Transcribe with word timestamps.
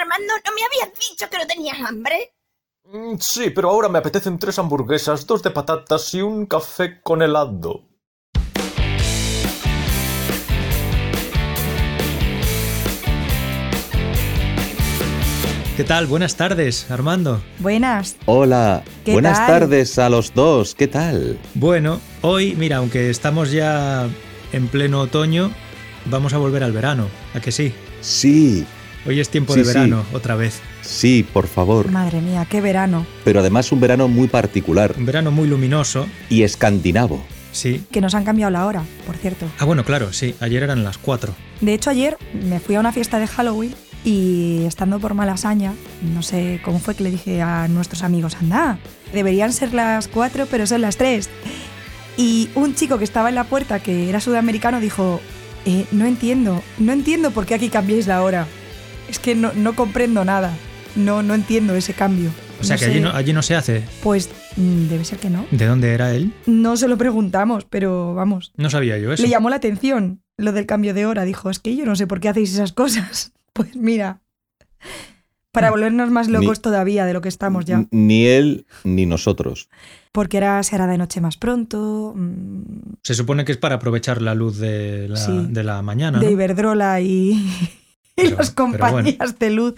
Armando, 0.00 0.32
¿no 0.44 0.52
me 0.54 0.62
habías 0.64 0.98
dicho 0.98 1.28
que 1.30 1.38
no 1.38 1.46
tenías 1.46 1.78
hambre? 1.80 2.34
Mm, 2.84 3.16
Sí, 3.18 3.50
pero 3.50 3.70
ahora 3.70 3.88
me 3.88 3.98
apetecen 3.98 4.38
tres 4.38 4.58
hamburguesas, 4.58 5.26
dos 5.26 5.42
de 5.42 5.50
patatas 5.50 6.14
y 6.14 6.22
un 6.22 6.46
café 6.46 7.00
con 7.02 7.22
helado. 7.22 7.86
¿Qué 15.76 15.84
tal? 15.84 16.06
Buenas 16.06 16.36
tardes, 16.36 16.90
Armando. 16.90 17.40
Buenas. 17.58 18.16
Hola, 18.26 18.82
¿Qué 19.04 19.12
buenas 19.12 19.38
tal? 19.38 19.60
tardes 19.60 19.98
a 19.98 20.10
los 20.10 20.34
dos, 20.34 20.74
¿qué 20.74 20.88
tal? 20.88 21.38
Bueno, 21.54 22.00
hoy, 22.20 22.54
mira, 22.54 22.76
aunque 22.78 23.08
estamos 23.08 23.50
ya 23.50 24.06
en 24.52 24.68
pleno 24.68 25.00
otoño, 25.00 25.50
vamos 26.04 26.34
a 26.34 26.38
volver 26.38 26.64
al 26.64 26.72
verano, 26.72 27.08
¿a 27.34 27.40
que 27.40 27.50
sí? 27.50 27.72
Sí, 28.02 28.66
Hoy 29.06 29.18
es 29.20 29.30
tiempo 29.30 29.54
Sí, 29.54 29.60
de 29.60 29.64
sí. 29.64 29.68
verano, 29.72 30.04
otra 30.12 30.36
vez. 30.36 30.60
sí, 30.82 31.24
por 31.32 31.46
favor, 31.46 31.90
Madre 31.90 32.20
mía, 32.20 32.46
qué 32.48 32.60
verano. 32.60 33.06
pero 33.24 33.40
además 33.40 33.72
un 33.72 33.80
verano 33.80 34.08
muy 34.08 34.28
particular 34.28 34.94
Un 34.98 35.06
verano 35.06 35.30
muy 35.30 35.48
luminoso, 35.48 36.06
y 36.28 36.42
escandinavo. 36.42 37.22
sí. 37.52 37.82
Que 37.90 38.00
nos 38.02 38.14
han 38.14 38.24
cambiado 38.24 38.50
la 38.50 38.66
hora, 38.66 38.82
por 39.06 39.16
cierto. 39.16 39.46
Ah, 39.58 39.64
bueno, 39.64 39.84
claro, 39.84 40.12
sí, 40.12 40.34
ayer 40.40 40.62
eran 40.62 40.84
las 40.84 40.98
4. 40.98 41.34
De 41.60 41.72
hecho, 41.74 41.90
ayer 41.90 42.16
me 42.42 42.60
fui 42.60 42.74
a 42.74 42.80
una 42.80 42.92
fiesta 42.92 43.18
de 43.18 43.26
Halloween 43.26 43.74
y 44.04 44.64
estando 44.66 44.98
por 44.98 45.14
Malasaña, 45.14 45.72
no 46.14 46.22
sé 46.22 46.60
cómo 46.64 46.78
fue 46.78 46.94
que 46.94 47.02
le 47.04 47.10
dije 47.10 47.40
a 47.42 47.68
nuestros 47.68 48.02
amigos, 48.02 48.36
anda, 48.40 48.78
deberían 49.14 49.52
ser 49.52 49.72
las 49.74 50.08
4, 50.08 50.46
pero 50.50 50.66
son 50.66 50.82
las 50.82 50.96
3. 50.98 51.28
Y 52.18 52.50
un 52.54 52.74
chico 52.74 52.98
que 52.98 53.04
estaba 53.04 53.30
en 53.30 53.34
la 53.34 53.44
puerta, 53.44 53.78
que 53.80 54.08
era 54.10 54.20
sudamericano, 54.20 54.78
dijo, 54.80 55.20
"Eh, 55.64 55.86
no 55.90 56.04
entiendo, 56.06 56.62
no 56.78 56.92
entiendo 56.92 57.30
por 57.30 57.46
qué 57.46 57.54
aquí 57.54 57.68
cambiáis 57.70 58.06
la 58.06 58.22
hora. 58.22 58.46
Es 59.10 59.18
que 59.18 59.34
no, 59.34 59.52
no 59.54 59.74
comprendo 59.74 60.24
nada. 60.24 60.52
No, 60.96 61.22
no 61.22 61.34
entiendo 61.34 61.74
ese 61.74 61.92
cambio. 61.94 62.30
O 62.60 62.64
sea 62.64 62.76
No 62.76 62.80
que 62.80 62.84
sé. 62.86 62.90
allí 62.92 63.00
no, 63.00 63.10
allí 63.10 63.32
no 63.32 63.42
se 63.42 63.54
hace. 63.56 63.82
Pues 64.02 64.28
mm, 64.56 64.88
debe 64.88 65.04
ser 65.04 65.18
que 65.18 65.30
no. 65.30 65.46
¿De 65.50 65.66
dónde 65.66 65.92
era 65.92 66.14
él? 66.14 66.32
No 66.46 66.76
se 66.76 66.88
lo 66.88 66.96
preguntamos, 66.98 67.64
pero 67.64 68.14
vamos. 68.14 68.52
No 68.56 68.70
sabía 68.70 68.98
yo 68.98 69.12
eso. 69.12 69.22
Le 69.22 69.28
llamó 69.28 69.50
la 69.50 69.56
atención 69.56 70.20
lo 70.36 70.52
del 70.52 70.66
cambio 70.66 70.94
de 70.94 71.06
hora. 71.06 71.24
Dijo, 71.24 71.50
es 71.50 71.58
que 71.58 71.74
yo 71.76 71.84
no 71.86 71.96
sé 71.96 72.06
por 72.06 72.20
qué 72.20 72.28
hacéis 72.28 72.52
esas 72.54 72.72
cosas. 72.72 73.32
Pues 73.52 73.74
mira, 73.74 74.20
para 75.50 75.70
volvernos 75.72 76.08
más 76.10 76.28
locos 76.28 76.58
Ni- 76.58 76.62
todavía 76.62 77.04
de 77.04 77.12
lo 77.12 77.20
que 77.20 77.28
estamos 77.28 77.64
ya. 77.64 77.84
Ni 77.90 78.26
él 78.26 78.64
ni 78.84 79.06
nosotros. 79.06 79.68
Porque 80.12 80.36
ahora 80.38 80.62
se 80.62 80.76
hará 80.76 80.86
de 80.86 80.96
noche 80.98 81.20
más 81.20 81.36
pronto, 81.36 82.14
mm, 82.16 82.62
Se 83.02 83.14
supone 83.14 83.44
que 83.44 83.50
es 83.52 83.58
para 83.58 83.74
aprovechar 83.74 84.22
la 84.22 84.34
luz 84.36 84.58
de 84.58 85.08
la, 85.08 85.16
Sí. 85.16 85.32
de 85.50 85.64
la 85.64 85.82
mañana. 85.82 86.20
de 86.20 86.26
¿no? 86.26 86.30
Iberdrola 86.32 87.00
y, 87.00 87.44
y 88.24 88.24
Pero- 88.24 88.36
las 88.38 88.54
bueno. 88.54 88.78
compañías 88.78 89.38
de 89.38 89.50
luz 89.50 89.74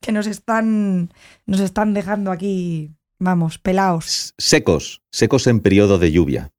que 0.00 0.12
nos 0.12 0.26
están, 0.26 1.12
nos 1.46 1.60
están 1.60 1.94
dejando 1.94 2.32
aquí, 2.32 2.90
vamos, 3.18 3.58
pelados. 3.58 4.34
Secos, 4.38 5.02
secos 5.12 5.46
en 5.46 5.60
periodo 5.60 5.98
de 5.98 6.10
lluvia. 6.12 6.50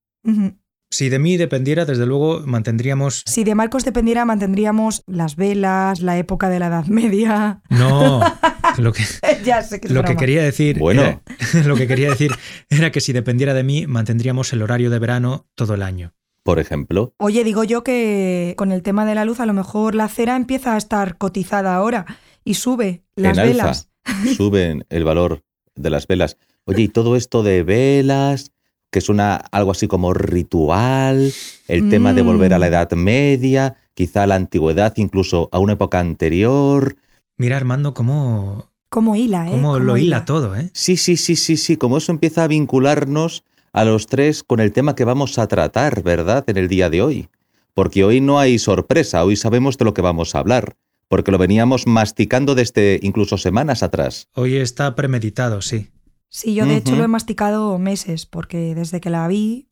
Si 0.90 1.09
de 1.09 1.17
mí 1.20 1.38
dependiera, 1.38 1.86
desde 1.86 2.06
luego 2.06 2.42
mantendríamos. 2.45 3.23
Si 3.25 3.44
de 3.44 3.56
Marcos 3.56 3.84
dependiera, 3.84 4.25
mantendríamos 4.25 5.03
las 5.08 5.36
velas, 5.36 6.00
la 6.02 6.17
época 6.17 6.50
de 6.50 6.59
la 6.59 6.67
Edad 6.67 6.86
Media. 6.86 7.62
No, 7.70 8.22
lo 8.78 8.94
que, 8.94 9.03
ya 9.44 9.62
sé 9.64 9.81
que 9.81 9.88
es 9.88 9.94
lo 9.94 10.03
que 10.03 10.16
quería 10.16 10.44
decir. 10.44 10.78
Bueno. 10.78 11.02
era- 11.02 11.22
lo 11.66 11.75
que 11.75 11.88
quería 11.88 12.12
decir 12.12 12.31
era 12.70 12.92
que 12.92 13.02
si 13.02 13.12
dependiera 13.12 13.53
de 13.56 13.64
mí, 13.64 13.88
mantendríamos 13.88 14.53
el 14.53 14.62
horario 14.62 14.90
de 14.92 15.00
verano 15.00 15.47
todo 15.56 15.73
el 15.73 15.81
año. 15.81 16.14
Por 16.44 16.59
ejemplo, 16.59 17.13
Oye, 17.17 17.44
digo 17.44 17.63
yo 17.63 17.83
que 17.83 18.53
con 18.58 18.72
el 18.72 18.83
tema 18.83 19.05
de 19.05 19.16
la 19.16 19.23
luz, 19.23 19.39
a 19.39 19.45
lo 19.45 19.53
mejor 19.53 19.95
la 19.95 20.09
cera 20.09 20.36
empieza 20.36 20.75
a 20.75 20.77
estar 20.77 21.17
cotizada 21.17 21.73
ahora 21.75 22.05
y 22.44 22.55
sube 22.55 23.03
las 23.16 23.38
en 23.38 23.47
velas. 23.47 23.89
alza 24.03 24.33
suben 24.35 24.85
el 24.89 25.05
valor 25.05 25.44
de 25.75 25.89
las 25.89 26.08
velas. 26.08 26.38
Oye, 26.66 26.83
y 26.83 26.88
todo 26.89 27.16
esto 27.16 27.44
de 27.44 27.63
velas, 27.63 28.52
que 28.91 29.02
suena 29.02 29.35
algo 29.52 29.72
así 29.72 29.88
como 29.88 30.13
ritual, 30.13 31.34
el 31.68 31.90
tema 31.90 32.13
de 32.13 32.22
volver 32.22 32.53
a 32.53 32.59
la 32.59 32.68
Mm. 32.68 32.69
Edad 32.69 32.91
Media, 32.91 33.75
quizá 33.94 34.23
a 34.23 34.28
la 34.28 34.35
antigüedad, 34.35 34.94
incluso 34.97 35.50
a 35.51 35.59
una 35.59 35.73
época 35.73 36.00
anterior. 36.00 36.97
Mira, 37.38 37.57
Armando, 37.57 37.94
cómo, 37.94 38.69
¿Cómo 38.89 39.16
hila, 39.16 39.47
eh? 39.47 39.51
cómo 39.51 39.79
lo 39.79 39.97
hila 39.97 40.25
todo, 40.25 40.56
¿eh? 40.56 40.69
Sí, 40.73 40.97
sí, 40.97 41.18
sí, 41.18 41.35
sí, 41.35 41.57
sí, 41.57 41.78
como 41.78 41.97
eso 41.97 42.12
empieza 42.12 42.44
a 42.44 42.47
vincularnos 42.47 43.44
a 43.73 43.84
los 43.85 44.07
tres 44.07 44.44
con 44.44 44.59
el 44.59 44.72
tema 44.72 44.95
que 44.95 45.03
vamos 45.03 45.38
a 45.39 45.47
tratar, 45.47 46.03
¿verdad? 46.03 46.44
En 46.47 46.57
el 46.57 46.67
día 46.67 46.89
de 46.89 47.01
hoy. 47.01 47.28
Porque 47.73 48.03
hoy 48.03 48.22
no 48.22 48.39
hay 48.39 48.59
sorpresa, 48.59 49.23
hoy 49.25 49.35
sabemos 49.35 49.78
de 49.79 49.85
lo 49.85 49.95
que 49.95 50.03
vamos 50.03 50.35
a 50.35 50.39
hablar, 50.39 50.75
porque 51.07 51.31
lo 51.31 51.39
veníamos 51.39 51.88
masticando 51.88 52.53
desde 52.53 53.00
incluso 53.01 53.38
semanas 53.39 53.81
atrás. 53.81 54.29
Hoy 54.35 54.56
está 54.57 54.95
premeditado, 54.95 55.62
sí. 55.62 55.89
Sí, 56.29 56.53
yo 56.53 56.66
de 56.66 56.78
hecho 56.78 56.95
lo 56.95 57.03
he 57.03 57.07
masticado 57.07 57.78
meses, 57.79 58.25
porque 58.28 58.73
desde 58.75 59.01
que 59.01 59.09
la 59.09 59.28
vi 59.28 59.67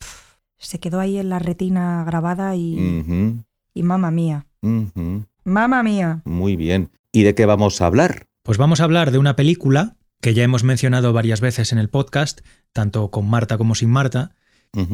se 0.57 0.79
quedó 0.79 0.99
ahí 0.99 1.17
en 1.17 1.29
la 1.29 1.39
retina 1.39 2.03
grabada 2.05 2.55
y, 2.55 2.99
Ujú, 2.99 3.43
y 3.73 3.83
mamá 3.83 4.11
mía. 4.11 4.45
ujú, 4.61 5.25
Mamá 5.43 5.81
mía. 5.81 6.21
Muy 6.25 6.55
bien. 6.55 6.91
¿Y 7.11 7.23
de 7.23 7.33
qué 7.33 7.45
vamos 7.47 7.81
a 7.81 7.87
hablar? 7.87 8.27
Pues 8.43 8.57
vamos 8.59 8.79
a 8.79 8.83
hablar 8.83 9.11
de 9.11 9.17
una 9.17 9.35
película 9.35 9.95
que 10.21 10.33
ya 10.33 10.43
hemos 10.43 10.63
mencionado 10.63 11.13
varias 11.13 11.41
veces 11.41 11.71
en 11.71 11.79
el 11.79 11.89
podcast, 11.89 12.41
tanto 12.71 13.11
con 13.11 13.29
Marta 13.29 13.57
como 13.57 13.75
sin 13.75 13.89
Marta, 13.89 14.35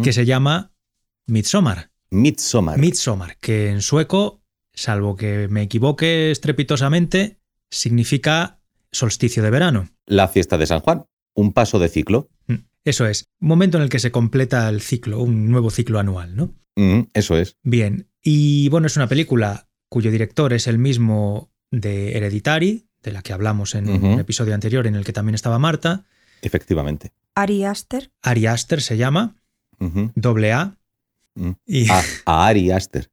que 0.04 0.14
se 0.14 0.26
llama 0.26 0.72
Midsommar. 1.28 1.92
Midsommar. 2.10 2.80
Midsommar, 2.80 3.38
que 3.38 3.70
en 3.70 3.82
sueco, 3.82 4.42
salvo 4.74 5.16
que 5.16 5.48
me 5.50 5.62
equivoque 5.62 6.32
estrepitosamente, 6.32 7.38
significa 7.70 8.60
solsticio 8.92 9.44
de 9.44 9.52
verano. 9.52 9.90
La 10.06 10.28
fiesta 10.28 10.58
de 10.58 10.66
San 10.66 10.80
Juan. 10.80 11.06
Un 11.36 11.54
paso 11.54 11.78
de 11.78 11.90
ciclo. 11.90 12.30
Mm, 12.48 12.56
Eso 12.84 13.06
es, 13.06 13.30
momento 13.40 13.78
en 13.78 13.84
el 13.84 13.90
que 13.90 14.00
se 14.00 14.12
completa 14.12 14.68
el 14.70 14.82
ciclo, 14.82 15.20
un 15.20 15.52
nuevo 15.52 15.70
ciclo 15.70 16.00
anual, 16.00 16.36
¿no? 16.36 16.56
Mm, 16.76 17.02
eso 17.14 17.38
es. 17.38 17.58
Bien, 17.62 18.10
y 18.24 18.70
bueno, 18.70 18.88
es 18.88 18.96
una 18.96 19.08
película 19.08 19.68
cuyo 19.90 20.10
director 20.10 20.54
es 20.54 20.66
el 20.68 20.80
mismo 20.80 21.52
de 21.70 22.18
Hereditary, 22.18 22.87
de 23.04 23.12
la 23.12 23.22
que 23.22 23.34
hablamos 23.34 23.76
en 23.76 23.90
un 23.90 24.20
episodio 24.20 24.54
anterior 24.54 24.88
en 24.88 24.96
el 24.96 25.06
que 25.06 25.14
también 25.14 25.36
estaba 25.36 25.60
Marta. 25.60 26.06
Efectivamente. 26.42 27.14
Ari 27.36 27.64
Aster. 27.66 28.12
Ari 28.22 28.48
Aster 28.48 28.82
se 28.82 28.98
llama, 28.98 29.36
doble 30.16 30.54
A. 30.54 30.76
Mm. 31.36 31.52
Y, 31.66 31.90
A, 31.90 32.02
a 32.26 32.48
Ari 32.48 32.72
Aster. 32.72 33.10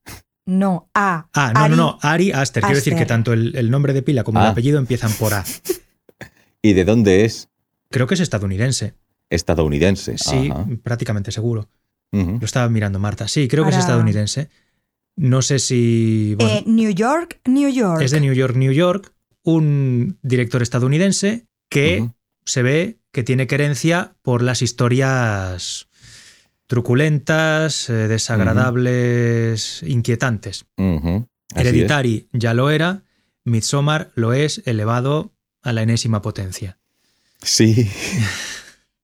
No, 0.47 0.89
A. 0.95 1.29
ah, 1.33 1.53
no, 1.55 1.61
Ari- 1.61 1.71
no, 1.71 1.77
no, 1.77 1.99
Ari 2.03 2.33
Aster. 2.33 2.63
Quiero 2.63 2.77
decir 2.77 2.95
que 2.97 3.07
tanto 3.07 3.33
el, 3.33 3.55
el 3.57 3.71
nombre 3.71 3.93
de 3.93 4.03
pila 4.03 4.25
como 4.25 4.41
el 4.41 4.47
Ah. 4.47 4.51
apellido 4.51 4.79
empiezan 4.79 5.13
por 5.13 5.35
A. 5.35 5.45
¿Y 6.63 6.73
de 6.73 6.85
dónde 6.85 7.25
es? 7.25 7.49
Creo 7.91 8.07
que 8.07 8.15
es 8.15 8.21
estadounidense. 8.21 8.95
Estadounidense. 9.31 10.17
Sí, 10.19 10.51
Ajá. 10.51 10.67
prácticamente 10.83 11.31
seguro. 11.33 11.69
Lo 12.13 12.45
estaba 12.45 12.69
mirando 12.69 13.01
Marta. 13.01 13.27
Sí, 13.27 13.49
creo 13.49 13.65
que 13.65 13.71
es 13.71 13.77
estadounidense. 13.77 14.49
No 15.17 15.43
sé 15.43 15.59
si. 15.59 16.37
Bueno, 16.39 16.55
Eh, 16.55 16.63
New 16.67 16.91
York, 16.93 17.41
New 17.47 17.69
York. 17.69 18.03
es 18.03 18.13
de 18.13 18.21
New 18.21 18.33
York, 18.35 18.55
New 18.55 18.71
York. 18.73 19.13
Un 19.45 20.19
director 20.23 20.63
estadounidense 20.63 21.47
que 21.69 22.11
se 22.45 22.63
ve 22.63 22.99
que 23.13 23.23
tiene 23.23 23.47
querencia 23.47 24.17
por 24.23 24.43
las 24.43 24.61
historias 24.61 25.89
truculentas, 26.67 27.89
eh, 27.89 28.09
desagradables, 28.09 29.83
inquietantes. 29.87 30.67
Así 30.77 30.97
es. 31.55 31.67
Hereditary 31.67 32.29
ya 32.33 32.55
lo 32.55 32.71
era, 32.71 33.05
Midsommar 33.45 34.11
lo 34.15 34.33
es 34.33 34.63
elevado 34.65 35.33
a 35.63 35.73
la 35.73 35.83
enésima 35.83 36.23
potencia. 36.23 36.79
Sí. 37.43 37.89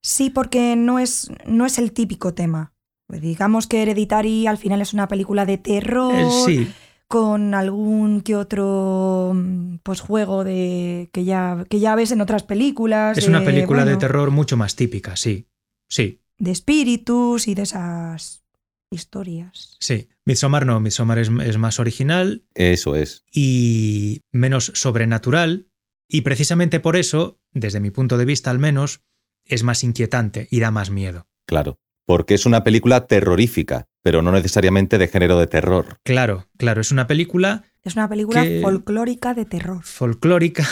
Sí, 0.02 0.30
porque 0.30 0.76
no 0.76 0.98
es, 0.98 1.30
no 1.44 1.66
es 1.66 1.78
el 1.78 1.92
típico 1.92 2.32
tema. 2.32 2.72
Digamos 3.08 3.66
que 3.66 3.82
Hereditary 3.82 4.46
al 4.46 4.56
final 4.56 4.80
es 4.80 4.94
una 4.94 5.08
película 5.08 5.44
de 5.44 5.58
terror. 5.58 6.14
Eh, 6.14 6.26
sí, 6.46 6.72
con 7.10 7.54
algún 7.54 8.21
que 8.21 8.37
otro 8.37 9.32
mm, 9.34 9.78
pues 9.82 10.00
juego 10.00 10.44
de 10.44 11.10
que 11.12 11.25
ya 11.25 11.66
que 11.69 11.80
ya 11.80 11.97
ves 11.97 12.12
en 12.12 12.21
otras 12.21 12.45
películas 12.45 13.18
es 13.18 13.27
una 13.27 13.45
película 13.45 13.84
de 13.84 13.97
terror 13.97 14.30
mucho 14.30 14.57
más 14.57 14.77
típica, 14.77 15.16
sí. 15.16 15.48
Sí, 15.89 16.21
de 16.39 16.53
espíritus 16.53 17.48
y 17.48 17.57
de 17.57 17.62
esas 17.62 18.45
historias 18.92 19.77
sí. 19.80 20.09
Midsommar 20.24 20.65
no, 20.66 20.78
Midsommar 20.78 21.18
es, 21.18 21.30
es 21.45 21.59
más 21.59 21.80
original 21.80 22.45
Eso 22.54 22.95
es. 22.95 23.24
y 23.33 24.21
menos 24.30 24.71
sobrenatural 24.77 25.66
y 26.09 26.21
precisamente 26.21 26.78
por 26.78 26.95
eso, 26.95 27.41
desde 27.53 27.80
mi 27.80 27.91
punto 27.91 28.18
de 28.18 28.24
vista 28.24 28.53
al 28.53 28.60
menos, 28.60 29.01
es 29.45 29.65
más 29.65 29.83
inquietante 29.83 30.47
y 30.48 30.60
da 30.60 30.71
más 30.71 30.91
miedo. 30.91 31.27
Claro. 31.45 31.80
Porque 32.10 32.34
es 32.34 32.45
una 32.45 32.65
película 32.65 33.07
terrorífica, 33.07 33.86
pero 34.03 34.21
no 34.21 34.33
necesariamente 34.33 34.98
de 34.98 35.07
género 35.07 35.39
de 35.39 35.47
terror. 35.47 35.98
Claro, 36.03 36.48
claro, 36.57 36.80
es 36.80 36.91
una 36.91 37.07
película 37.07 37.62
es 37.84 37.95
una 37.95 38.09
película 38.09 38.42
Que- 38.42 38.60
folclórica 38.60 39.33
de 39.33 39.45
terror 39.45 39.84
folclórica, 39.84 40.66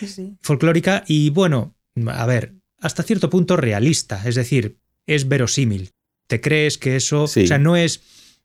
sí, 0.00 0.08
sí. 0.08 0.36
folclórica 0.42 1.04
y 1.06 1.30
bueno, 1.30 1.76
a 2.08 2.26
ver, 2.26 2.54
hasta 2.80 3.04
cierto 3.04 3.30
punto 3.30 3.56
realista, 3.56 4.20
es 4.26 4.34
decir, 4.34 4.78
es 5.06 5.28
verosímil. 5.28 5.92
Te 6.26 6.40
crees 6.40 6.78
que 6.78 6.96
eso, 6.96 7.28
Sí. 7.28 7.44
o 7.44 7.46
sea, 7.46 7.58
no 7.58 7.76
es 7.76 8.02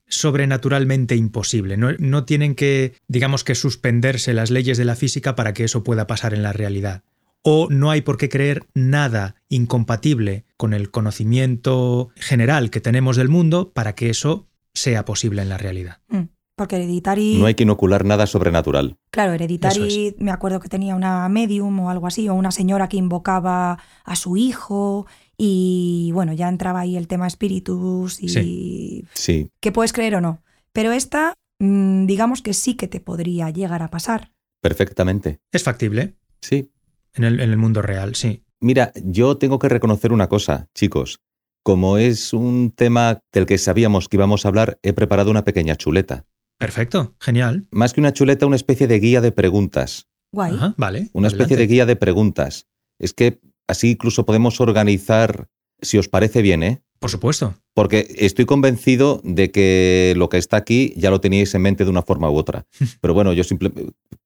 sobrenaturalmente 0.08 1.16
imposible. 1.16 1.76
No, 1.78 1.92
no 1.98 2.26
tienen 2.26 2.54
que, 2.54 2.94
digamos 3.08 3.44
que, 3.44 3.56
suspenderse 3.56 4.34
las 4.36 4.52
leyes 4.52 4.78
de 4.78 4.86
la 4.86 4.96
física 4.96 5.36
para 5.36 5.54
que 5.54 5.64
eso 5.64 5.84
pueda 5.84 6.06
pasar 6.06 6.34
en 6.36 6.44
la 6.44 6.54
realidad. 6.54 7.04
O 7.44 7.68
no 7.70 7.90
hay 7.90 8.02
por 8.02 8.18
qué 8.18 8.30
creer 8.30 8.68
nada 8.76 9.36
incompatible 9.50 10.46
con 10.58 10.74
el 10.74 10.92
conocimiento 10.92 12.10
general 12.16 12.70
que 12.70 12.82
tenemos 12.82 13.18
del 13.18 13.30
mundo 13.30 13.72
para 13.74 13.96
que 13.96 14.10
eso 14.10 14.48
sea 14.74 15.06
posible 15.06 15.42
en 15.42 15.50
la 15.50 15.58
realidad. 15.58 16.00
Mm, 16.10 16.24
Porque 16.56 16.76
Hereditary... 16.76 17.38
No 17.40 17.48
hay 17.48 17.56
que 17.56 17.64
inocular 17.64 18.06
nada 18.06 18.28
sobrenatural. 18.28 18.98
Claro, 19.10 19.34
Hereditary, 19.34 20.16
me 20.20 20.30
acuerdo 20.32 20.60
que 20.60 20.70
tenía 20.70 20.96
una 20.96 21.28
medium 21.30 21.80
o 21.80 21.90
algo 21.90 22.06
así, 22.06 22.30
o 22.30 22.36
una 22.36 22.52
señora 22.52 22.88
que 22.88 22.98
invocaba 22.98 23.80
a 24.06 24.16
su 24.16 24.38
hijo, 24.38 25.08
y 25.38 26.12
bueno, 26.14 26.34
ya 26.34 26.48
entraba 26.50 26.82
ahí 26.82 26.96
el 26.98 27.08
tema 27.08 27.26
espíritus 27.26 28.22
y 28.22 29.06
Sí. 29.14 29.50
que 29.60 29.72
puedes 29.72 29.92
creer 29.94 30.16
o 30.16 30.22
no. 30.22 30.44
Pero 30.72 30.92
esta, 30.92 31.34
mm, 31.60 32.06
digamos 32.06 32.44
que 32.44 32.54
sí 32.54 32.76
que 32.76 32.88
te 32.88 33.00
podría 33.00 33.50
llegar 33.50 33.82
a 33.82 33.90
pasar. 33.90 34.32
Perfectamente. 34.62 35.40
Es 35.52 35.64
factible 35.64 36.14
Sí. 36.42 36.70
En 37.14 37.24
el, 37.24 37.40
en 37.40 37.50
el 37.50 37.58
mundo 37.58 37.82
real, 37.82 38.16
sí. 38.16 38.44
Mira, 38.60 38.92
yo 39.04 39.38
tengo 39.38 39.60
que 39.60 39.70
reconocer 39.70 40.14
una 40.14 40.30
cosa, 40.30 40.68
chicos. 40.76 41.20
Como 41.64 41.98
es 41.98 42.34
un 42.34 42.72
tema 42.76 43.22
del 43.32 43.46
que 43.46 43.58
sabíamos 43.58 44.08
que 44.08 44.18
íbamos 44.18 44.46
a 44.46 44.50
hablar, 44.50 44.80
he 44.84 44.94
preparado 44.94 45.32
una 45.32 45.44
pequeña 45.44 45.76
chuleta. 45.76 46.26
Perfecto, 46.58 47.16
genial. 47.20 47.68
Más 47.72 47.94
que 47.94 48.02
una 48.02 48.14
chuleta, 48.14 48.46
una 48.46 48.56
especie 48.56 48.88
de 48.88 49.00
guía 49.00 49.20
de 49.22 49.32
preguntas. 49.32 50.08
Guay. 50.32 50.54
Ajá, 50.54 50.76
vale. 50.78 51.10
Una 51.14 51.28
especie 51.28 51.58
de 51.58 51.68
guía 51.68 51.86
de 51.88 51.96
preguntas. 51.96 52.68
Es 53.00 53.14
que 53.14 53.40
así 53.68 53.92
incluso 53.92 54.26
podemos 54.26 54.62
organizar, 54.62 55.48
si 55.82 55.98
os 55.98 56.08
parece 56.08 56.44
bien, 56.44 56.62
¿eh? 56.62 56.84
Por 57.00 57.10
supuesto. 57.10 57.56
Porque 57.74 58.14
estoy 58.20 58.46
convencido 58.46 59.22
de 59.24 59.50
que 59.50 60.14
lo 60.18 60.30
que 60.30 60.38
está 60.38 60.58
aquí 60.58 60.94
ya 60.96 61.10
lo 61.10 61.20
teníais 61.20 61.56
en 61.56 61.64
mente 61.64 61.84
de 61.84 61.90
una 61.90 62.04
forma 62.04 62.30
u 62.30 62.36
otra. 62.36 62.68
Pero 63.02 63.16
bueno, 63.16 63.34
yo 63.34 63.44
simple, 63.44 63.72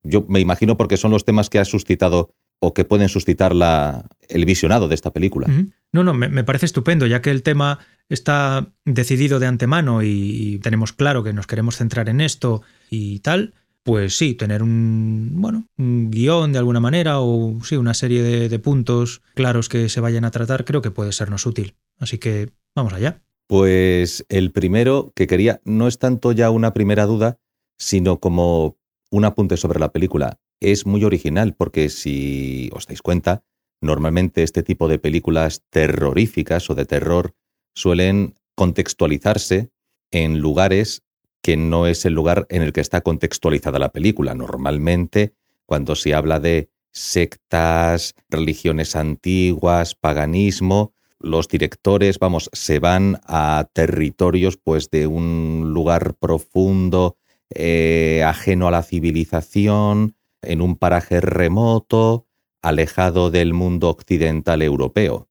yo 0.03 0.25
me 0.27 0.41
imagino 0.41 0.75
porque 0.75 0.97
son 0.97 1.11
los 1.11 1.23
temas 1.23 1.49
que 1.49 1.59
ha 1.59 1.65
suscitado 1.65 2.31
o 2.65 2.73
que 2.73 2.85
pueden 2.85 3.09
suscitar 3.09 3.56
la, 3.56 4.06
el 4.27 4.45
visionado 4.45 4.88
de 4.88 4.95
esta 4.95 5.12
película. 5.12 5.47
No, 5.91 6.03
no, 6.03 6.13
me, 6.13 6.29
me 6.29 6.44
parece 6.44 6.65
estupendo, 6.65 7.06
ya 7.06 7.21
que 7.21 7.31
el 7.31 7.44
tema 7.44 7.79
está 8.09 8.71
decidido 8.85 9.39
de 9.39 9.47
antemano 9.47 10.01
y, 10.01 10.09
y 10.09 10.59
tenemos 10.59 10.94
claro 10.94 11.23
que 11.23 11.33
nos 11.33 11.47
queremos 11.47 11.77
centrar 11.77 12.09
en 12.09 12.21
esto 12.21 12.62
y 12.89 13.19
tal, 13.19 13.53
pues 13.83 14.17
sí, 14.17 14.33
tener 14.33 14.63
un, 14.63 15.33
bueno, 15.35 15.67
un 15.77 16.09
guion 16.09 16.51
de 16.51 16.59
alguna 16.59 16.79
manera 16.79 17.19
o 17.19 17.59
sí, 17.63 17.75
una 17.77 17.94
serie 17.94 18.23
de, 18.23 18.50
de 18.50 18.59
puntos 18.59 19.21
claros 19.35 19.69
que 19.69 19.89
se 19.89 20.01
vayan 20.01 20.25
a 20.25 20.31
tratar, 20.31 20.65
creo 20.65 20.81
que 20.81 20.91
puede 20.91 21.12
sernos 21.12 21.45
útil. 21.45 21.75
Así 22.00 22.17
que 22.17 22.50
vamos 22.75 22.94
allá. 22.94 23.21
Pues 23.47 24.25
el 24.27 24.51
primero 24.51 25.13
que 25.15 25.27
quería 25.27 25.62
no 25.65 25.88
es 25.88 26.00
tanto 26.00 26.31
ya 26.31 26.50
una 26.50 26.73
primera 26.73 27.06
duda, 27.06 27.38
sino 27.77 28.19
como 28.19 28.77
un 29.12 29.23
apunte 29.23 29.56
sobre 29.56 29.79
la 29.79 29.91
película. 29.91 30.39
Es 30.59 30.85
muy 30.85 31.03
original 31.03 31.55
porque 31.55 31.89
si 31.89 32.69
os 32.73 32.87
dais 32.87 33.01
cuenta, 33.01 33.43
normalmente 33.81 34.43
este 34.43 34.63
tipo 34.63 34.87
de 34.87 34.99
películas 34.99 35.63
terroríficas 35.69 36.69
o 36.69 36.75
de 36.75 36.85
terror 36.85 37.35
suelen 37.73 38.35
contextualizarse 38.55 39.69
en 40.11 40.39
lugares 40.39 41.03
que 41.41 41.57
no 41.57 41.85
es 41.85 42.05
el 42.05 42.13
lugar 42.13 42.47
en 42.49 42.63
el 42.63 42.73
que 42.73 42.81
está 42.81 43.01
contextualizada 43.01 43.77
la 43.77 43.91
película. 43.91 44.33
Normalmente, 44.33 45.35
cuando 45.65 45.95
se 45.95 46.13
habla 46.13 46.39
de 46.39 46.69
sectas, 46.91 48.15
religiones 48.29 48.95
antiguas, 48.95 49.93
paganismo, 49.93 50.93
los 51.19 51.47
directores, 51.47 52.17
vamos, 52.19 52.49
se 52.53 52.79
van 52.79 53.19
a 53.25 53.67
territorios 53.73 54.57
pues 54.57 54.89
de 54.89 55.07
un 55.07 55.71
lugar 55.73 56.15
profundo, 56.15 57.17
eh, 57.49 58.23
ajeno 58.25 58.67
a 58.67 58.71
la 58.71 58.83
civilización, 58.83 60.15
en 60.45 60.62
un 60.62 60.75
paraje 60.75 61.21
remoto, 61.21 62.27
alejado 62.62 63.31
del 63.31 63.53
mundo 63.53 63.89
occidental 63.89 64.62
europeo. 64.62 65.30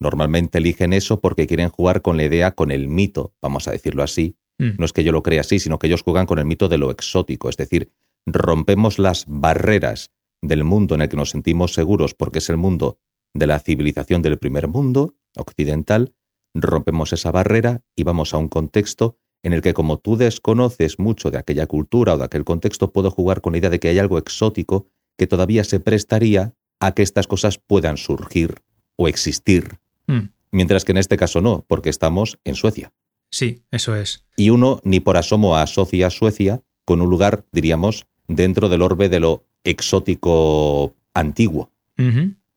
Normalmente 0.00 0.58
eligen 0.58 0.92
eso 0.92 1.20
porque 1.20 1.46
quieren 1.46 1.68
jugar 1.68 2.02
con 2.02 2.16
la 2.16 2.24
idea, 2.24 2.52
con 2.52 2.70
el 2.70 2.88
mito, 2.88 3.34
vamos 3.42 3.68
a 3.68 3.72
decirlo 3.72 4.02
así. 4.02 4.36
Mm. 4.58 4.70
No 4.78 4.84
es 4.84 4.92
que 4.92 5.04
yo 5.04 5.12
lo 5.12 5.22
crea 5.22 5.40
así, 5.40 5.58
sino 5.58 5.78
que 5.78 5.86
ellos 5.86 6.02
juegan 6.02 6.26
con 6.26 6.38
el 6.38 6.44
mito 6.44 6.68
de 6.68 6.78
lo 6.78 6.90
exótico, 6.90 7.48
es 7.48 7.56
decir, 7.56 7.92
rompemos 8.26 8.98
las 8.98 9.24
barreras 9.26 10.10
del 10.42 10.64
mundo 10.64 10.94
en 10.94 11.02
el 11.02 11.08
que 11.08 11.16
nos 11.16 11.30
sentimos 11.30 11.74
seguros 11.74 12.14
porque 12.14 12.38
es 12.38 12.48
el 12.48 12.56
mundo 12.56 12.98
de 13.34 13.46
la 13.46 13.58
civilización 13.58 14.22
del 14.22 14.38
primer 14.38 14.68
mundo 14.68 15.16
occidental, 15.36 16.14
rompemos 16.54 17.12
esa 17.12 17.30
barrera 17.30 17.82
y 17.96 18.04
vamos 18.04 18.34
a 18.34 18.38
un 18.38 18.48
contexto 18.48 19.18
en 19.42 19.52
el 19.52 19.62
que 19.62 19.74
como 19.74 19.98
tú 19.98 20.16
desconoces 20.16 20.98
mucho 20.98 21.30
de 21.30 21.38
aquella 21.38 21.66
cultura 21.66 22.14
o 22.14 22.18
de 22.18 22.24
aquel 22.24 22.44
contexto, 22.44 22.92
puedo 22.92 23.10
jugar 23.10 23.40
con 23.40 23.52
la 23.52 23.58
idea 23.58 23.70
de 23.70 23.78
que 23.78 23.88
hay 23.88 23.98
algo 23.98 24.18
exótico 24.18 24.88
que 25.16 25.26
todavía 25.26 25.64
se 25.64 25.80
prestaría 25.80 26.54
a 26.80 26.92
que 26.92 27.02
estas 27.02 27.26
cosas 27.26 27.58
puedan 27.58 27.96
surgir 27.96 28.62
o 28.96 29.08
existir. 29.08 29.78
Mm. 30.06 30.30
Mientras 30.50 30.84
que 30.84 30.92
en 30.92 30.98
este 30.98 31.16
caso 31.16 31.40
no, 31.40 31.64
porque 31.68 31.90
estamos 31.90 32.38
en 32.44 32.54
Suecia. 32.54 32.92
Sí, 33.30 33.62
eso 33.70 33.94
es. 33.94 34.24
Y 34.36 34.50
uno 34.50 34.80
ni 34.84 35.00
por 35.00 35.16
asomo 35.16 35.56
asocia 35.56 36.06
a 36.06 36.10
Suecia 36.10 36.62
con 36.84 37.02
un 37.02 37.10
lugar, 37.10 37.44
diríamos, 37.52 38.06
dentro 38.26 38.68
del 38.68 38.82
orbe 38.82 39.08
de 39.08 39.20
lo 39.20 39.44
exótico 39.64 40.94
antiguo. 41.12 41.70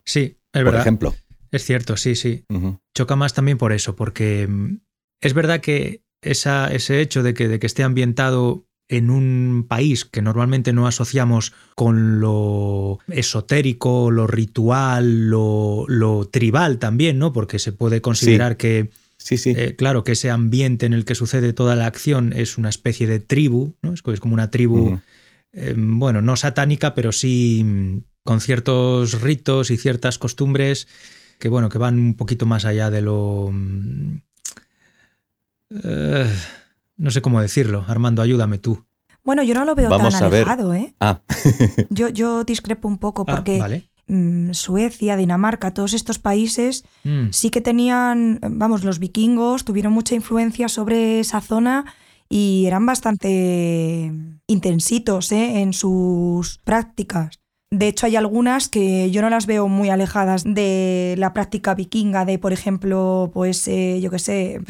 Sí, 0.03 0.19
es 0.21 0.35
por 0.53 0.65
verdad. 0.65 0.81
ejemplo. 0.81 1.15
Es 1.51 1.65
cierto, 1.65 1.97
sí, 1.97 2.15
sí. 2.15 2.45
Choca 2.93 3.15
más 3.15 3.33
también 3.33 3.57
por 3.57 3.73
eso, 3.73 3.95
porque 3.95 4.47
mm, 4.47 4.77
es 5.19 5.33
verdad 5.33 5.59
que 5.59 6.01
esa, 6.21 6.71
ese 6.71 7.01
hecho 7.01 7.23
de 7.23 7.33
que, 7.33 7.47
de 7.47 7.59
que 7.59 7.67
esté 7.67 7.83
ambientado 7.83 8.65
en 8.87 9.09
un 9.09 9.65
país 9.69 10.03
que 10.03 10.21
normalmente 10.21 10.73
no 10.73 10.85
asociamos 10.85 11.53
con 11.75 12.19
lo 12.19 12.99
esotérico, 13.07 14.11
lo 14.11 14.27
ritual, 14.27 15.29
lo, 15.29 15.85
lo 15.87 16.27
tribal 16.27 16.77
también, 16.77 17.17
¿no? 17.17 17.31
Porque 17.31 17.57
se 17.57 17.71
puede 17.71 18.01
considerar 18.01 18.57
que, 18.57 18.89
Sí, 19.17 19.37
sí. 19.37 19.53
eh, 19.55 19.75
claro, 19.77 20.03
que 20.03 20.11
ese 20.11 20.29
ambiente 20.29 20.85
en 20.85 20.93
el 20.93 21.05
que 21.05 21.15
sucede 21.15 21.53
toda 21.53 21.75
la 21.75 21.85
acción 21.85 22.33
es 22.33 22.57
una 22.57 22.69
especie 22.69 23.07
de 23.07 23.19
tribu, 23.19 23.75
¿no? 23.81 23.93
Es, 23.93 24.01
es 24.05 24.19
como 24.19 24.33
una 24.33 24.51
tribu, 24.51 24.99
eh, 25.53 25.73
bueno, 25.77 26.21
no 26.21 26.35
satánica, 26.35 26.93
pero 26.93 27.13
sí 27.13 27.63
mm, 27.63 27.97
con 28.23 28.41
ciertos 28.41 29.21
ritos 29.21 29.71
y 29.71 29.77
ciertas 29.77 30.17
costumbres 30.17 30.87
que, 31.39 31.49
bueno, 31.49 31.69
que 31.69 31.77
van 31.77 31.97
un 31.97 32.15
poquito 32.15 32.45
más 32.45 32.65
allá 32.65 32.89
de 32.89 33.01
lo... 33.01 33.53
eh, 35.83 36.29
no 36.97 37.11
sé 37.11 37.21
cómo 37.21 37.41
decirlo. 37.41 37.85
Armando, 37.87 38.21
ayúdame 38.21 38.57
tú. 38.57 38.85
Bueno, 39.23 39.43
yo 39.43 39.53
no 39.53 39.65
lo 39.65 39.75
veo 39.75 39.89
Vamos 39.89 40.13
tan 40.15 40.23
alejado, 40.23 40.73
¿eh? 40.73 40.95
Ah, 40.99 41.21
Yo, 41.89 42.09
yo 42.09 42.43
discrepo 42.43 42.87
un 42.87 42.97
poco 42.97 43.23
Ah, 43.27 43.35
porque 43.35 43.59
vale. 43.59 43.89
mm, 44.07 44.51
Suecia, 44.53 45.15
Dinamarca, 45.15 45.73
todos 45.73 45.93
estos 45.93 46.17
países 46.19 46.83
Mm, 47.03 47.29
sí 47.31 47.49
que 47.51 47.61
tenían, 47.61 48.39
vamos, 48.41 48.83
los 48.83 48.97
vikingos 48.99 49.63
tuvieron 49.63 49.93
mucha 49.93 50.15
influencia 50.15 50.67
sobre 50.69 51.19
esa 51.19 51.39
zona 51.41 51.85
y 52.29 52.65
eran 52.65 52.85
bastante 52.87 54.11
intensitos 54.47 55.31
¿eh? 55.31 55.61
en 55.61 55.73
sus 55.73 56.57
prácticas. 56.63 57.39
De 57.69 57.87
hecho, 57.87 58.05
hay 58.05 58.15
algunas 58.17 58.67
que 58.69 59.11
yo 59.11 59.21
no 59.21 59.29
las 59.29 59.45
veo 59.45 59.67
muy 59.69 59.89
alejadas 59.89 60.43
de 60.43 61.15
la 61.17 61.31
práctica 61.31 61.73
vikinga, 61.73 62.25
de, 62.25 62.37
por 62.37 62.51
ejemplo, 62.53 63.31
pues, 63.33 63.65
eh, 63.69 63.99
yo 64.01 64.11
qué 64.11 64.19
sé, 64.19 64.61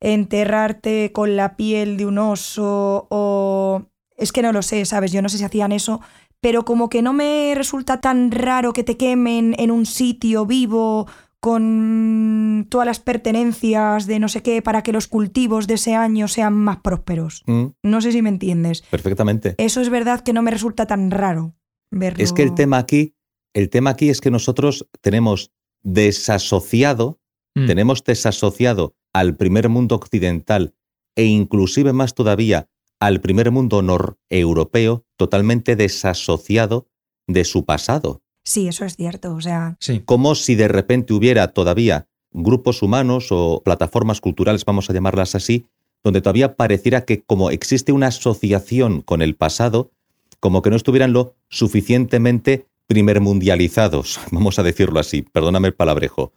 enterrarte 0.00 1.12
con 1.12 1.36
la 1.36 1.56
piel 1.56 1.96
de 1.96 2.06
un 2.06 2.18
oso 2.18 3.06
o... 3.10 3.82
Es 4.16 4.32
que 4.32 4.42
no 4.42 4.52
lo 4.52 4.62
sé, 4.62 4.84
¿sabes? 4.84 5.12
Yo 5.12 5.22
no 5.22 5.28
sé 5.30 5.38
si 5.38 5.44
hacían 5.44 5.72
eso, 5.72 6.00
pero 6.40 6.64
como 6.64 6.88
que 6.88 7.00
no 7.02 7.12
me 7.12 7.54
resulta 7.54 8.00
tan 8.00 8.30
raro 8.30 8.72
que 8.72 8.84
te 8.84 8.96
quemen 8.96 9.54
en 9.58 9.70
un 9.70 9.86
sitio 9.86 10.44
vivo 10.44 11.06
con 11.40 12.66
todas 12.68 12.86
las 12.86 13.00
pertenencias 13.00 14.06
de 14.06 14.18
no 14.18 14.28
sé 14.28 14.42
qué 14.42 14.60
para 14.60 14.82
que 14.82 14.92
los 14.92 15.06
cultivos 15.06 15.66
de 15.66 15.74
ese 15.74 15.94
año 15.94 16.28
sean 16.28 16.52
más 16.54 16.78
prósperos. 16.78 17.42
mm, 17.46 17.66
No 17.82 18.00
sé 18.02 18.12
si 18.12 18.20
me 18.20 18.28
entiendes. 18.28 18.82
perfectamente. 18.82 19.54
Eso 19.56 19.80
es 19.80 19.88
verdad 19.88 20.20
que 20.20 20.34
no 20.34 20.42
me 20.42 20.50
resulta 20.50 20.86
tan 20.86 21.10
raro 21.10 21.54
verlo. 21.90 22.22
Es 22.22 22.34
que 22.34 22.42
el 22.42 22.54
tema 22.54 22.76
aquí, 22.76 23.14
el 23.54 23.70
tema 23.70 23.90
aquí 23.90 24.10
es 24.10 24.20
que 24.20 24.30
nosotros 24.30 24.86
tenemos 25.00 25.50
desasociado, 25.82 27.20
mm, 27.54 27.66
tenemos 27.66 28.04
desasociado 28.04 28.94
al 29.12 29.36
primer 29.36 29.68
mundo 29.68 29.94
occidental 29.96 30.74
e 31.16 31.24
inclusive 31.24 31.92
más 31.92 32.14
todavía 32.14 32.68
al 33.00 33.20
primer 33.20 33.50
mundo 33.50 33.82
noreuropeo 33.82 35.04
totalmente 35.16 35.74
desasociado 35.74 36.86
de 37.26 37.44
su 37.44 37.64
pasado. 37.64 38.22
Sí, 38.44 38.68
eso 38.68 38.84
es 38.84 38.96
cierto. 38.96 39.34
O 39.34 39.40
sea, 39.40 39.76
Sí. 39.80 40.02
Como 40.04 40.34
si 40.34 40.54
de 40.54 40.68
repente 40.68 41.14
hubiera 41.14 41.48
todavía 41.48 42.08
grupos 42.32 42.82
humanos 42.82 43.28
o 43.30 43.62
plataformas 43.64 44.20
culturales, 44.20 44.64
vamos 44.64 44.88
a 44.88 44.92
llamarlas 44.92 45.34
así, 45.34 45.66
donde 46.02 46.20
todavía 46.20 46.56
pareciera 46.56 47.04
que 47.04 47.22
como 47.22 47.50
existe 47.50 47.92
una 47.92 48.08
asociación 48.08 49.02
con 49.02 49.22
el 49.22 49.34
pasado, 49.34 49.90
como 50.38 50.62
que 50.62 50.70
no 50.70 50.76
estuvieran 50.76 51.12
lo 51.12 51.34
suficientemente 51.48 52.66
primermundializados, 52.86 54.20
vamos 54.30 54.58
a 54.58 54.62
decirlo 54.62 55.00
así, 55.00 55.22
perdóname 55.22 55.68
el 55.68 55.74
palabrejo. 55.74 56.32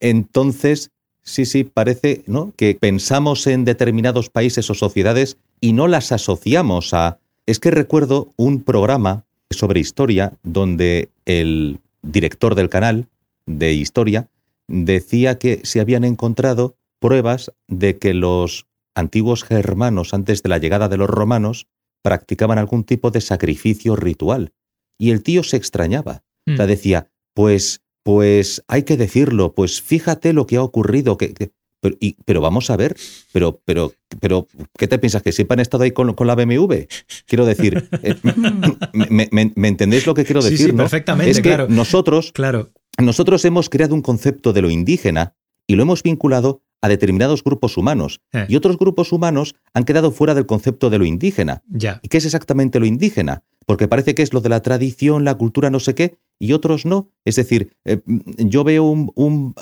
Entonces, 0.00 0.90
Sí, 1.28 1.44
sí, 1.44 1.64
parece 1.64 2.22
¿no? 2.26 2.52
que 2.56 2.74
pensamos 2.74 3.46
en 3.46 3.66
determinados 3.66 4.30
países 4.30 4.70
o 4.70 4.74
sociedades 4.74 5.36
y 5.60 5.74
no 5.74 5.86
las 5.86 6.10
asociamos 6.10 6.94
a... 6.94 7.18
Es 7.46 7.60
que 7.60 7.70
recuerdo 7.70 8.30
un 8.36 8.62
programa 8.62 9.24
sobre 9.50 9.80
historia 9.80 10.32
donde 10.42 11.10
el 11.26 11.80
director 12.02 12.54
del 12.54 12.70
canal 12.70 13.08
de 13.44 13.74
historia 13.74 14.28
decía 14.68 15.38
que 15.38 15.60
se 15.64 15.80
habían 15.80 16.04
encontrado 16.04 16.76
pruebas 16.98 17.52
de 17.66 17.98
que 17.98 18.14
los 18.14 18.66
antiguos 18.94 19.44
germanos 19.44 20.14
antes 20.14 20.42
de 20.42 20.48
la 20.48 20.58
llegada 20.58 20.88
de 20.88 20.96
los 20.96 21.10
romanos 21.10 21.66
practicaban 22.02 22.58
algún 22.58 22.84
tipo 22.84 23.10
de 23.10 23.20
sacrificio 23.20 23.96
ritual. 23.96 24.52
Y 24.98 25.10
el 25.10 25.22
tío 25.22 25.42
se 25.42 25.58
extrañaba. 25.58 26.22
O 26.50 26.56
sea, 26.56 26.64
Mm. 26.64 26.68
decía, 26.68 27.10
pues, 27.34 27.82
pues 28.02 28.62
hay 28.68 28.82
que 28.84 28.96
decirlo, 28.96 29.52
pues 29.54 29.80
fíjate 29.82 30.32
lo 30.32 30.46
que 30.46 30.56
ha 30.56 30.62
ocurrido. 30.62 31.16
Que, 31.18 31.34
que- 31.34 31.50
pero, 31.80 31.96
y- 32.00 32.16
pero 32.24 32.40
vamos 32.40 32.70
a 32.70 32.76
ver, 32.76 32.96
pero, 33.32 33.60
pero, 33.64 33.92
pero, 34.20 34.48
¿qué 34.76 34.88
te 34.88 34.98
piensas? 34.98 35.22
¿Que 35.22 35.30
siempre 35.30 35.54
han 35.54 35.60
estado 35.60 35.84
ahí 35.84 35.92
con, 35.92 36.12
con 36.14 36.26
la 36.26 36.34
BMW? 36.34 36.86
Quiero 37.26 37.46
decir, 37.46 37.88
eh, 38.02 38.16
me, 38.92 39.28
me- 39.30 39.52
me 39.54 39.68
entendéis 39.68 40.06
lo 40.06 40.14
que 40.14 40.24
quiero 40.24 40.42
Sí, 40.42 40.50
decir? 40.50 40.66
sí, 40.66 40.72
no? 40.72 40.78
perfectamente, 40.78 41.30
Es 41.30 41.36
que 41.38 41.50
claro. 41.50 41.66
nosotros, 41.68 42.32
Claro, 42.32 42.70
nosotros 43.00 43.44
hemos 43.44 43.68
creado 43.68 43.94
un 43.94 44.02
concepto 44.02 44.52
de 44.52 44.62
lo 44.62 44.70
indígena 44.70 45.34
y 45.68 45.76
lo 45.76 45.82
hemos 45.82 46.02
vinculado 46.02 46.62
a 46.80 46.88
determinados 46.88 47.44
grupos 47.44 47.76
humanos. 47.76 48.20
Eh. 48.32 48.46
Y 48.48 48.56
otros 48.56 48.76
grupos 48.78 49.12
humanos 49.12 49.54
han 49.74 49.84
quedado 49.84 50.10
fuera 50.10 50.34
del 50.34 50.46
concepto 50.46 50.90
de 50.90 50.98
lo 50.98 51.04
indígena. 51.04 51.62
ya. 51.68 52.00
¿Y 52.02 52.08
qué 52.08 52.18
es 52.18 52.24
exactamente 52.24 52.80
lo 52.80 52.86
indígena? 52.86 53.42
Porque 53.66 53.86
parece 53.86 54.14
que 54.14 54.22
es 54.22 54.32
lo 54.32 54.40
de 54.40 54.48
la 54.48 54.62
tradición, 54.62 55.24
la 55.24 55.34
cultura, 55.36 55.70
no 55.70 55.78
sé 55.80 55.94
qué, 55.94 56.16
y 56.38 56.52
otros 56.52 56.86
no. 56.86 57.10
Es 57.24 57.36
decir, 57.36 57.72
eh, 57.84 58.00
yo 58.38 58.64
veo 58.64 58.84
un, 58.84 59.10
un, 59.14 59.54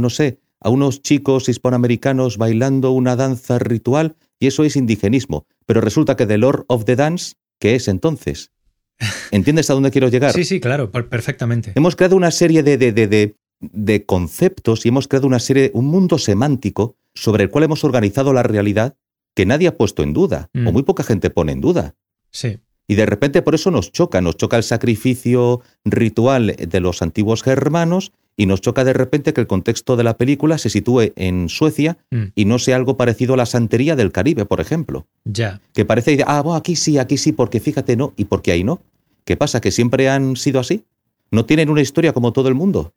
no 0.00 0.10
sé, 0.10 0.38
a 0.60 0.70
unos 0.70 1.02
chicos 1.02 1.48
hispanoamericanos 1.48 2.38
bailando 2.38 2.92
una 2.92 3.16
danza 3.16 3.58
ritual 3.58 4.16
y 4.38 4.46
eso 4.46 4.64
es 4.64 4.76
indigenismo. 4.76 5.46
Pero 5.66 5.80
resulta 5.80 6.16
que 6.16 6.26
The 6.26 6.38
Lord 6.38 6.64
of 6.68 6.84
the 6.84 6.96
Dance, 6.96 7.34
¿qué 7.58 7.74
es 7.74 7.88
entonces? 7.88 8.52
¿Entiendes 9.30 9.70
a 9.70 9.74
dónde 9.74 9.90
quiero 9.90 10.08
llegar? 10.08 10.32
Sí, 10.32 10.44
sí, 10.44 10.60
claro, 10.60 10.90
per- 10.90 11.08
perfectamente. 11.08 11.72
Hemos 11.74 11.96
creado 11.96 12.16
una 12.16 12.30
serie 12.30 12.62
de, 12.62 12.76
de, 12.78 12.92
de, 12.92 13.06
de- 13.06 13.36
de 13.60 14.04
conceptos 14.06 14.84
y 14.84 14.88
hemos 14.88 15.06
creado 15.06 15.28
una 15.28 15.38
serie, 15.38 15.70
un 15.74 15.86
mundo 15.86 16.18
semántico 16.18 16.96
sobre 17.14 17.44
el 17.44 17.50
cual 17.50 17.62
hemos 17.64 17.84
organizado 17.84 18.32
la 18.32 18.42
realidad 18.42 18.96
que 19.36 19.46
nadie 19.46 19.68
ha 19.68 19.76
puesto 19.76 20.02
en 20.02 20.12
duda, 20.12 20.50
Mm. 20.52 20.66
o 20.66 20.72
muy 20.72 20.82
poca 20.82 21.04
gente 21.04 21.30
pone 21.30 21.52
en 21.52 21.60
duda. 21.60 21.94
Sí, 22.30 22.58
Y 22.92 22.94
de 22.94 23.06
repente 23.06 23.40
por 23.40 23.54
eso 23.54 23.70
nos 23.70 23.90
choca, 23.90 24.20
nos 24.20 24.36
choca 24.36 24.58
el 24.58 24.62
sacrificio 24.62 25.62
ritual 25.82 26.54
de 26.58 26.80
los 26.80 27.00
antiguos 27.00 27.42
germanos 27.42 28.12
y 28.36 28.44
nos 28.44 28.60
choca 28.60 28.84
de 28.84 28.92
repente 28.92 29.32
que 29.32 29.40
el 29.40 29.46
contexto 29.46 29.96
de 29.96 30.04
la 30.04 30.18
película 30.18 30.58
se 30.58 30.68
sitúe 30.68 31.12
en 31.16 31.48
Suecia 31.48 31.96
Mm. 32.10 32.24
y 32.34 32.44
no 32.44 32.58
sea 32.58 32.76
algo 32.76 32.98
parecido 32.98 33.32
a 33.32 33.38
la 33.38 33.46
santería 33.46 33.96
del 33.96 34.12
Caribe, 34.12 34.44
por 34.44 34.60
ejemplo. 34.60 35.06
ya. 35.24 35.62
Que 35.72 35.86
parece, 35.86 36.22
ah, 36.26 36.42
bueno, 36.42 36.56
aquí 36.58 36.76
sí, 36.76 36.98
aquí 36.98 37.16
sí, 37.16 37.32
porque 37.32 37.60
fíjate 37.60 37.96
no, 37.96 38.12
y 38.18 38.26
porque 38.26 38.52
ahí 38.52 38.62
no. 38.62 38.82
¿Qué 39.24 39.38
pasa? 39.38 39.62
¿Que 39.62 39.70
siempre 39.70 40.10
han 40.10 40.36
sido 40.36 40.60
así? 40.60 40.84
¿No 41.30 41.46
tienen 41.46 41.70
una 41.70 41.80
historia 41.80 42.12
como 42.12 42.34
todo 42.34 42.48
el 42.48 42.54
mundo? 42.54 42.92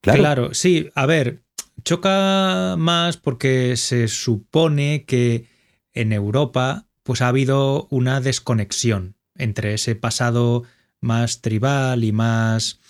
Claro. 0.00 0.18
Claro, 0.20 0.54
sí, 0.54 0.88
a 0.94 1.04
ver, 1.04 1.42
choca 1.84 2.76
más 2.78 3.18
porque 3.18 3.76
se 3.76 4.08
supone 4.08 5.04
que 5.04 5.44
en 5.92 6.14
Europa 6.14 6.86
pues 7.02 7.20
ha 7.22 7.28
habido 7.28 7.86
una 7.90 8.20
desconexión 8.20 9.14
entre 9.38 9.74
ese 9.74 9.94
pasado 9.94 10.64
más 11.00 11.40
tribal 11.40 12.04
y 12.04 12.12
más 12.12 12.80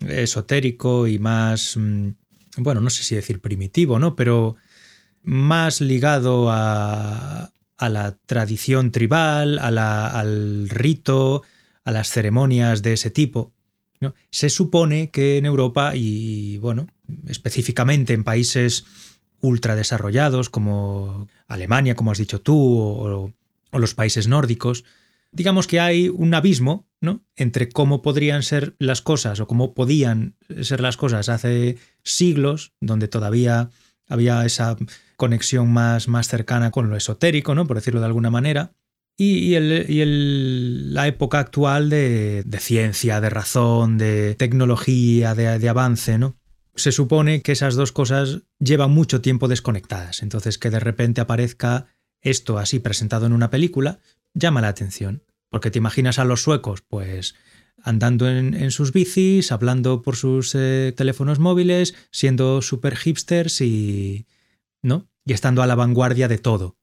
esotérico 0.00 1.06
y 1.06 1.18
más, 1.18 1.76
mm, 1.76 2.08
bueno, 2.58 2.80
no 2.80 2.90
sé 2.90 3.02
si 3.02 3.14
decir 3.14 3.40
primitivo, 3.40 3.98
¿no? 3.98 4.16
Pero 4.16 4.56
más 5.22 5.80
ligado 5.80 6.50
a, 6.50 7.52
a 7.76 7.88
la 7.88 8.16
tradición 8.26 8.90
tribal, 8.92 9.58
a 9.58 9.70
la- 9.70 10.08
al 10.08 10.68
rito, 10.70 11.42
a 11.84 11.92
las 11.92 12.08
ceremonias 12.10 12.82
de 12.82 12.94
ese 12.94 13.10
tipo. 13.10 13.52
¿no? 14.00 14.14
Se 14.30 14.48
supone 14.48 15.10
que 15.10 15.36
en 15.36 15.44
Europa 15.44 15.92
y, 15.94 16.56
bueno, 16.58 16.86
específicamente 17.26 18.14
en 18.14 18.24
países 18.24 18.84
ultra 19.42 19.76
desarrollados 19.76 20.48
como 20.48 21.28
Alemania, 21.48 21.94
como 21.94 22.10
has 22.10 22.18
dicho 22.18 22.40
tú, 22.40 22.56
o 22.58 23.78
los 23.78 23.94
países 23.94 24.26
nórdicos, 24.26 24.84
digamos 25.32 25.66
que 25.66 25.80
hay 25.80 26.08
un 26.08 26.34
abismo 26.34 26.88
¿no? 27.00 27.24
entre 27.36 27.68
cómo 27.68 28.02
podrían 28.02 28.42
ser 28.42 28.74
las 28.78 29.00
cosas 29.02 29.40
o 29.40 29.46
cómo 29.46 29.74
podían 29.74 30.36
ser 30.62 30.80
las 30.80 30.96
cosas 30.96 31.28
hace 31.28 31.78
siglos, 32.02 32.72
donde 32.80 33.08
todavía 33.08 33.70
había 34.08 34.44
esa 34.44 34.76
conexión 35.16 35.72
más, 35.72 36.08
más 36.08 36.28
cercana 36.28 36.70
con 36.70 36.90
lo 36.90 36.96
esotérico, 36.96 37.54
¿no? 37.54 37.66
por 37.66 37.76
decirlo 37.76 38.00
de 38.00 38.06
alguna 38.06 38.30
manera, 38.30 38.72
y, 39.16 39.38
y 39.38 39.54
el- 39.54 39.86
y 39.88 40.00
el- 40.00 40.94
la 40.94 41.06
época 41.06 41.38
actual 41.38 41.90
de, 41.90 42.42
de 42.44 42.58
ciencia, 42.58 43.20
de 43.20 43.30
razón, 43.30 43.98
de 43.98 44.34
tecnología, 44.34 45.34
de, 45.34 45.58
de 45.58 45.68
avance, 45.68 46.16
¿no? 46.18 46.36
Se 46.74 46.92
supone 46.92 47.42
que 47.42 47.52
esas 47.52 47.74
dos 47.74 47.92
cosas 47.92 48.42
llevan 48.58 48.92
mucho 48.92 49.20
tiempo 49.20 49.46
desconectadas. 49.48 50.22
Entonces, 50.22 50.56
que 50.56 50.70
de 50.70 50.80
repente 50.80 51.20
aparezca 51.20 51.86
esto 52.22 52.58
así 52.58 52.78
presentado 52.78 53.26
en 53.26 53.32
una 53.34 53.50
película, 53.50 53.98
llama 54.34 54.60
la 54.60 54.68
atención. 54.68 55.22
Porque 55.50 55.70
te 55.70 55.78
imaginas 55.78 56.18
a 56.18 56.24
los 56.24 56.42
suecos, 56.42 56.82
pues 56.86 57.34
andando 57.82 58.28
en, 58.28 58.54
en 58.54 58.70
sus 58.70 58.92
bicis, 58.92 59.52
hablando 59.52 60.02
por 60.02 60.16
sus 60.16 60.54
eh, 60.54 60.92
teléfonos 60.96 61.38
móviles, 61.38 61.94
siendo 62.10 62.62
super 62.62 62.96
hipsters 62.96 63.60
y. 63.60 64.26
¿no? 64.82 65.08
Y 65.24 65.32
estando 65.32 65.62
a 65.62 65.66
la 65.66 65.74
vanguardia 65.74 66.28
de 66.28 66.38
todo. 66.38 66.76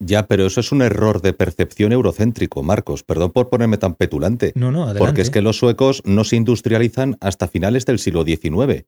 Ya, 0.00 0.26
pero 0.26 0.46
eso 0.46 0.60
es 0.60 0.72
un 0.72 0.82
error 0.82 1.22
de 1.22 1.32
percepción 1.32 1.92
eurocéntrico, 1.92 2.62
Marcos. 2.62 3.04
Perdón 3.04 3.32
por 3.32 3.48
ponerme 3.48 3.78
tan 3.78 3.94
petulante. 3.94 4.52
No, 4.54 4.72
no, 4.72 4.84
adelante. 4.84 4.98
Porque 4.98 5.20
es 5.22 5.30
que 5.30 5.40
los 5.40 5.58
suecos 5.58 6.02
no 6.04 6.24
se 6.24 6.36
industrializan 6.36 7.16
hasta 7.20 7.48
finales 7.48 7.86
del 7.86 7.98
siglo 7.98 8.24
XIX. 8.24 8.86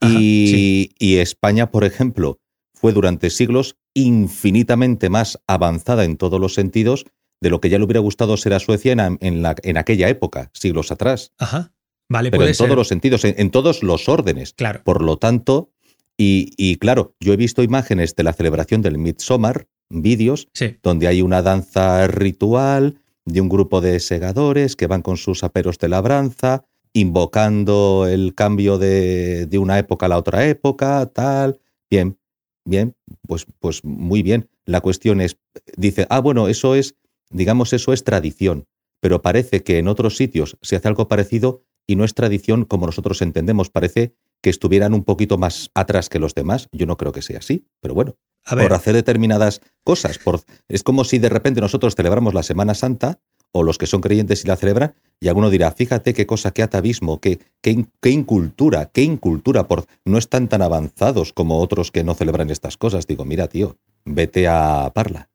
Ajá, 0.00 0.12
y, 0.12 0.46
sí. 0.48 0.94
y 0.98 1.16
España, 1.16 1.70
por 1.70 1.84
ejemplo, 1.84 2.38
fue 2.78 2.92
durante 2.92 3.30
siglos 3.30 3.76
infinitamente 3.94 5.08
más 5.08 5.38
avanzada 5.46 6.04
en 6.04 6.16
todos 6.18 6.38
los 6.38 6.52
sentidos 6.54 7.06
de 7.40 7.50
lo 7.50 7.60
que 7.60 7.70
ya 7.70 7.78
le 7.78 7.84
hubiera 7.84 8.00
gustado 8.00 8.36
ser 8.36 8.52
a 8.52 8.58
Suecia 8.60 8.92
en, 8.92 9.00
a- 9.00 9.16
en 9.20 9.42
la- 9.42 9.56
en 9.62 9.76
aquella 9.78 10.08
época, 10.08 10.50
siglos 10.52 10.92
atrás. 10.92 11.32
Ajá. 11.38 11.72
Vale, 12.08 12.30
Pero 12.30 12.40
puede 12.40 12.50
en 12.50 12.54
ser. 12.54 12.66
todos 12.66 12.76
los 12.76 12.88
sentidos, 12.88 13.24
en, 13.24 13.34
en 13.38 13.50
todos 13.50 13.82
los 13.82 14.08
órdenes. 14.08 14.52
Claro. 14.52 14.82
Por 14.84 15.02
lo 15.02 15.16
tanto, 15.16 15.70
y, 16.18 16.52
y 16.56 16.76
claro, 16.76 17.14
yo 17.18 17.32
he 17.32 17.36
visto 17.36 17.62
imágenes 17.62 18.14
de 18.14 18.22
la 18.22 18.32
celebración 18.32 18.80
del 18.82 18.98
Midsommar, 18.98 19.66
vídeos, 19.88 20.48
Sí. 20.54 20.76
donde 20.82 21.08
hay 21.08 21.22
una 21.22 21.42
danza 21.42 22.06
ritual 22.06 23.00
de 23.24 23.40
un 23.40 23.48
grupo 23.48 23.80
de 23.80 23.98
segadores 24.00 24.76
que 24.76 24.86
van 24.86 25.02
con 25.02 25.16
sus 25.16 25.42
aperos 25.44 25.78
de 25.78 25.88
labranza, 25.88 26.64
invocando 26.94 28.06
el 28.08 28.34
cambio 28.34 28.78
de, 28.78 29.46
de 29.46 29.58
una 29.58 29.78
época 29.78 30.06
a 30.06 30.08
la 30.08 30.18
otra 30.18 30.46
época, 30.46 31.06
tal. 31.12 31.58
Bien, 31.90 32.18
bien, 32.66 32.94
pues, 33.26 33.46
pues 33.60 33.84
muy 33.84 34.22
bien. 34.22 34.48
La 34.64 34.80
cuestión 34.80 35.20
es, 35.20 35.38
dice, 35.76 36.06
ah, 36.10 36.20
bueno, 36.20 36.48
eso 36.48 36.74
es, 36.74 36.96
digamos, 37.30 37.72
eso 37.72 37.92
es 37.92 38.04
tradición, 38.04 38.66
pero 39.00 39.22
parece 39.22 39.62
que 39.62 39.78
en 39.78 39.88
otros 39.88 40.16
sitios 40.16 40.58
se 40.60 40.76
hace 40.76 40.88
algo 40.88 41.08
parecido 41.08 41.62
y 41.86 41.96
no 41.96 42.04
es 42.04 42.14
tradición 42.14 42.64
como 42.64 42.86
nosotros 42.86 43.22
entendemos, 43.22 43.70
parece 43.70 44.14
que 44.42 44.50
estuvieran 44.50 44.94
un 44.94 45.04
poquito 45.04 45.38
más 45.38 45.70
atrás 45.74 46.08
que 46.08 46.18
los 46.18 46.34
demás. 46.34 46.68
Yo 46.72 46.86
no 46.86 46.96
creo 46.96 47.12
que 47.12 47.22
sea 47.22 47.38
así, 47.38 47.66
pero 47.80 47.94
bueno 47.94 48.16
A 48.44 48.54
ver, 48.54 48.66
por 48.66 48.76
hacer 48.76 48.94
determinadas 48.94 49.60
cosas. 49.84 50.18
Por, 50.18 50.40
es 50.68 50.82
como 50.82 51.04
si 51.04 51.18
de 51.18 51.28
repente 51.28 51.60
nosotros 51.60 51.94
celebramos 51.94 52.34
la 52.34 52.42
Semana 52.42 52.74
Santa, 52.74 53.20
o 53.52 53.62
los 53.62 53.78
que 53.78 53.86
son 53.86 54.00
creyentes 54.00 54.44
y 54.44 54.48
la 54.48 54.56
celebran, 54.56 54.94
y 55.18 55.28
alguno 55.28 55.50
dirá, 55.50 55.72
fíjate 55.72 56.12
qué 56.12 56.26
cosa, 56.26 56.52
qué 56.52 56.62
atavismo, 56.62 57.20
qué, 57.20 57.40
qué, 57.62 57.86
qué 58.00 58.10
incultura, 58.10 58.90
qué 58.92 59.02
incultura, 59.02 59.66
por, 59.66 59.86
no 60.04 60.18
están 60.18 60.48
tan 60.48 60.62
avanzados 60.62 61.32
como 61.32 61.58
otros 61.58 61.90
que 61.90 62.04
no 62.04 62.14
celebran 62.14 62.50
estas 62.50 62.76
cosas. 62.76 63.06
Digo, 63.06 63.24
mira, 63.24 63.48
tío, 63.48 63.78
vete 64.04 64.46
a 64.48 64.92
Parla. 64.94 65.30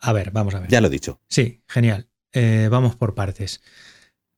a 0.00 0.12
ver, 0.12 0.30
vamos 0.30 0.54
a 0.54 0.60
ver. 0.60 0.70
Ya 0.70 0.80
lo 0.80 0.86
he 0.86 0.90
dicho. 0.90 1.20
Sí, 1.28 1.60
genial. 1.66 2.08
Eh, 2.32 2.68
vamos 2.70 2.94
por 2.94 3.14
partes. 3.14 3.60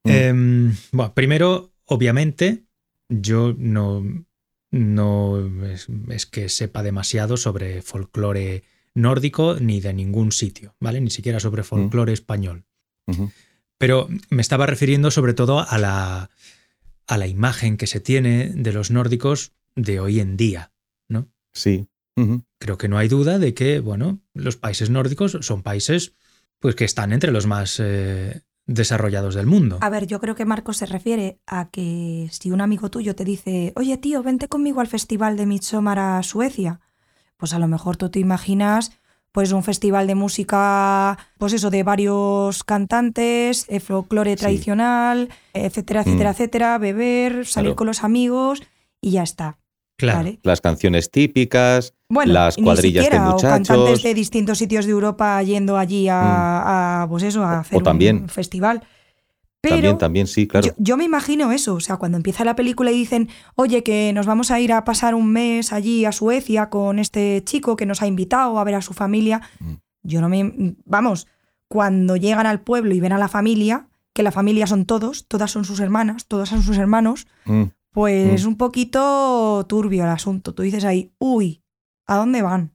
Mm. 0.04 0.10
Em, 0.10 0.76
bueno, 0.92 1.12
primero, 1.14 1.72
obviamente, 1.84 2.64
yo 3.08 3.54
no, 3.56 4.02
no 4.70 5.66
es, 5.66 5.88
es 6.08 6.26
que 6.26 6.48
sepa 6.48 6.82
demasiado 6.82 7.36
sobre 7.36 7.82
folclore 7.82 8.62
nórdico 8.94 9.56
ni 9.60 9.80
de 9.80 9.92
ningún 9.92 10.32
sitio, 10.32 10.74
¿vale? 10.80 11.00
Ni 11.00 11.10
siquiera 11.10 11.40
sobre 11.40 11.62
folclore 11.62 12.12
español. 12.12 12.64
Pero 13.78 14.08
me 14.28 14.42
estaba 14.42 14.66
refiriendo 14.66 15.10
sobre 15.10 15.34
todo 15.34 15.60
a 15.60 15.78
la, 15.78 16.30
a 17.06 17.16
la 17.18 17.26
imagen 17.26 17.76
que 17.76 17.86
se 17.86 18.00
tiene 18.00 18.50
de 18.50 18.72
los 18.72 18.90
nórdicos 18.90 19.52
de 19.74 20.00
hoy 20.00 20.20
en 20.20 20.36
día, 20.36 20.72
¿no? 21.08 21.28
Sí. 21.52 21.88
Creo 22.58 22.76
que 22.76 22.88
no 22.88 22.98
hay 22.98 23.08
duda 23.08 23.38
de 23.38 23.54
que, 23.54 23.80
bueno, 23.80 24.20
los 24.34 24.56
países 24.56 24.90
nórdicos 24.90 25.38
son 25.40 25.62
países 25.62 26.12
pues 26.58 26.74
que 26.74 26.84
están 26.84 27.12
entre 27.12 27.32
los 27.32 27.46
más 27.46 27.80
eh, 27.80 28.42
desarrollados 28.66 29.34
del 29.34 29.46
mundo. 29.46 29.78
A 29.80 29.88
ver, 29.88 30.06
yo 30.06 30.20
creo 30.20 30.34
que 30.34 30.44
Marcos 30.44 30.76
se 30.76 30.86
refiere 30.86 31.40
a 31.46 31.70
que 31.70 32.28
si 32.30 32.50
un 32.50 32.60
amigo 32.60 32.90
tuyo 32.90 33.16
te 33.16 33.24
dice, 33.24 33.72
oye 33.76 33.96
tío, 33.96 34.22
vente 34.22 34.48
conmigo 34.48 34.80
al 34.80 34.86
festival 34.86 35.36
de 35.36 35.46
Midsommar 35.46 35.98
a 35.98 36.22
Suecia, 36.22 36.80
pues 37.36 37.54
a 37.54 37.58
lo 37.58 37.66
mejor 37.66 37.96
tú 37.96 38.10
te 38.10 38.20
imaginas 38.20 38.92
pues 39.32 39.52
un 39.52 39.62
festival 39.62 40.06
de 40.06 40.14
música, 40.16 41.18
pues 41.38 41.52
eso, 41.52 41.70
de 41.70 41.82
varios 41.82 42.64
cantantes, 42.64 43.66
eh, 43.68 43.80
folclore 43.80 44.32
Sí. 44.32 44.36
tradicional, 44.36 45.28
etcétera, 45.54 46.00
etcétera, 46.00 46.30
Mm. 46.30 46.32
etcétera, 46.32 46.78
beber, 46.78 47.46
salir 47.46 47.68
Claro. 47.70 47.76
con 47.76 47.86
los 47.86 48.02
amigos 48.04 48.62
y 49.00 49.12
ya 49.12 49.22
está. 49.22 49.56
claro. 49.96 50.20
¿vale? 50.20 50.40
Las 50.44 50.62
canciones 50.62 51.10
típicas, 51.10 51.92
Bueno, 52.08 52.32
las 52.32 52.56
cuadrillas 52.56 53.04
de 53.04 53.10
siquiera, 53.10 53.28
o 53.28 53.32
muchachos. 53.32 53.68
cantantes 53.68 54.02
de 54.02 54.14
distintos 54.14 54.56
sitios 54.56 54.86
de 54.86 54.92
Europa 54.92 55.42
yendo 55.42 55.76
allí 55.76 56.08
a, 56.08 57.02
a, 57.02 57.06
pues 57.08 57.22
eso, 57.22 57.44
a 57.44 57.56
O- 57.58 57.60
hacer 57.60 57.78
o 57.78 57.82
también. 57.82 58.22
un 58.22 58.28
festival. 58.30 58.82
Pero 59.62 59.74
también, 59.76 59.98
también, 59.98 60.26
sí, 60.26 60.46
claro. 60.46 60.66
yo, 60.66 60.72
yo 60.78 60.96
me 60.96 61.04
imagino 61.04 61.52
eso, 61.52 61.74
o 61.74 61.80
sea, 61.80 61.98
cuando 61.98 62.16
empieza 62.16 62.44
la 62.44 62.56
película 62.56 62.90
y 62.92 62.94
dicen, 62.96 63.28
oye, 63.56 63.82
que 63.82 64.12
nos 64.14 64.24
vamos 64.26 64.50
a 64.50 64.58
ir 64.58 64.72
a 64.72 64.84
pasar 64.84 65.14
un 65.14 65.30
mes 65.30 65.72
allí 65.74 66.04
a 66.06 66.12
Suecia 66.12 66.70
con 66.70 66.98
este 66.98 67.42
chico 67.44 67.76
que 67.76 67.84
nos 67.86 68.00
ha 68.00 68.06
invitado 68.06 68.58
a 68.58 68.64
ver 68.64 68.74
a 68.76 68.82
su 68.82 68.94
familia, 68.94 69.42
Mm. 69.58 69.72
yo 70.02 70.20
no 70.22 70.28
me... 70.30 70.74
Vamos, 70.86 71.26
cuando 71.68 72.16
llegan 72.16 72.46
al 72.46 72.62
pueblo 72.62 72.94
y 72.94 73.00
ven 73.00 73.12
a 73.12 73.18
la 73.18 73.28
familia, 73.28 73.88
que 74.14 74.22
la 74.22 74.32
familia 74.32 74.66
son 74.66 74.86
todos, 74.86 75.26
todas 75.28 75.50
son 75.50 75.64
sus 75.66 75.78
hermanas, 75.80 76.26
todos 76.26 76.48
son 76.48 76.62
sus 76.62 76.78
hermanos, 76.78 77.26
Mm, 77.44 77.64
pues 77.92 78.44
Mm. 78.44 78.48
un 78.48 78.56
poquito 78.56 79.66
turbio 79.68 80.04
el 80.04 80.10
asunto. 80.10 80.54
Tú 80.54 80.62
dices 80.62 80.84
ahí, 80.84 81.12
uy, 81.18 81.62
¿a 82.06 82.16
dónde 82.16 82.40
van? 82.42 82.72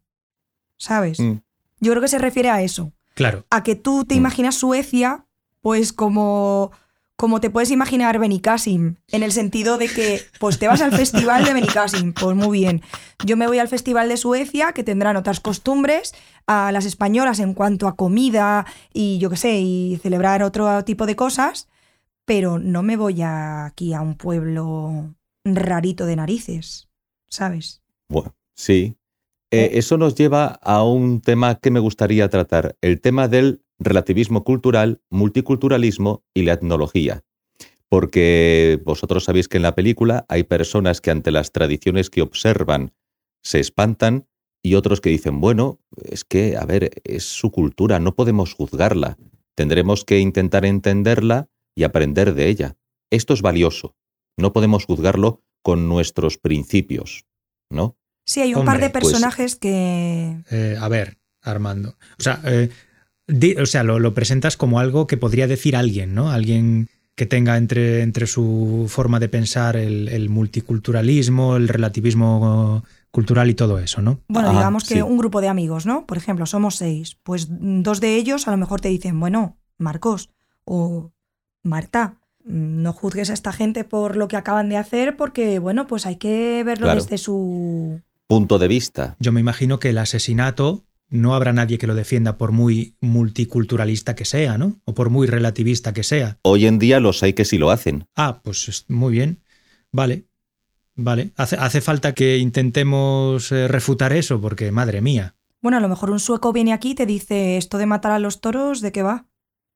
¿Sabes? 0.77 1.19
mm. 1.19 1.39
Yo 1.81 1.91
creo 1.91 2.01
que 2.01 2.07
se 2.07 2.19
refiere 2.19 2.49
a 2.49 2.61
eso 2.61 2.93
Claro. 3.15 3.43
a 3.49 3.63
que 3.63 3.75
tú 3.75 4.05
te 4.05 4.15
Mm. 4.15 4.17
imaginas 4.19 4.55
Suecia, 4.55 5.24
pues 5.65 5.93
como, 5.93 6.71
como 7.15 7.41
te 7.41 7.49
puedes 7.49 7.71
imaginar 7.71 8.19
Benicassim, 8.19 8.97
en 9.11 9.23
el 9.23 9.31
sentido 9.31 9.79
de 9.79 9.87
que, 9.87 10.21
pues 10.39 10.59
te 10.59 10.67
vas 10.67 10.79
al 10.83 10.91
festival 10.95 11.43
de 11.43 11.55
Benicassim, 11.55 12.13
pues 12.13 12.35
muy 12.35 12.59
bien. 12.59 12.83
Yo 13.25 13.35
me 13.35 13.47
voy 13.47 13.57
al 13.57 13.67
festival 13.67 14.07
de 14.07 14.17
Suecia, 14.17 14.73
que 14.73 14.83
tendrán 14.83 15.17
otras 15.17 15.39
costumbres, 15.39 16.13
a 16.45 16.71
las 16.71 16.85
españolas 16.85 17.39
en 17.39 17.55
cuanto 17.55 17.87
a 17.87 17.95
comida 17.95 18.67
y 18.93 19.17
yo 19.17 19.31
qué 19.31 19.37
sé, 19.37 19.57
y 19.57 19.97
celebrar 20.03 20.43
otro 20.43 20.83
tipo 20.85 21.07
de 21.07 21.15
cosas, 21.15 21.67
pero 22.25 22.59
no 22.59 22.83
me 22.83 22.95
voy 22.95 23.23
a- 23.23 23.65
aquí 23.65 23.95
a 23.95 24.01
un 24.01 24.13
pueblo 24.13 25.15
rarito 25.45 26.05
de 26.05 26.15
narices, 26.15 26.89
¿sabes? 27.27 27.81
Bueno, 28.07 28.35
sí. 28.53 28.97
Eh, 29.49 29.79
eso 29.79 29.97
nos 29.97 30.13
lleva 30.13 30.59
a 30.61 30.83
un 30.83 31.21
tema 31.21 31.55
que 31.55 31.71
me 31.71 31.79
gustaría 31.79 32.29
tratar, 32.29 32.75
el 32.81 33.01
tema 33.01 33.27
del 33.27 33.64
relativismo 33.79 34.43
cultural, 34.43 35.01
multiculturalismo 35.09 36.23
y 36.33 36.43
la 36.43 36.53
etnología. 36.53 37.23
Porque 37.89 38.81
vosotros 38.83 39.25
sabéis 39.25 39.47
que 39.47 39.57
en 39.57 39.63
la 39.63 39.75
película 39.75 40.25
hay 40.27 40.43
personas 40.43 41.01
que 41.01 41.11
ante 41.11 41.31
las 41.31 41.51
tradiciones 41.51 42.09
que 42.09 42.21
observan 42.21 42.93
se 43.43 43.59
espantan 43.59 44.27
y 44.63 44.73
otros 44.75 45.01
que 45.01 45.11
dicen, 45.11 45.39
bueno, 45.39 45.79
es 46.03 46.23
que, 46.23 46.57
a 46.57 46.65
ver, 46.65 46.89
es 47.03 47.23
su 47.23 47.51
cultura, 47.51 47.99
no 47.99 48.15
podemos 48.15 48.53
juzgarla, 48.53 49.17
tendremos 49.55 50.03
que 50.03 50.19
intentar 50.19 50.65
entenderla 50.65 51.47
y 51.75 51.83
aprender 51.83 52.33
de 52.33 52.47
ella. 52.47 52.75
Esto 53.11 53.35
es 53.35 53.43
valioso, 53.43 53.95
no 54.37 54.53
podemos 54.53 54.85
juzgarlo 54.85 55.43
con 55.61 55.87
nuestros 55.87 56.39
principios, 56.39 57.25
¿no? 57.69 57.97
Sí, 58.25 58.41
hay 58.41 58.55
un 58.55 58.65
par 58.65 58.79
de 58.79 58.89
pues- 58.89 59.03
personajes 59.03 59.55
que... 59.55 60.41
Eh, 60.49 60.77
a 60.79 60.87
ver, 60.89 61.19
Armando. 61.43 61.95
O 62.17 62.23
sea, 62.23 62.41
eh, 62.45 62.69
o 63.27 63.65
sea 63.65 63.83
lo, 63.83 63.99
lo 63.99 64.13
presentas 64.13 64.57
como 64.57 64.79
algo 64.79 65.07
que 65.07 65.17
podría 65.17 65.47
decir 65.47 65.75
alguien, 65.75 66.13
¿no? 66.13 66.31
Alguien 66.31 66.89
que 67.15 67.25
tenga 67.25 67.57
entre, 67.57 68.01
entre 68.01 68.27
su 68.27 68.87
forma 68.89 69.19
de 69.19 69.29
pensar 69.29 69.77
el, 69.77 70.09
el 70.09 70.29
multiculturalismo, 70.29 71.55
el 71.55 71.67
relativismo 71.69 72.83
cultural 73.11 73.49
y 73.49 73.53
todo 73.53 73.79
eso, 73.79 74.01
¿no? 74.01 74.19
Bueno, 74.27 74.49
Ajá, 74.49 74.57
digamos 74.59 74.83
que 74.83 74.95
sí. 74.95 75.01
un 75.01 75.17
grupo 75.17 75.39
de 75.39 75.47
amigos, 75.47 75.85
¿no? 75.85 76.05
Por 76.05 76.17
ejemplo, 76.17 76.45
somos 76.45 76.75
seis. 76.75 77.17
Pues 77.23 77.47
dos 77.49 78.01
de 78.01 78.17
ellos 78.17 78.47
a 78.47 78.51
lo 78.51 78.57
mejor 78.57 78.81
te 78.81 78.89
dicen, 78.89 79.17
bueno, 79.19 79.57
Marcos 79.77 80.29
o 80.65 81.11
Marta, 81.63 82.17
no 82.43 82.91
juzgues 82.91 83.29
a 83.29 83.33
esta 83.33 83.53
gente 83.53 83.85
por 83.85 84.17
lo 84.17 84.27
que 84.27 84.35
acaban 84.35 84.67
de 84.69 84.77
hacer 84.77 85.15
porque, 85.15 85.57
bueno, 85.59 85.87
pues 85.87 86.05
hay 86.05 86.17
que 86.17 86.63
verlo 86.65 86.87
Claro. 86.87 87.01
desde 87.01 87.17
su... 87.17 88.01
Punto 88.27 88.59
de 88.59 88.67
vista. 88.67 89.15
Yo 89.19 89.31
me 89.31 89.39
imagino 89.39 89.79
que 89.79 89.89
el 89.91 89.97
asesinato 89.97 90.83
no 91.09 91.35
habrá 91.35 91.53
nadie 91.53 91.77
que 91.77 91.87
lo 91.87 91.95
defienda 91.95 92.37
por 92.37 92.51
muy 92.51 92.95
multiculturalista 93.01 94.15
que 94.15 94.25
sea, 94.25 94.57
¿no? 94.57 94.79
O 94.85 94.93
por 94.93 95.09
muy 95.09 95.27
relativista 95.27 95.93
que 95.93 96.03
sea. 96.03 96.39
Hoy 96.41 96.65
en 96.65 96.79
día 96.79 96.99
los 96.99 97.21
hay 97.23 97.33
que 97.33 97.45
sí 97.45 97.57
lo 97.57 97.71
hacen. 97.71 98.05
Ah, 98.15 98.41
pues 98.43 98.67
es- 98.69 98.85
muy 98.89 99.11
bien. 99.11 99.41
Vale. 99.91 100.25
Vale. 100.95 101.31
Hace, 101.35 101.57
hace 101.57 101.81
falta 101.81 102.13
que 102.13 102.37
intentemos 102.37 103.51
eh, 103.51 103.67
refutar 103.67 104.13
eso, 104.13 104.39
porque 104.39 104.71
madre 104.71 105.01
mía. 105.01 105.35
Bueno, 105.61 105.77
a 105.77 105.81
lo 105.81 105.89
mejor 105.89 106.09
un 106.11 106.19
sueco 106.19 106.53
viene 106.53 106.73
aquí 106.73 106.91
y 106.91 106.95
te 106.95 107.05
dice, 107.05 107.57
esto 107.57 107.77
de 107.77 107.85
matar 107.85 108.11
a 108.11 108.19
los 108.19 108.39
toros, 108.39 108.81
¿de 108.81 108.91
qué 108.91 109.01
va? 109.03 109.27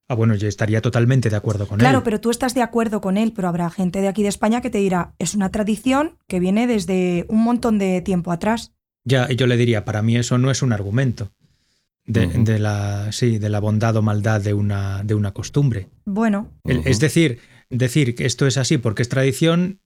Ah, 0.08 0.16
bueno, 0.16 0.34
yo 0.36 0.48
estaría 0.48 0.82
totalmente 0.82 1.30
de 1.30 1.36
acuerdo 1.36 1.68
con 1.68 1.78
Claro, 1.80 2.00
él. 2.00 2.04
pero 2.04 2.20
tú 2.22 2.32
estás 2.32 2.54
de 2.56 2.62
acuerdo 2.64 3.00
con 3.02 3.18
él, 3.18 3.32
pero 3.36 3.48
habrá 3.48 3.70
gente 3.70 4.02
de 4.02 4.08
aquí 4.08 4.24
de 4.24 4.30
España 4.30 4.62
que 4.62 4.70
te 4.70 4.80
dirá, 4.80 5.14
es 5.20 5.36
una 5.36 5.52
tradición 5.52 6.18
que 6.28 6.40
viene 6.40 6.66
desde 6.68 7.26
un 7.30 7.44
montón 7.44 7.78
de 7.78 8.02
tiempo 8.02 8.32
atrás. 8.32 8.74
Ya, 9.06 9.30
yo 9.30 9.48
le 9.48 9.58
diría, 9.58 9.86
para 9.86 10.02
mí 10.02 10.18
eso 10.18 10.38
no 10.38 10.52
es 10.52 10.62
un 10.62 10.74
argumento 10.74 11.32
de, 12.06 12.60
la, 12.60 13.12
sí, 13.12 13.38
de 13.38 13.50
la 13.50 13.60
bondad 13.60 13.96
o 13.96 14.02
maldad 14.02 14.42
de 14.42 14.54
una, 14.54 15.04
de 15.04 15.16
una 15.16 15.32
costumbre. 15.32 15.90
Bueno. 16.06 16.50
Es 16.66 17.00
decir, 17.00 17.40
decir 17.70 18.16
que 18.16 18.26
esto 18.26 18.48
es 18.48 18.58
así 18.58 18.78
porque 18.78 19.02
es 19.02 19.10
tradición 19.10 19.80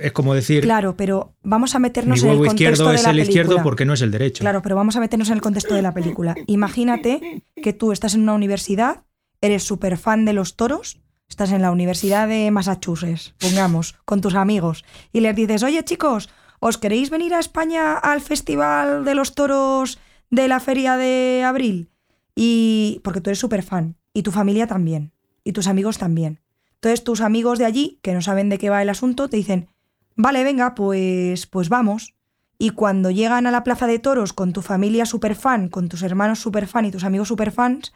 es 0.00 0.12
como 0.12 0.32
decir 0.32 0.62
claro, 0.62 0.96
pero 0.96 1.34
vamos 1.42 1.74
a 1.74 1.78
mi 1.78 1.82
meternos 1.82 2.22
en 2.22 2.30
el 2.30 2.36
contexto 2.38 2.54
izquierdo 2.54 2.88
de 2.88 2.94
es 2.94 3.02
la 3.02 3.10
el 3.10 3.18
izquierdo 3.20 3.48
película. 3.50 3.62
porque 3.62 3.84
no 3.84 3.92
es 3.92 4.00
el 4.00 4.10
derecho. 4.10 4.40
Claro, 4.40 4.62
pero 4.62 4.74
vamos 4.74 4.96
a 4.96 5.00
meternos 5.00 5.28
en 5.28 5.34
el 5.34 5.42
contexto 5.42 5.74
de 5.74 5.82
la 5.82 5.92
película. 5.92 6.34
Imagínate 6.46 7.42
que 7.62 7.72
tú 7.74 7.92
estás 7.92 8.14
en 8.14 8.22
una 8.22 8.32
universidad, 8.32 9.04
eres 9.42 9.64
súper 9.64 9.98
fan 9.98 10.24
de 10.24 10.32
los 10.32 10.56
toros, 10.56 10.98
estás 11.28 11.52
en 11.52 11.60
la 11.60 11.70
Universidad 11.70 12.26
de 12.26 12.50
Massachusetts, 12.50 13.34
pongamos, 13.38 13.96
con 14.06 14.22
tus 14.22 14.34
amigos, 14.34 14.84
y 15.12 15.20
les 15.20 15.36
dices, 15.36 15.62
oye 15.62 15.84
chicos, 15.84 16.30
¿os 16.66 16.78
queréis 16.78 17.10
venir 17.10 17.32
a 17.32 17.38
España 17.38 17.94
al 17.94 18.20
Festival 18.20 19.04
de 19.04 19.14
los 19.14 19.36
Toros 19.36 20.00
de 20.30 20.48
la 20.48 20.58
Feria 20.58 20.96
de 20.96 21.44
Abril? 21.44 21.90
Y 22.34 23.00
porque 23.04 23.20
tú 23.20 23.30
eres 23.30 23.38
súper 23.38 23.62
fan, 23.62 23.94
y 24.12 24.24
tu 24.24 24.32
familia 24.32 24.66
también, 24.66 25.12
y 25.44 25.52
tus 25.52 25.68
amigos 25.68 25.96
también. 25.96 26.40
Entonces 26.74 27.04
tus 27.04 27.20
amigos 27.20 27.60
de 27.60 27.66
allí, 27.66 28.00
que 28.02 28.14
no 28.14 28.20
saben 28.20 28.48
de 28.48 28.58
qué 28.58 28.68
va 28.68 28.82
el 28.82 28.88
asunto, 28.88 29.28
te 29.28 29.36
dicen, 29.36 29.68
vale, 30.16 30.42
venga, 30.42 30.74
pues, 30.74 31.46
pues 31.46 31.68
vamos. 31.68 32.14
Y 32.58 32.70
cuando 32.70 33.12
llegan 33.12 33.46
a 33.46 33.52
la 33.52 33.62
plaza 33.62 33.86
de 33.86 34.00
toros 34.00 34.32
con 34.32 34.52
tu 34.52 34.60
familia 34.60 35.06
super 35.06 35.36
fan, 35.36 35.68
con 35.68 35.88
tus 35.88 36.02
hermanos 36.02 36.40
super 36.40 36.66
fan 36.66 36.86
y 36.86 36.90
tus 36.90 37.04
amigos 37.04 37.28
super 37.28 37.52
fans, 37.52 37.92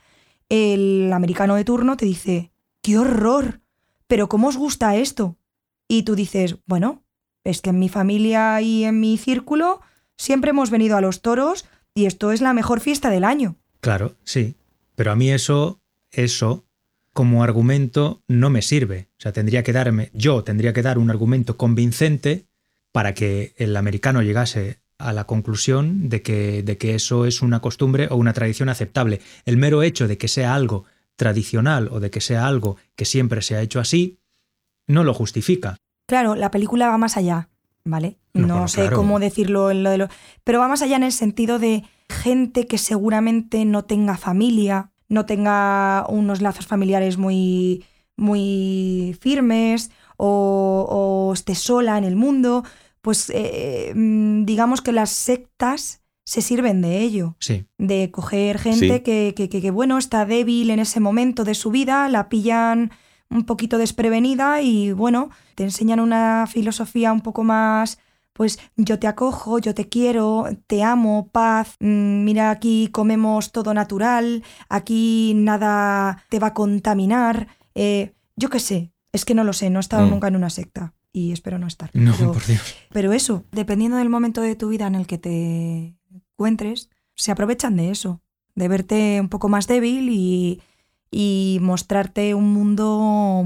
el 0.48 1.12
americano 1.12 1.56
de 1.56 1.64
turno 1.64 1.96
te 1.96 2.06
dice, 2.06 2.52
¡qué 2.82 2.98
horror! 2.98 3.62
¿Pero 4.06 4.28
cómo 4.28 4.46
os 4.46 4.56
gusta 4.56 4.94
esto? 4.94 5.38
Y 5.88 6.04
tú 6.04 6.14
dices, 6.14 6.58
bueno, 6.66 7.02
es 7.50 7.60
que 7.60 7.70
en 7.70 7.78
mi 7.78 7.88
familia 7.88 8.60
y 8.60 8.84
en 8.84 9.00
mi 9.00 9.18
círculo 9.18 9.80
siempre 10.16 10.50
hemos 10.50 10.70
venido 10.70 10.96
a 10.96 11.00
los 11.00 11.20
toros 11.20 11.66
y 11.94 12.06
esto 12.06 12.32
es 12.32 12.40
la 12.40 12.52
mejor 12.52 12.80
fiesta 12.80 13.10
del 13.10 13.24
año. 13.24 13.56
Claro, 13.80 14.14
sí. 14.24 14.56
Pero 14.94 15.12
a 15.12 15.16
mí 15.16 15.30
eso, 15.30 15.80
eso, 16.10 16.64
como 17.12 17.42
argumento, 17.42 18.22
no 18.28 18.50
me 18.50 18.62
sirve. 18.62 19.08
O 19.18 19.20
sea, 19.22 19.32
tendría 19.32 19.62
que 19.62 19.72
darme, 19.72 20.10
yo 20.12 20.44
tendría 20.44 20.72
que 20.72 20.82
dar 20.82 20.98
un 20.98 21.10
argumento 21.10 21.56
convincente 21.56 22.46
para 22.92 23.14
que 23.14 23.54
el 23.56 23.76
americano 23.76 24.22
llegase 24.22 24.80
a 24.98 25.12
la 25.12 25.24
conclusión 25.24 26.08
de 26.08 26.22
que, 26.22 26.62
de 26.62 26.76
que 26.76 26.94
eso 26.94 27.24
es 27.24 27.40
una 27.40 27.60
costumbre 27.60 28.08
o 28.10 28.16
una 28.16 28.32
tradición 28.32 28.68
aceptable. 28.68 29.20
El 29.46 29.56
mero 29.56 29.82
hecho 29.82 30.06
de 30.06 30.18
que 30.18 30.28
sea 30.28 30.54
algo 30.54 30.84
tradicional 31.16 31.88
o 31.90 32.00
de 32.00 32.10
que 32.10 32.20
sea 32.20 32.46
algo 32.46 32.76
que 32.96 33.04
siempre 33.04 33.42
se 33.42 33.56
ha 33.56 33.62
hecho 33.62 33.80
así, 33.80 34.18
no 34.86 35.04
lo 35.04 35.14
justifica. 35.14 35.76
Claro, 36.10 36.34
la 36.34 36.50
película 36.50 36.88
va 36.88 36.98
más 36.98 37.16
allá, 37.16 37.48
¿vale? 37.84 38.18
No, 38.34 38.68
sé 38.68 38.82
claro. 38.82 38.96
cómo 38.96 39.18
decirlo 39.18 39.70
en 39.70 39.82
lo 39.82 39.90
de 39.90 39.98
lo. 39.98 40.08
Pero 40.44 40.58
va 40.60 40.68
más 40.68 40.82
allá 40.82 40.96
en 40.96 41.02
el 41.04 41.12
sentido 41.12 41.58
de 41.58 41.84
gente 42.08 42.66
que 42.66 42.76
seguramente 42.78 43.64
no 43.64 43.84
tenga 43.84 44.16
familia, 44.18 44.90
no 45.08 45.24
tenga 45.26 46.04
unos 46.08 46.40
lazos 46.42 46.66
familiares 46.66 47.16
muy, 47.16 47.84
muy 48.16 49.16
firmes 49.20 49.90
o, 50.16 50.86
o 50.88 51.32
esté 51.32 51.54
sola 51.54 51.98
en 51.98 52.04
el 52.04 52.16
mundo. 52.16 52.64
Pues 53.00 53.30
eh, 53.34 53.92
mm, 53.94 54.44
digamos 54.44 54.82
que 54.82 54.92
las 54.92 55.10
sectas 55.10 56.02
se 56.24 56.42
sirven 56.42 56.80
de 56.82 56.98
ello 57.00 57.34
Sí, 57.40 57.64
de 57.78 58.10
coger 58.12 58.58
gente 58.58 58.96
Sí. 58.98 59.00
que, 59.00 59.32
que, 59.36 59.48
que- 59.48 59.60
que, 59.60 59.70
bueno, 59.70 59.98
está 59.98 60.24
débil 60.26 60.70
en 60.70 60.78
ese 60.78 61.00
momento 61.00 61.42
de 61.44 61.54
su 61.54 61.70
vida, 61.70 62.08
la 62.08 62.28
pillan 62.28 62.90
un 63.30 63.44
poquito 63.44 63.78
desprevenida 63.78 64.60
y 64.60 64.92
bueno, 64.92 65.30
te 65.54 65.62
enseñan 65.64 66.00
una 66.00 66.46
filosofía 66.46 67.12
un 67.12 67.20
poco 67.20 67.44
más, 67.44 67.98
pues 68.32 68.58
yo 68.76 68.98
te 68.98 69.06
acojo, 69.06 69.58
yo 69.58 69.74
te 69.74 69.88
quiero, 69.88 70.46
te 70.66 70.82
amo, 70.82 71.28
paz, 71.30 71.76
mm, 71.80 72.24
mira 72.24 72.50
aquí 72.50 72.88
comemos 72.92 73.52
todo 73.52 73.72
natural, 73.74 74.42
aquí 74.68 75.32
nada 75.36 76.24
te 76.28 76.38
va 76.38 76.48
a 76.48 76.54
contaminar, 76.54 77.48
Eh, 77.76 78.14
yo 78.36 78.50
qué 78.50 78.58
sé, 78.58 78.90
es 79.12 79.24
que 79.24 79.32
no 79.34 79.44
lo 79.44 79.52
sé, 79.52 79.70
no 79.70 79.78
he 79.78 79.80
estado 79.80 80.04
Mm. 80.06 80.10
nunca 80.10 80.26
en 80.28 80.34
una 80.36 80.50
secta 80.50 80.92
y 81.12 81.30
espero 81.30 81.56
no 81.58 81.68
estar. 81.68 81.88
No, 81.94 82.12
pero, 82.18 82.32
por 82.32 82.44
Dios. 82.44 82.74
pero 82.90 83.12
eso, 83.12 83.44
dependiendo 83.52 83.96
del 83.96 84.08
momento 84.08 84.40
de 84.42 84.56
tu 84.56 84.68
vida 84.70 84.88
en 84.88 84.96
el 84.96 85.06
que 85.06 85.18
te 85.18 85.94
encuentres, 86.12 86.90
se 87.14 87.30
aprovechan 87.30 87.76
de 87.76 87.90
eso, 87.92 88.22
de 88.56 88.66
verte 88.66 89.18
un 89.20 89.28
poco 89.28 89.48
más 89.48 89.68
débil 89.68 90.08
y, 90.10 90.60
y 91.10 91.58
mostrarte 91.60 92.34
un 92.34 92.52
mundo 92.52 93.42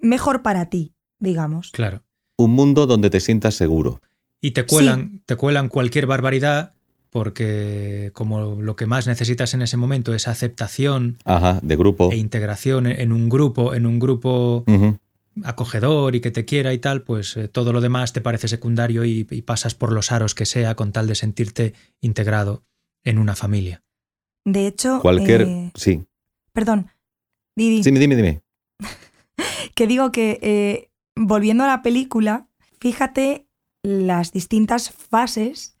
mejor 0.00 0.42
para 0.42 0.70
ti, 0.70 0.94
digamos. 1.18 1.70
Claro. 1.72 2.02
Un 2.36 2.52
mundo 2.52 2.86
donde 2.86 3.10
te 3.10 3.20
sientas 3.20 3.54
seguro. 3.54 4.00
Y 4.40 4.52
te 4.52 4.64
cuelan, 4.64 5.22
te 5.26 5.36
cuelan 5.36 5.68
cualquier 5.68 6.06
barbaridad 6.06 6.74
porque 7.10 8.10
como 8.14 8.60
lo 8.62 8.76
que 8.76 8.86
más 8.86 9.06
necesitas 9.06 9.54
en 9.54 9.62
ese 9.62 9.76
momento 9.76 10.14
es 10.14 10.28
aceptación 10.28 11.16
Ajá, 11.24 11.58
de 11.62 11.76
grupo. 11.76 12.12
e 12.12 12.16
integración 12.16 12.86
en 12.86 13.12
un 13.12 13.28
grupo, 13.28 13.74
en 13.74 13.86
un 13.86 13.98
grupo 13.98 14.64
acogedor 15.44 16.14
y 16.14 16.20
que 16.20 16.30
te 16.30 16.44
quiera 16.44 16.72
y 16.72 16.78
tal, 16.78 17.02
pues 17.02 17.36
eh, 17.36 17.48
todo 17.48 17.72
lo 17.72 17.80
demás 17.80 18.12
te 18.12 18.20
parece 18.20 18.48
secundario 18.48 19.04
y, 19.04 19.26
y 19.30 19.42
pasas 19.42 19.74
por 19.74 19.92
los 19.92 20.12
aros 20.12 20.34
que 20.34 20.46
sea 20.46 20.74
con 20.74 20.92
tal 20.92 21.06
de 21.06 21.14
sentirte 21.14 21.74
integrado 22.00 22.64
en 23.04 23.18
una 23.18 23.34
familia. 23.36 23.82
De 24.44 24.66
hecho, 24.66 25.00
Cualquier. 25.00 25.42
eh, 25.42 25.72
Sí. 25.74 26.04
Perdón, 26.58 26.90
Didi, 27.54 27.82
Dime, 27.82 28.00
dime, 28.00 28.16
dime. 28.16 28.42
que 29.76 29.86
digo 29.86 30.10
que 30.10 30.38
eh, 30.42 30.90
volviendo 31.14 31.62
a 31.62 31.68
la 31.68 31.82
película, 31.82 32.48
fíjate 32.80 33.46
las 33.84 34.32
distintas 34.32 34.90
fases 34.90 35.76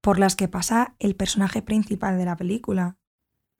por 0.00 0.18
las 0.18 0.34
que 0.34 0.48
pasa 0.48 0.94
el 1.00 1.16
personaje 1.16 1.60
principal 1.60 2.16
de 2.16 2.24
la 2.24 2.36
película. 2.36 2.96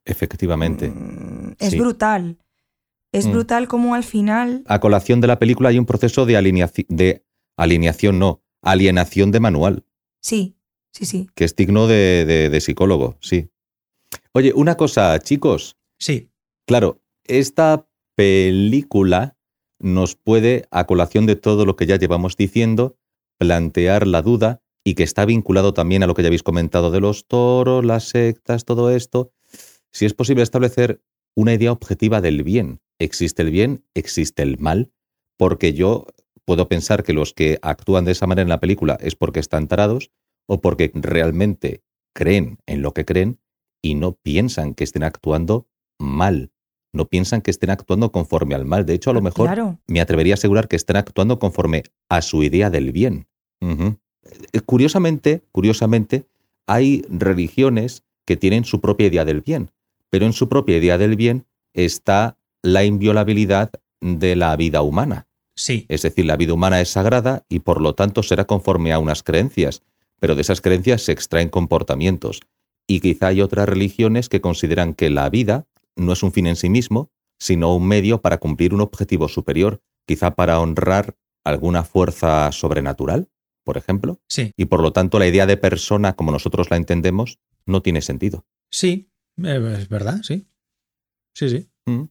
Efectivamente. 0.06 0.88
Mm, 0.88 1.56
es 1.58 1.70
Sí. 1.72 1.78
brutal. 1.78 2.38
Es 3.12 3.26
Mm. 3.26 3.32
brutal 3.32 3.68
como 3.68 3.94
al 3.94 4.04
final... 4.04 4.62
A 4.66 4.78
colación 4.80 5.20
de 5.20 5.26
la 5.26 5.38
película 5.38 5.68
hay 5.68 5.78
un 5.78 5.84
proceso 5.86 6.24
de 6.24 6.36
alineación. 6.38 6.86
De 6.88 7.26
alineación, 7.58 8.18
no. 8.18 8.42
Alienación 8.62 9.30
de 9.30 9.40
manual. 9.40 9.84
Sí, 10.22 10.56
sí, 10.92 11.04
sí. 11.04 11.28
que 11.34 11.44
es 11.44 11.54
digno 11.54 11.86
de, 11.86 12.24
de- 12.24 12.48
de 12.48 12.60
psicólogo, 12.62 13.18
sí. 13.20 13.50
Oye, 14.32 14.52
una 14.54 14.76
cosa, 14.76 15.18
chicos. 15.18 15.76
Sí, 15.98 16.30
Claro, 16.66 17.00
esta 17.24 17.88
película 18.16 19.36
nos 19.78 20.16
puede, 20.16 20.66
a 20.72 20.86
colación 20.86 21.26
de 21.26 21.36
todo 21.36 21.64
lo 21.64 21.76
que 21.76 21.86
ya 21.86 21.96
llevamos 21.96 22.36
diciendo, 22.36 22.98
plantear 23.38 24.06
la 24.06 24.20
duda 24.22 24.62
y 24.84 24.94
que 24.94 25.04
está 25.04 25.24
vinculado 25.24 25.74
también 25.74 26.02
a 26.02 26.08
lo 26.08 26.14
que 26.14 26.22
ya 26.22 26.28
habéis 26.28 26.42
comentado 26.42 26.90
de 26.90 27.00
los 27.00 27.26
toros, 27.26 27.84
las 27.84 28.08
sectas, 28.08 28.64
todo 28.64 28.90
esto, 28.90 29.32
si 29.92 30.06
es 30.06 30.14
posible 30.14 30.42
establecer 30.42 31.02
una 31.36 31.54
idea 31.54 31.70
objetiva 31.70 32.20
del 32.20 32.42
bien. 32.42 32.80
¿Existe 32.98 33.42
el 33.42 33.50
bien? 33.50 33.84
¿Existe 33.94 34.42
el 34.42 34.58
mal? 34.58 34.90
Porque 35.36 35.72
yo 35.72 36.06
puedo 36.44 36.68
pensar 36.68 37.04
que 37.04 37.12
los 37.12 37.32
que 37.32 37.58
actúan 37.62 38.04
de 38.04 38.12
esa 38.12 38.26
manera 38.26 38.42
en 38.42 38.48
la 38.48 38.60
película 38.60 38.96
es 39.00 39.14
porque 39.14 39.40
están 39.40 39.68
tarados 39.68 40.10
o 40.46 40.60
porque 40.60 40.90
realmente 40.94 41.82
creen 42.12 42.58
en 42.66 42.82
lo 42.82 42.92
que 42.92 43.04
creen 43.04 43.40
y 43.82 43.94
no 43.94 44.14
piensan 44.14 44.74
que 44.74 44.84
estén 44.84 45.04
actuando 45.04 45.68
mal. 45.98 46.52
No 46.92 47.06
piensan 47.06 47.42
que 47.42 47.50
estén 47.50 47.70
actuando 47.70 48.10
conforme 48.12 48.54
al 48.54 48.64
mal. 48.64 48.86
De 48.86 48.94
hecho, 48.94 49.10
a 49.10 49.14
lo 49.14 49.20
mejor 49.22 49.46
Claro. 49.48 49.78
me 49.86 50.00
atrevería 50.00 50.34
a 50.34 50.36
asegurar 50.36 50.68
que 50.68 50.76
estén 50.76 50.96
actuando 50.96 51.38
conforme 51.38 51.82
a 52.08 52.22
su 52.22 52.42
idea 52.42 52.70
del 52.70 52.92
bien. 52.92 53.26
Eh, 53.60 54.60
Curiosamente, 54.64 55.42
curiosamente, 55.52 56.24
hay 56.66 57.02
religiones 57.08 58.02
que 58.24 58.36
tienen 58.36 58.64
su 58.64 58.80
propia 58.80 59.06
idea 59.06 59.24
del 59.24 59.40
bien, 59.40 59.70
pero 60.10 60.26
en 60.26 60.32
su 60.32 60.48
propia 60.48 60.76
idea 60.78 60.98
del 60.98 61.16
bien 61.16 61.46
está 61.74 62.36
la 62.62 62.84
inviolabilidad 62.84 63.70
de 64.00 64.34
la 64.36 64.56
vida 64.56 64.82
humana. 64.82 65.26
sí, 65.58 65.86
Es 65.88 66.02
decir, 66.02 66.26
la 66.26 66.36
vida 66.36 66.52
humana 66.52 66.80
es 66.82 66.90
sagrada 66.90 67.44
y 67.48 67.60
por 67.60 67.80
lo 67.80 67.94
tanto 67.94 68.22
será 68.22 68.44
conforme 68.44 68.92
a 68.92 68.98
unas 68.98 69.22
creencias, 69.22 69.82
pero 70.20 70.34
de 70.34 70.42
esas 70.42 70.60
creencias 70.60 71.02
se 71.02 71.12
extraen 71.12 71.48
comportamientos. 71.48 72.40
Y 72.86 73.00
quizá 73.00 73.28
hay 73.28 73.40
otras 73.40 73.66
religiones 73.68 74.28
que 74.28 74.40
consideran 74.42 74.92
que 74.94 75.08
la 75.08 75.30
vida 75.30 75.66
no 75.96 76.12
es 76.12 76.22
un 76.22 76.32
fin 76.32 76.46
en 76.46 76.56
sí 76.56 76.68
mismo, 76.68 77.10
sino 77.38 77.74
un 77.74 77.86
medio 77.86 78.20
para 78.22 78.38
cumplir 78.38 78.72
un 78.74 78.80
objetivo 78.80 79.28
superior, 79.28 79.82
quizá 80.06 80.34
para 80.34 80.60
honrar 80.60 81.16
alguna 81.44 81.82
fuerza 81.84 82.50
sobrenatural, 82.52 83.28
por 83.64 83.76
ejemplo. 83.76 84.20
sí, 84.28 84.52
Y 84.56 84.66
por 84.66 84.80
lo 84.80 84.92
tanto 84.92 85.18
la 85.18 85.26
idea 85.26 85.46
de 85.46 85.56
persona 85.56 86.14
como 86.14 86.30
nosotros 86.32 86.70
la 86.70 86.76
entendemos 86.76 87.38
no 87.66 87.82
tiene 87.82 88.00
sentido. 88.02 88.46
sí, 88.70 89.10
eh, 89.42 89.76
es 89.78 89.88
verdad, 89.88 90.20
sí. 90.22 90.46
Sí, 91.34 91.50
sí. 91.50 91.68
Mm. 91.86 92.04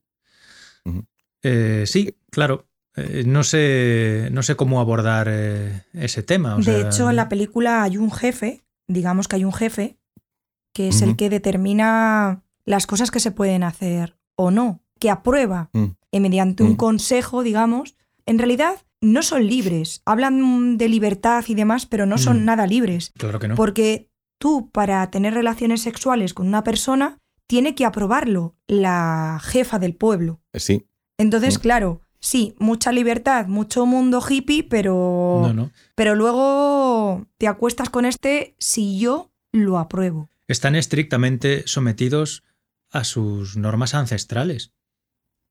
Eh, 1.43 1.83
sí, 1.87 2.15
claro. 2.29 2.67
Eh, 2.95 3.23
no, 3.25 3.43
sé, 3.43 4.29
no 4.31 4.41
sé 4.43 4.55
cómo 4.55 4.79
abordar 4.79 5.27
eh, 5.29 5.83
ese 5.93 6.23
tema. 6.23 6.55
o 6.55 6.57
de 6.59 6.63
sea, 6.63 6.87
hecho, 6.87 7.09
en 7.09 7.15
la 7.17 7.27
película 7.27 7.83
hay 7.83 7.97
un 7.97 8.11
jefe, 8.11 8.63
digamos 8.87 9.27
que 9.27 9.35
hay 9.37 9.43
un 9.43 9.53
jefe, 9.53 9.97
que 10.73 10.89
es 10.89 11.01
el 11.01 11.15
que 11.17 11.29
determina 11.29 12.44
las 12.65 12.87
cosas 12.87 13.11
que 13.11 13.19
se 13.19 13.31
pueden 13.31 13.63
hacer 13.63 14.17
o 14.35 14.51
no, 14.51 14.81
que 14.99 15.09
aprueba 15.09 15.69
Mm. 15.73 15.85
eh, 16.11 16.19
mediante 16.19 16.63
un 16.63 16.71
Mm. 16.71 16.77
consejo, 16.77 17.43
digamos. 17.43 17.95
En 18.25 18.37
realidad, 18.39 18.75
no 19.01 19.21
son 19.21 19.45
libres. 19.45 20.01
Hablan 20.05 20.77
de 20.77 20.89
libertad 20.89 21.43
y 21.47 21.53
demás, 21.55 21.85
pero 21.85 22.05
no 22.05 22.17
son 22.17 22.41
Mm. 22.41 22.45
nada 22.45 22.65
libres. 22.67 23.11
Claro 23.17 23.39
que 23.39 23.47
no. 23.49 23.55
Porque 23.55 24.09
tú, 24.39 24.69
para 24.71 25.09
tener 25.11 25.33
relaciones 25.33 25.81
sexuales 25.81 26.33
con 26.33 26.47
una 26.47 26.63
persona, 26.63 27.17
tiene 27.47 27.75
que 27.75 27.85
aprobarlo 27.85 28.55
la 28.67 29.39
jefa 29.43 29.77
del 29.77 29.93
pueblo. 29.95 30.41
Eh, 30.53 30.59
Sí, 30.59 30.87
Entonces, 31.17 31.59
claro, 31.59 32.01
sí, 32.19 32.55
mucha 32.59 32.91
libertad, 32.91 33.47
mucho 33.47 33.85
mundo 33.85 34.21
hippie, 34.27 34.63
pero, 34.63 35.39
No, 35.43 35.53
no. 35.53 35.71
pero 35.95 36.15
luego 36.15 37.25
te 37.37 37.47
acuestas 37.47 37.89
con 37.89 38.05
este 38.05 38.55
si 38.59 38.99
yo 38.99 39.31
lo 39.53 39.77
apruebo. 39.77 40.29
Están 40.47 40.75
estrictamente 40.75 41.63
sometidos 41.67 42.43
a 42.95 43.03
sus 43.03 43.57
normas 43.57 43.93
ancestrales. 43.93 44.71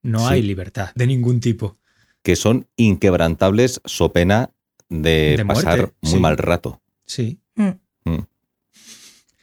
No 0.01 0.19
Sí. 0.27 0.33
hay 0.35 0.41
libertad 0.41 0.91
de 0.95 1.07
ningún 1.07 1.39
tipo. 1.39 1.77
que 2.23 2.35
son 2.35 2.67
inquebrantables 2.75 3.81
so 3.85 4.11
pena 4.11 4.49
de, 4.89 5.35
De 5.37 5.43
muerte, 5.43 5.63
pasar 5.63 5.93
muy 6.01 6.11
sí. 6.13 6.19
mal 6.19 6.37
rato, 6.37 6.81
Sí, 7.05 7.39
Mm. 7.55 8.19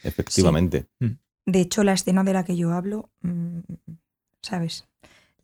efectivamente. 0.03 0.87
De 1.45 1.59
hecho, 1.61 1.83
la 1.83 1.93
escena 1.93 2.23
de 2.23 2.33
la 2.33 2.43
que 2.45 2.55
yo 2.55 2.71
hablo, 2.73 3.09
mm, 3.21 3.59
¿sabes? 4.41 4.85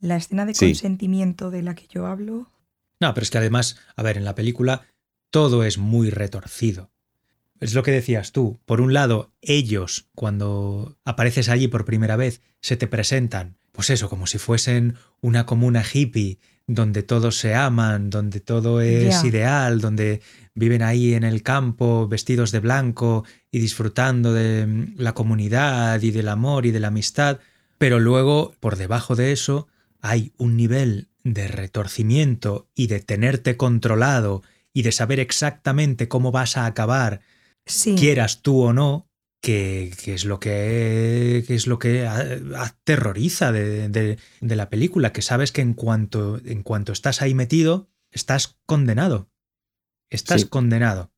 La 0.02 0.16
escena 0.18 0.46
de 0.46 0.54
Sí. 0.54 0.66
consentimiento 0.68 1.50
de 1.52 1.62
la 1.64 1.76
que 1.76 1.88
yo 1.88 2.06
hablo. 2.08 2.52
No, 3.00 3.14
pero 3.14 3.24
es 3.24 3.32
que 3.32 3.38
además, 3.38 3.78
a 3.96 4.04
ver, 4.04 4.18
en 4.18 4.26
la 4.26 4.36
película 4.36 4.86
todo 5.30 5.64
es 5.64 5.78
muy 5.78 6.10
retorcido. 6.10 6.92
Es 7.60 7.74
lo 7.74 7.84
que 7.84 7.92
decías 7.92 8.32
tú. 8.32 8.60
Por 8.66 8.82
un 8.82 8.94
lado, 8.94 9.34
ellos, 9.42 10.08
cuando 10.16 10.98
apareces 11.06 11.50
allí 11.50 11.68
por 11.68 11.86
primera 11.86 12.16
vez, 12.16 12.42
se 12.62 12.78
te 12.78 12.88
presentan, 12.88 13.58
pues 13.72 13.90
eso, 13.90 14.10
como 14.10 14.28
si 14.28 14.38
fuesen 14.38 14.96
una 15.22 15.46
comuna 15.46 15.84
hippie, 15.84 16.40
donde 16.68 17.02
todos 17.02 17.38
se 17.38 17.56
aman, 17.56 18.10
donde 18.10 18.40
todo 18.40 18.80
es 18.80 19.24
ideal, 19.24 19.82
donde 19.82 20.22
viven 20.54 20.84
ahí 20.84 21.16
en 21.16 21.24
el 21.24 21.42
campo 21.42 22.08
vestidos 22.08 22.52
de 22.52 22.60
blanco 22.60 23.26
y 23.52 23.60
disfrutando 23.60 24.34
de 24.34 24.68
mm, 24.68 24.96
la 24.98 25.14
comunidad 25.14 26.00
y 26.02 26.12
del 26.12 26.28
amor 26.28 26.68
y 26.68 26.72
de 26.72 26.80
la 26.80 26.90
amistad. 26.90 27.40
Pero 27.80 28.00
luego, 28.00 28.54
por 28.60 28.76
debajo 28.76 29.16
de 29.16 29.32
eso, 29.32 29.68
hay 30.02 30.32
un 30.38 30.58
nivel 30.58 31.10
de 31.24 31.48
retorcimiento 31.48 32.68
y 32.76 32.88
de 32.88 33.00
tenerte 33.00 33.58
controlado 33.58 34.44
y 34.72 34.84
de 34.84 34.92
saber 34.92 35.20
exactamente 35.20 36.08
cómo 36.08 36.32
vas 36.32 36.56
a 36.56 36.66
acabar, 36.66 37.22
Sí. 37.66 37.96
quieras 37.96 38.42
tú 38.42 38.62
o 38.64 38.74
no, 38.74 39.08
que, 39.42 39.94
que 40.04 40.14
es 40.14 40.26
lo 40.26 40.40
que, 40.40 41.44
que 41.48 41.56
es 41.56 41.68
lo 41.68 41.80
que 41.80 42.06
a- 42.06 42.40
aterroriza 42.58 43.52
de, 43.52 43.88
de- 43.90 44.18
de 44.42 44.56
la 44.56 44.70
película, 44.70 45.14
que 45.14 45.22
sabes 45.22 45.52
que 45.52 45.62
en 45.62 45.74
cuanto, 45.74 46.42
en 46.46 46.64
cuanto 46.64 46.92
estás 46.92 47.22
ahí 47.22 47.34
metido, 47.34 47.90
estás 48.12 48.58
condenado. 48.66 49.30
Estás 50.10 50.42
Sí. 50.42 50.48
condenado. 50.48 51.12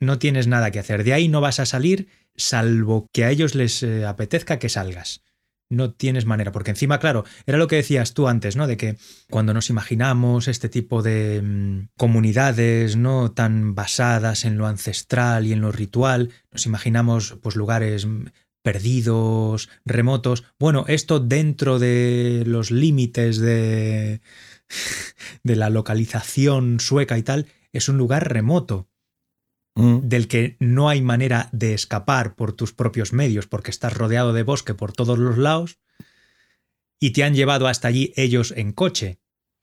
No 0.00 0.18
tienes 0.18 0.46
nada 0.46 0.70
que 0.70 0.78
hacer. 0.78 1.04
De 1.04 1.12
ahí 1.12 1.28
no 1.28 1.42
vas 1.42 1.60
a 1.60 1.66
salir 1.66 2.08
salvo 2.36 3.06
que 3.12 3.24
a 3.24 3.30
ellos 3.30 3.54
les 3.54 3.82
eh, 3.82 4.06
apetezca 4.06 4.58
que 4.58 4.70
salgas. 4.70 5.22
No 5.70 5.92
tienes 5.92 6.24
manera, 6.24 6.50
porque 6.50 6.70
encima, 6.70 6.98
claro, 6.98 7.24
era 7.46 7.58
lo 7.58 7.66
que 7.66 7.76
decías 7.76 8.14
tú 8.14 8.26
antes, 8.26 8.56
¿no? 8.56 8.66
De 8.66 8.78
que 8.78 8.96
cuando 9.28 9.52
nos 9.52 9.68
imaginamos 9.68 10.48
este 10.48 10.70
tipo 10.70 11.02
de 11.02 11.42
mm, 11.42 11.88
comunidades, 11.98 12.96
¿no? 12.96 13.32
Tan 13.32 13.74
basadas 13.74 14.44
en 14.44 14.56
lo 14.56 14.66
ancestral 14.66 15.46
y 15.46 15.52
en 15.52 15.60
lo 15.60 15.70
ritual, 15.70 16.30
nos 16.52 16.64
imaginamos 16.64 17.36
pues 17.42 17.54
lugares 17.54 18.06
mm, 18.06 18.26
perdidos, 18.62 19.68
remotos. 19.84 20.44
Bueno, 20.58 20.84
esto 20.88 21.20
dentro 21.20 21.78
de 21.78 22.44
los 22.46 22.70
límites 22.70 23.38
de, 23.38 24.22
de 25.42 25.56
la 25.56 25.68
localización 25.68 26.80
sueca 26.80 27.18
y 27.18 27.22
tal, 27.22 27.46
es 27.72 27.88
un 27.88 27.98
lugar 27.98 28.32
remoto 28.32 28.88
Mm. 29.78 30.08
del 30.08 30.26
que 30.28 30.56
no 30.60 30.88
hay 30.88 31.00
manera 31.02 31.48
de 31.52 31.72
escapar 31.72 32.34
por 32.34 32.52
tus 32.52 32.72
propios 32.72 33.12
medios 33.12 33.46
porque 33.46 33.70
estás 33.70 33.94
rodeado 33.96 34.32
de 34.32 34.42
bosque 34.42 34.74
por 34.74 34.92
todos 34.92 35.18
los 35.18 35.38
lados 35.38 35.78
y 37.00 37.12
te 37.12 37.22
han 37.24 37.34
llevado 37.34 37.68
hasta 37.68 37.88
allí 37.88 38.12
ellos 38.16 38.52
en 38.56 38.72
coche. 38.72 39.18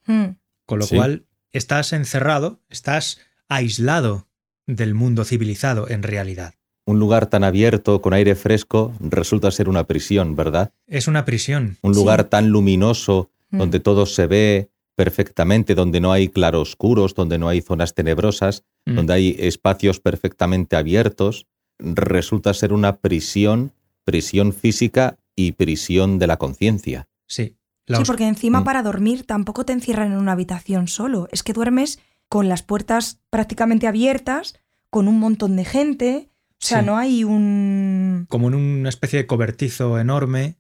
Mm. 0.08 0.38
Con 0.66 0.80
lo 0.80 0.86
Sí. 0.86 0.96
cual 0.96 1.26
estás 1.52 1.92
encerrado, 1.94 2.62
estás 2.70 3.20
aislado 3.50 4.28
del 4.68 4.94
mundo 4.94 5.26
civilizado 5.26 5.90
en 5.90 6.02
realidad. 6.04 6.54
Un 6.86 7.00
lugar 7.00 7.28
tan 7.28 7.44
abierto, 7.44 8.02
con 8.02 8.14
aire 8.14 8.36
fresco, 8.36 8.94
resulta 9.00 9.52
ser 9.52 9.70
una 9.70 9.86
prisión, 9.86 10.36
¿verdad? 10.36 10.72
Es 10.88 11.08
una 11.08 11.26
prisión. 11.26 11.78
Un 11.82 11.94
Sí. 11.94 12.00
lugar 12.00 12.26
tan 12.26 12.50
luminoso, 12.50 13.32
Mm. 13.50 13.58
donde 13.58 13.80
todo 13.80 14.06
se 14.06 14.28
ve 14.28 14.70
perfectamente, 14.96 15.76
donde 15.76 16.00
no 16.00 16.12
hay 16.12 16.30
claroscuros, 16.30 17.14
donde 17.14 17.38
no 17.38 17.48
hay 17.50 17.62
zonas 17.62 17.94
tenebrosas, 17.94 18.64
Mm. 18.86 18.96
donde 18.96 19.14
hay 19.14 19.36
espacios 19.40 20.00
perfectamente 20.00 20.76
abiertos, 20.76 21.48
resulta 21.80 22.54
ser 22.54 22.72
una 22.74 22.98
prisión, 22.98 23.74
prisión 24.04 24.54
física 24.54 25.18
y 25.36 25.54
prisión 25.54 26.20
de 26.20 26.28
la 26.28 26.38
conciencia. 26.38 27.08
Sí. 27.28 27.56
La 27.88 27.98
Sí, 27.98 28.02
os- 28.04 28.08
porque 28.08 28.28
encima 28.28 28.62
Mm. 28.62 28.64
para 28.64 28.84
dormir 28.84 29.26
tampoco 29.26 29.66
te 29.66 29.74
encierran 29.74 30.12
en 30.12 30.18
una 30.18 30.32
habitación 30.32 30.88
solo. 30.88 31.28
Es 31.32 31.44
que 31.44 31.54
duermes 31.54 32.00
con 32.30 32.48
las 32.50 32.64
puertas 32.64 33.20
prácticamente 33.30 33.88
abiertas, 33.88 34.56
con 34.90 35.08
un 35.08 35.20
montón 35.20 35.56
de 35.56 35.66
gente. 35.66 36.30
O 36.54 36.56
sea, 36.66 36.80
Sí. 36.80 36.86
no 36.86 36.98
hay 36.98 37.24
un... 37.24 38.26
Como 38.30 38.48
en 38.48 38.56
una 38.56 38.90
especie 38.90 39.20
de 39.20 39.28
cobertizo 39.28 40.00
enorme, 40.00 40.56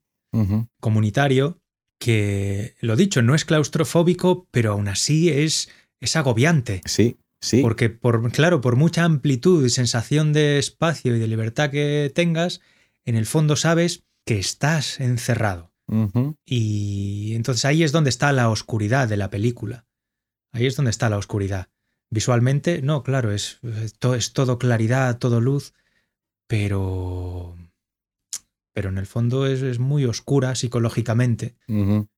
comunitario, 0.79 1.57
que, 1.99 2.75
lo 2.79 2.95
dicho, 2.95 3.21
no 3.21 3.35
es 3.35 3.45
claustrofóbico, 3.45 4.47
pero 4.51 4.73
aún 4.73 4.87
así 4.87 5.29
es, 5.29 5.69
es 5.99 6.15
agobiante. 6.15 6.81
Sí, 6.85 7.17
sí. 7.41 7.61
Porque, 7.61 7.89
por, 7.89 8.31
claro, 8.31 8.61
por 8.61 8.75
mucha 8.75 9.03
amplitud 9.03 9.65
y 9.65 9.69
sensación 9.69 10.33
de 10.33 10.59
espacio 10.59 11.15
y 11.15 11.19
de 11.19 11.27
libertad 11.27 11.71
que 11.71 12.11
tengas, 12.13 12.61
en 13.05 13.15
el 13.15 13.25
fondo 13.25 13.55
sabes 13.55 14.03
que 14.25 14.39
estás 14.39 14.99
encerrado. 14.99 15.71
Y 16.45 17.33
entonces 17.35 17.63
ahí 17.63 17.83
es 17.83 17.91
donde 17.91 18.09
está 18.09 18.31
la 18.31 18.49
oscuridad 18.49 19.07
de 19.07 19.17
la 19.17 19.29
película. 19.29 19.85
Ahí 20.51 20.65
es 20.65 20.75
donde 20.75 20.89
está 20.89 21.09
la 21.09 21.17
oscuridad. 21.17 21.69
Visualmente, 22.09 22.81
no, 22.81 23.03
claro, 23.03 23.31
es, 23.31 23.59
es 23.61 24.33
todo 24.33 24.57
claridad, 24.57 25.19
todo 25.19 25.41
luz, 25.41 25.73
pero... 26.47 27.55
Pero 28.75 28.89
en 28.89 28.97
el 28.97 29.05
fondo 29.05 29.47
es, 29.47 29.61
es 29.61 29.79
muy 29.79 30.03
oscura 30.03 30.53
psicológicamente. 30.53 31.55
Ujú. 31.69 32.09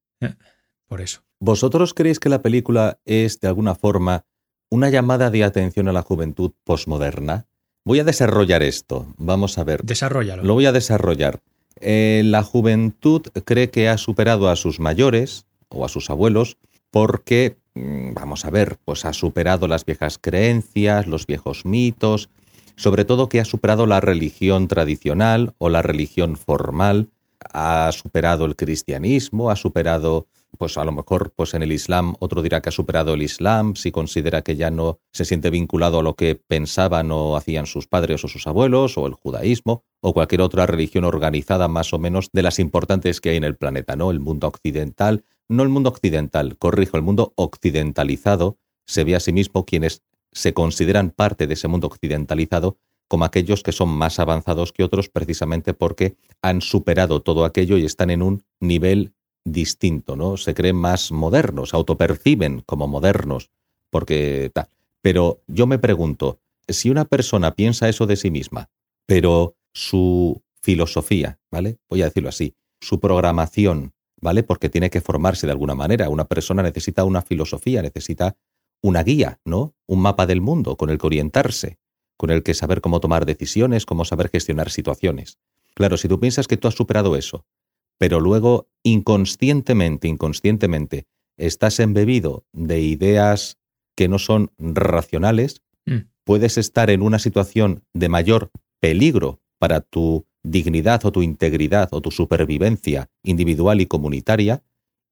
Por 0.87 1.01
eso. 1.01 1.21
¿Vosotros 1.39 1.93
creéis 1.93 2.19
que 2.19 2.29
la 2.29 2.41
película 2.41 2.99
es, 3.05 3.39
de 3.39 3.47
alguna 3.47 3.75
forma, 3.75 4.25
una 4.71 4.89
llamada 4.89 5.29
de 5.29 5.43
atención 5.43 5.87
a 5.87 5.93
la 5.93 6.01
juventud 6.01 6.53
posmoderna? 6.63 7.45
Voy 7.85 7.99
a 7.99 8.03
desarrollar 8.03 8.63
esto. 8.63 9.05
Vamos 9.17 9.59
a 9.59 9.63
ver. 9.63 9.83
Desarrollalo. 9.83 10.43
Lo 10.43 10.55
voy 10.55 10.65
a 10.65 10.71
desarrollar. 10.71 11.41
Eh, 11.79 12.23
la 12.25 12.41
juventud 12.41 13.21
cree 13.45 13.69
que 13.69 13.87
ha 13.87 13.99
superado 13.99 14.49
a 14.49 14.55
sus 14.55 14.79
mayores 14.79 15.45
o 15.69 15.85
a 15.85 15.89
sus 15.89 16.09
abuelos 16.09 16.57
porque, 16.89 17.57
mm, 17.75 18.13
vamos 18.15 18.45
a 18.45 18.49
ver, 18.49 18.79
pues 18.83 19.05
ha 19.05 19.13
superado 19.13 19.67
las 19.67 19.85
viejas 19.85 20.17
creencias, 20.17 21.05
los 21.05 21.27
viejos 21.27 21.65
mitos, 21.65 22.31
sobre 22.77 23.05
todo 23.05 23.27
que 23.27 23.39
ha 23.39 23.45
superado 23.45 23.85
la 23.85 23.99
religión 23.99 24.67
tradicional 24.67 25.53
o 25.57 25.67
la 25.67 25.81
religión 25.81 26.37
formal, 26.37 27.09
ha 27.51 27.91
superado 27.91 28.45
el 28.45 28.55
cristianismo, 28.55 29.49
ha 29.49 29.55
superado, 29.55 30.27
pues 30.57 30.77
a 30.77 30.85
lo 30.85 30.91
mejor, 30.91 31.33
pues 31.35 31.53
en 31.55 31.63
el 31.63 31.71
Islam, 31.71 32.15
otro 32.19 32.41
dirá 32.41 32.61
que 32.61 32.69
ha 32.69 32.71
superado 32.71 33.15
el 33.15 33.23
Islam, 33.23 33.75
si 33.75 33.91
considera 33.91 34.43
que 34.43 34.55
ya 34.55 34.69
no 34.69 34.99
se 35.11 35.25
siente 35.25 35.49
vinculado 35.49 35.99
a 35.99 36.03
lo 36.03 36.15
que 36.15 36.35
pensaban 36.35 37.11
o 37.11 37.35
hacían 37.35 37.65
sus 37.65 37.87
padres 37.87 38.23
o 38.23 38.27
sus 38.27 38.45
abuelos, 38.45 38.97
o 38.97 39.07
el 39.07 39.13
judaísmo, 39.13 39.83
o 40.01 40.13
cualquier 40.13 40.41
otra 40.41 40.67
religión 40.67 41.03
organizada 41.03 41.67
más 41.67 41.93
o 41.93 41.99
menos 41.99 42.29
de 42.31 42.43
las 42.43 42.59
importantes 42.59 43.21
que 43.21 43.31
hay 43.31 43.37
en 43.37 43.43
el 43.43 43.55
planeta, 43.55 43.95
¿no? 43.95 44.11
El 44.11 44.19
mundo 44.19 44.47
occidental, 44.47 45.23
no 45.49 45.63
el 45.63 45.69
mundo 45.69 45.89
occidental, 45.89 46.57
corrijo, 46.57 46.97
el 46.97 47.03
mundo 47.03 47.33
occidentalizado 47.35 48.57
se 48.85 49.03
ve 49.03 49.15
a 49.15 49.19
sí 49.19 49.33
mismo 49.33 49.65
quienes 49.65 50.01
se 50.37 50.53
consideran 50.53 51.09
parte 51.09 51.47
de 51.47 51.55
ese 51.55 51.67
mundo 51.67 51.87
occidentalizado 51.87 52.77
como 53.07 53.25
aquellos 53.25 53.63
que 53.63 53.71
son 53.71 53.89
más 53.89 54.19
avanzados 54.19 54.71
que 54.71 54.83
otros 54.83 55.09
precisamente 55.09 55.73
porque 55.73 56.15
han 56.41 56.61
superado 56.61 57.21
todo 57.21 57.45
aquello 57.45 57.77
y 57.77 57.85
están 57.85 58.09
en 58.09 58.21
un 58.21 58.43
nivel 58.59 59.13
distinto, 59.45 60.15
¿no? 60.15 60.37
Se 60.37 60.53
creen 60.53 60.75
más 60.75 61.11
modernos, 61.11 61.73
autoperciben 61.73 62.61
como 62.65 62.87
modernos, 62.87 63.49
porque 63.89 64.51
tal. 64.53 64.67
Pero 65.01 65.41
yo 65.47 65.67
me 65.67 65.79
pregunto, 65.79 66.39
si 66.67 66.89
una 66.89 67.05
persona 67.05 67.55
piensa 67.55 67.87
eso 67.87 68.05
de 68.05 68.17
sí 68.17 68.29
misma, 68.29 68.69
pero 69.05 69.55
su 69.73 70.43
filosofía, 70.61 71.39
¿vale? 71.49 71.77
Voy 71.89 72.01
a 72.01 72.05
decirlo 72.05 72.29
así, 72.29 72.55
su 72.81 72.99
programación, 72.99 73.93
¿vale? 74.19 74.43
Porque 74.43 74.69
tiene 74.69 74.89
que 74.89 75.01
formarse 75.01 75.47
de 75.47 75.53
alguna 75.53 75.75
manera. 75.75 76.09
Una 76.09 76.25
persona 76.25 76.61
necesita 76.61 77.05
una 77.05 77.21
filosofía, 77.21 77.81
necesita 77.81 78.35
una 78.81 79.03
guía, 79.03 79.39
¿no? 79.45 79.75
Un 79.87 79.99
mapa 80.01 80.25
del 80.25 80.41
mundo 80.41 80.77
con 80.77 80.89
el 80.89 80.97
que 80.97 81.07
orientarse, 81.07 81.77
con 82.17 82.29
el 82.29 82.43
que 82.43 82.53
saber 82.53 82.81
cómo 82.81 82.99
tomar 82.99 83.25
decisiones, 83.25 83.85
cómo 83.85 84.05
saber 84.05 84.29
gestionar 84.29 84.69
situaciones. 84.69 85.39
Claro, 85.73 85.97
si 85.97 86.07
tú 86.07 86.19
piensas 86.19 86.47
que 86.47 86.57
tú 86.57 86.67
has 86.67 86.75
superado 86.75 87.15
eso, 87.15 87.45
pero 87.97 88.19
luego 88.19 88.67
inconscientemente, 88.83 90.07
inconscientemente, 90.07 91.05
estás 91.37 91.79
embebido 91.79 92.45
de 92.53 92.81
ideas 92.81 93.57
que 93.95 94.07
no 94.07 94.19
son 94.19 94.51
racionales, 94.57 95.61
Mm. 95.85 96.09
puedes 96.25 96.57
estar 96.57 96.89
en 96.89 97.01
una 97.01 97.17
situación 97.17 97.83
de 97.93 98.09
mayor 98.09 98.51
peligro 98.81 99.39
para 99.57 99.79
tu 99.79 100.25
dignidad 100.43 101.05
o 101.05 101.11
tu 101.11 101.21
integridad 101.21 101.89
o 101.91 102.01
tu 102.01 102.11
supervivencia 102.11 103.09
individual 103.23 103.79
y 103.79 103.85
comunitaria, 103.85 104.63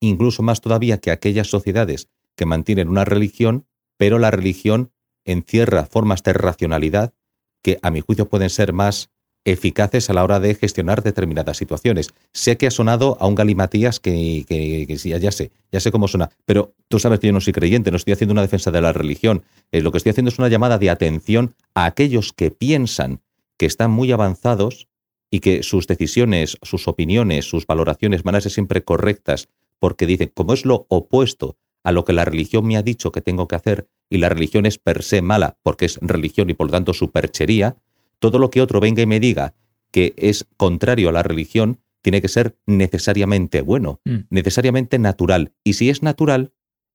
incluso 0.01 0.43
más 0.43 0.59
todavía 0.59 0.97
que 0.97 1.11
aquellas 1.11 1.47
sociedades 1.47 2.09
que 2.35 2.45
mantienen 2.45 2.89
una 2.89 3.05
religión, 3.05 3.65
pero 3.97 4.19
la 4.19 4.31
religión 4.31 4.91
encierra 5.25 5.85
formas 5.85 6.23
de 6.23 6.33
racionalidad 6.33 7.13
que 7.61 7.79
a 7.81 7.91
mi 7.91 8.01
juicio 8.01 8.29
pueden 8.29 8.49
ser 8.49 8.73
más 8.73 9.09
eficaces 9.45 10.09
a 10.09 10.13
la 10.13 10.23
hora 10.23 10.39
de 10.39 10.55
gestionar 10.55 11.03
determinadas 11.03 11.57
situaciones. 11.57 12.09
Sé 12.33 12.57
que 12.57 12.67
ha 12.67 12.71
sonado 12.71 13.15
a 13.19 13.27
un 13.27 13.35
galimatías 13.35 13.99
que, 13.99 14.43
que, 14.47 14.97
ya 14.97 15.31
sé, 15.31 15.51
ya 15.71 15.79
sé 15.79 15.91
cómo 15.91 16.07
suena, 16.07 16.31
pero 16.45 16.73
tú 16.87 16.99
sabes 16.99 17.19
que 17.19 17.27
yo 17.27 17.33
no 17.33 17.41
soy 17.41 17.53
creyente, 17.53 17.91
no 17.91 17.97
estoy 17.97 18.13
haciendo 18.13 18.33
una 18.33 18.41
defensa 18.41 18.71
de 18.71 18.81
la 18.81 18.91
religión. 18.91 19.43
Eh, 19.71 19.81
lo 19.81 19.91
que 19.91 19.99
estoy 19.99 20.09
haciendo 20.09 20.29
es 20.29 20.39
una 20.39 20.49
llamada 20.49 20.79
de 20.79 20.89
atención 20.89 21.55
a 21.75 21.85
aquellos 21.85 22.33
que 22.33 22.49
piensan 22.49 23.21
que 23.57 23.67
están 23.67 23.91
muy 23.91 24.11
avanzados 24.11 24.87
y 25.29 25.39
que 25.39 25.63
sus 25.63 25.85
decisiones, 25.87 26.57
sus 26.63 26.87
opiniones, 26.87 27.45
sus 27.45 27.67
valoraciones 27.67 28.23
van 28.23 28.35
a 28.35 28.41
ser 28.41 28.51
siempre 28.51 28.83
correctas, 28.83 29.47
porque 29.79 30.07
dicen, 30.07 30.31
como 30.33 30.53
es 30.53 30.65
lo 30.65 30.87
opuesto 30.89 31.55
a 31.85 31.91
lo 31.93 32.03
que 32.03 32.11
la 32.13 32.25
religión 32.25 32.65
me 32.65 32.75
ha 32.77 32.81
dicho 32.83 33.11
que 33.11 33.21
tengo 33.21 33.47
que 33.47 33.55
hacer, 33.55 33.87
y 34.09 34.17
la 34.17 34.27
religión 34.29 34.65
es 34.65 34.77
per 34.77 35.01
se 35.03 35.21
mala 35.21 35.57
porque 35.63 35.85
es 35.85 35.97
religión 36.01 36.49
y 36.49 36.53
por 36.53 36.67
lo 36.67 36.71
tanto 36.71 36.93
superchería, 36.93 37.77
todo 38.19 38.39
lo 38.39 38.49
que 38.49 38.61
otro 38.61 38.79
venga 38.79 39.01
y 39.01 39.05
me 39.05 39.19
diga 39.19 39.53
que 39.91 40.13
es 40.17 40.45
contrario 40.57 41.09
a 41.09 41.11
la 41.11 41.23
religión 41.23 41.79
tiene 42.01 42.21
que 42.21 42.27
ser 42.27 42.57
necesariamente 42.65 43.61
bueno, 43.61 43.99
Mm. 44.05 44.17
necesariamente 44.29 44.99
natural. 44.99 45.53
Y 45.63 45.73
si 45.73 45.89
es 45.89 46.03
natural, 46.03 46.51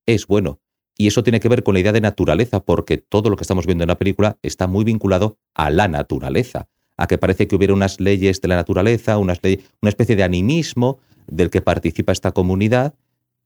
es 0.07 0.27
bueno. 0.27 0.61
Y 0.97 1.07
eso 1.07 1.23
tiene 1.23 1.41
que 1.41 1.49
ver 1.49 1.63
con 1.63 1.75
la 1.75 1.81
idea 1.81 1.93
de 1.93 2.01
naturaleza, 2.01 2.61
porque 2.61 2.99
todo 2.99 3.31
lo 3.31 3.37
que 3.37 3.43
estamos 3.43 3.67
viendo 3.67 3.85
en 3.85 3.89
la 3.89 3.99
película 3.99 4.39
está 4.43 4.67
muy 4.67 4.85
vinculado 4.85 5.39
a 5.55 5.71
la 5.71 5.89
naturaleza, 5.89 6.69
a 6.97 7.07
que 7.07 7.17
parece 7.19 7.49
que 7.49 7.57
hubiera 7.57 7.73
unas 7.75 8.01
leyes 8.01 8.41
de 8.41 8.49
la 8.49 8.57
naturaleza, 8.57 9.19
unas 9.19 9.43
ley- 9.43 9.61
una 9.83 9.89
especie 9.89 10.15
de 10.17 10.23
animismo 10.25 10.99
del 11.27 11.49
que 11.51 11.63
participa 11.63 12.13
esta 12.13 12.33
comunidad, 12.33 12.95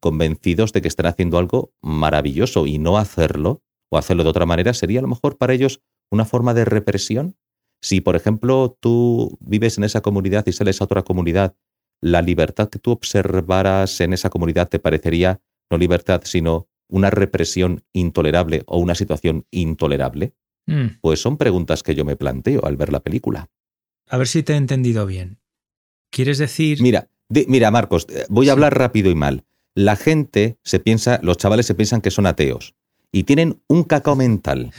convencidos 0.04 0.74
de 0.74 0.82
que 0.82 0.88
están 0.88 1.06
haciendo 1.06 1.38
algo 1.38 1.72
maravilloso 1.80 2.66
y 2.66 2.78
no 2.78 2.98
hacerlo, 2.98 3.62
o 3.90 3.96
hacerlo 3.96 4.22
de 4.22 4.28
otra 4.28 4.44
manera, 4.44 4.74
sería 4.74 4.98
a 4.98 5.02
lo 5.02 5.08
mejor 5.08 5.38
para 5.38 5.54
ellos 5.54 5.80
una 6.10 6.26
forma 6.26 6.52
de 6.52 6.66
represión. 6.66 7.36
Si, 7.80 8.02
por 8.02 8.14
ejemplo, 8.14 8.76
tú 8.80 9.38
vives 9.40 9.78
en 9.78 9.84
esa 9.84 10.02
comunidad 10.02 10.46
y 10.46 10.52
sales 10.52 10.82
a 10.82 10.84
otra 10.84 11.04
comunidad, 11.04 11.56
la 12.02 12.20
libertad 12.20 12.68
que 12.68 12.78
tú 12.78 12.90
observaras 12.90 13.98
en 14.02 14.12
esa 14.12 14.28
comunidad 14.28 14.68
te 14.68 14.78
parecería 14.78 15.40
no 15.70 15.78
libertad, 15.78 16.20
sino 16.24 16.68
una 16.86 17.08
represión 17.08 17.82
intolerable 17.94 18.62
o 18.66 18.76
una 18.78 18.94
situación 18.94 19.46
intolerable? 19.50 20.34
Mm. 20.66 20.98
Pues 21.00 21.20
son 21.22 21.38
preguntas 21.38 21.82
que 21.82 21.94
yo 21.94 22.04
me 22.04 22.16
planteo 22.16 22.66
al 22.66 22.76
ver 22.76 22.92
la 22.92 23.00
película. 23.00 23.48
A 24.10 24.18
ver 24.18 24.26
si 24.28 24.42
te 24.42 24.52
he 24.52 24.56
entendido 24.56 25.06
bien. 25.06 25.38
¿Quieres 26.10 26.36
decir... 26.36 26.82
Mira, 26.82 27.08
mira, 27.48 27.70
Marcos, 27.70 28.06
eh, 28.10 28.26
voy 28.28 28.46
Sí. 28.46 28.50
a 28.50 28.52
hablar 28.52 28.76
rápido 28.76 29.10
y 29.10 29.14
mal. 29.14 29.44
La 29.74 29.96
gente 29.96 30.56
se 30.62 30.78
piensa, 30.78 31.18
los 31.22 31.36
chavales 31.36 31.66
se 31.66 31.74
piensan 31.74 32.00
que 32.00 32.10
son 32.10 32.26
ateos 32.26 32.74
y 33.12 33.24
tienen 33.24 33.60
un 33.68 33.84
cacao 33.84 34.16
mental. 34.16 34.72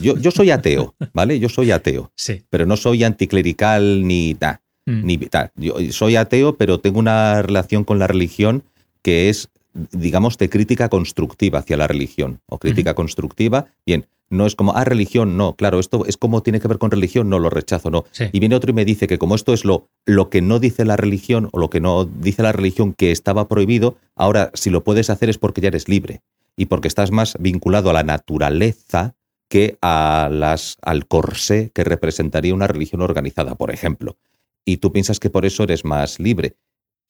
Yo, 0.00 0.16
yo 0.18 0.30
soy 0.30 0.50
ateo, 0.50 0.94
¿vale? 1.12 1.38
Yo 1.38 1.48
soy 1.48 1.70
ateo, 1.70 2.10
Sí. 2.16 2.42
pero 2.50 2.66
no 2.66 2.76
soy 2.76 3.04
anticlerical 3.04 4.06
ni 4.06 4.34
ta, 4.34 4.62
Mm. 4.84 5.06
ni 5.06 5.16
tal. 5.18 5.52
Yo 5.56 5.74
soy 5.92 6.16
ateo, 6.16 6.56
pero 6.56 6.80
tengo 6.80 6.98
una 6.98 7.40
relación 7.42 7.84
con 7.84 8.00
la 8.00 8.08
religión 8.08 8.64
que 9.02 9.28
es 9.28 9.48
digamos, 9.74 10.38
de 10.38 10.48
crítica 10.48 10.88
constructiva 10.88 11.60
hacia 11.60 11.76
la 11.76 11.86
religión. 11.86 12.40
O 12.46 12.58
crítica 12.58 12.94
constructiva, 12.94 13.66
bien, 13.86 14.06
no 14.32 14.46
es 14.46 14.56
como, 14.56 14.74
ah, 14.74 14.84
religión, 14.84 15.36
no, 15.36 15.54
claro, 15.54 15.78
esto 15.78 16.06
es 16.06 16.16
como 16.16 16.42
tiene 16.42 16.58
que 16.58 16.68
ver 16.68 16.78
con 16.78 16.90
religión, 16.90 17.28
no, 17.28 17.38
lo 17.38 17.50
rechazo, 17.50 17.90
no. 17.90 18.04
Sí. 18.12 18.24
Y 18.32 18.40
viene 18.40 18.56
otro 18.56 18.70
y 18.70 18.74
me 18.74 18.84
dice 18.84 19.06
que 19.06 19.18
como 19.18 19.34
esto 19.34 19.52
es 19.52 19.64
lo, 19.64 19.88
lo 20.06 20.30
que 20.30 20.40
no 20.40 20.58
dice 20.58 20.84
la 20.84 20.96
religión 20.96 21.48
o 21.52 21.58
lo 21.58 21.68
que 21.68 21.80
no 21.80 22.04
dice 22.06 22.42
la 22.42 22.52
religión 22.52 22.94
que 22.94 23.12
estaba 23.12 23.46
prohibido, 23.46 23.96
ahora 24.16 24.50
si 24.54 24.70
lo 24.70 24.84
puedes 24.84 25.10
hacer 25.10 25.28
es 25.28 25.38
porque 25.38 25.60
ya 25.60 25.68
eres 25.68 25.88
libre 25.88 26.22
y 26.56 26.66
porque 26.66 26.88
estás 26.88 27.10
más 27.10 27.36
vinculado 27.38 27.90
a 27.90 27.92
la 27.92 28.02
naturaleza 28.02 29.14
que 29.48 29.76
a 29.82 30.30
las, 30.32 30.78
al 30.80 31.06
corsé 31.06 31.70
que 31.74 31.84
representaría 31.84 32.54
una 32.54 32.68
religión 32.68 33.02
organizada, 33.02 33.54
por 33.54 33.70
ejemplo. 33.70 34.16
Y 34.64 34.78
tú 34.78 34.92
piensas 34.92 35.20
que 35.20 35.28
por 35.28 35.44
eso 35.44 35.64
eres 35.64 35.84
más 35.84 36.18
libre. 36.18 36.56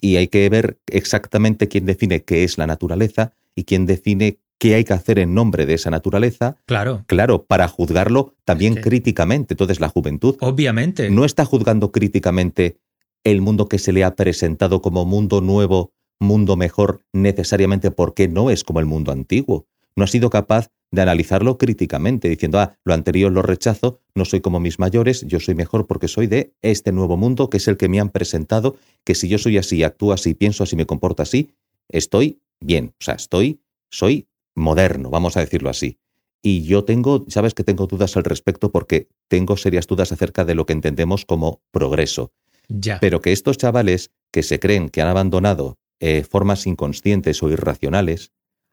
Y 0.02 0.16
hay 0.16 0.28
que 0.28 0.46
ver 0.50 0.78
exactamente 0.88 1.68
quién 1.68 1.86
define 1.86 2.24
qué 2.24 2.44
es 2.44 2.58
la 2.58 2.66
naturaleza 2.66 3.32
y 3.54 3.64
quién 3.64 3.86
define 3.86 4.40
qué 4.58 4.74
hay 4.74 4.84
que 4.84 4.92
hacer 4.92 5.18
en 5.18 5.32
nombre 5.32 5.64
de 5.64 5.74
esa 5.74 5.90
naturaleza, 5.90 6.56
Claro, 6.66 7.04
claro, 7.06 7.46
para 7.46 7.66
juzgarlo 7.68 8.34
también 8.44 8.74
críticamente. 8.74 9.54
Entonces 9.54 9.80
la 9.80 9.88
juventud 9.88 10.36
obviamente. 10.40 11.08
no 11.10 11.24
está 11.24 11.44
juzgando 11.44 11.90
críticamente 11.90 12.76
el 13.24 13.40
mundo 13.40 13.68
que 13.68 13.78
se 13.78 13.92
le 13.92 14.04
ha 14.04 14.14
presentado 14.14 14.82
como 14.82 15.04
mundo 15.04 15.40
nuevo, 15.40 15.92
mundo 16.20 16.56
mejor, 16.56 17.04
necesariamente 17.12 17.90
porque 17.90 18.28
no 18.28 18.50
es 18.50 18.64
como 18.64 18.80
el 18.80 18.86
mundo 18.86 19.12
antiguo. 19.12 19.66
No 19.96 20.04
ha 20.04 20.06
sido 20.06 20.30
capaz 20.30 20.68
de 20.90 21.02
analizarlo 21.02 21.56
críticamente, 21.56 22.28
diciendo, 22.28 22.60
ah, 22.60 22.76
lo 22.84 22.92
anterior 22.92 23.32
lo 23.32 23.42
rechazo, 23.42 24.00
no 24.14 24.24
soy 24.24 24.40
como 24.40 24.60
mis 24.60 24.78
mayores, 24.78 25.24
yo 25.26 25.40
soy 25.40 25.54
mejor 25.54 25.86
porque 25.86 26.06
soy 26.06 26.26
de 26.26 26.52
este 26.60 26.92
nuevo 26.92 27.16
mundo, 27.16 27.48
que 27.48 27.56
es 27.56 27.66
el 27.66 27.78
que 27.78 27.88
me 27.88 27.98
han 27.98 28.10
presentado, 28.10 28.76
que 29.04 29.14
si 29.14 29.28
yo 29.28 29.38
soy 29.38 29.56
así, 29.56 29.82
actúo 29.82 30.12
así, 30.12 30.34
pienso 30.34 30.64
así, 30.64 30.76
me 30.76 30.86
comporto 30.86 31.22
así, 31.22 31.54
estoy 31.88 32.40
bien, 32.60 32.92
o 33.00 33.04
sea, 33.04 33.14
estoy, 33.14 33.60
soy 33.90 34.28
moderno, 34.54 35.08
vamos 35.08 35.36
a 35.36 35.40
decirlo 35.40 35.70
así. 35.70 35.98
Y 36.42 36.64
yo 36.64 36.84
tengo, 36.84 37.24
sabes 37.28 37.54
que 37.54 37.64
tengo 37.64 37.86
dudas 37.86 38.16
al 38.16 38.24
respecto 38.24 38.70
porque 38.70 39.08
tengo 39.28 39.56
serias 39.56 39.86
dudas 39.86 40.12
acerca 40.12 40.44
de 40.44 40.54
lo 40.54 40.66
que 40.66 40.72
entendemos 40.72 41.24
como 41.24 41.62
progreso. 41.70 42.32
Ya. 42.68 42.98
Pero 43.00 43.20
que 43.20 43.32
estos 43.32 43.58
chavales 43.58 44.10
que 44.30 44.42
se 44.42 44.58
creen 44.58 44.88
que 44.88 45.00
han 45.00 45.08
abandonado 45.08 45.78
eh, 46.00 46.24
formas 46.24 46.66
inconscientes 46.66 47.42
o 47.42 47.50
irracionales, 47.50 48.32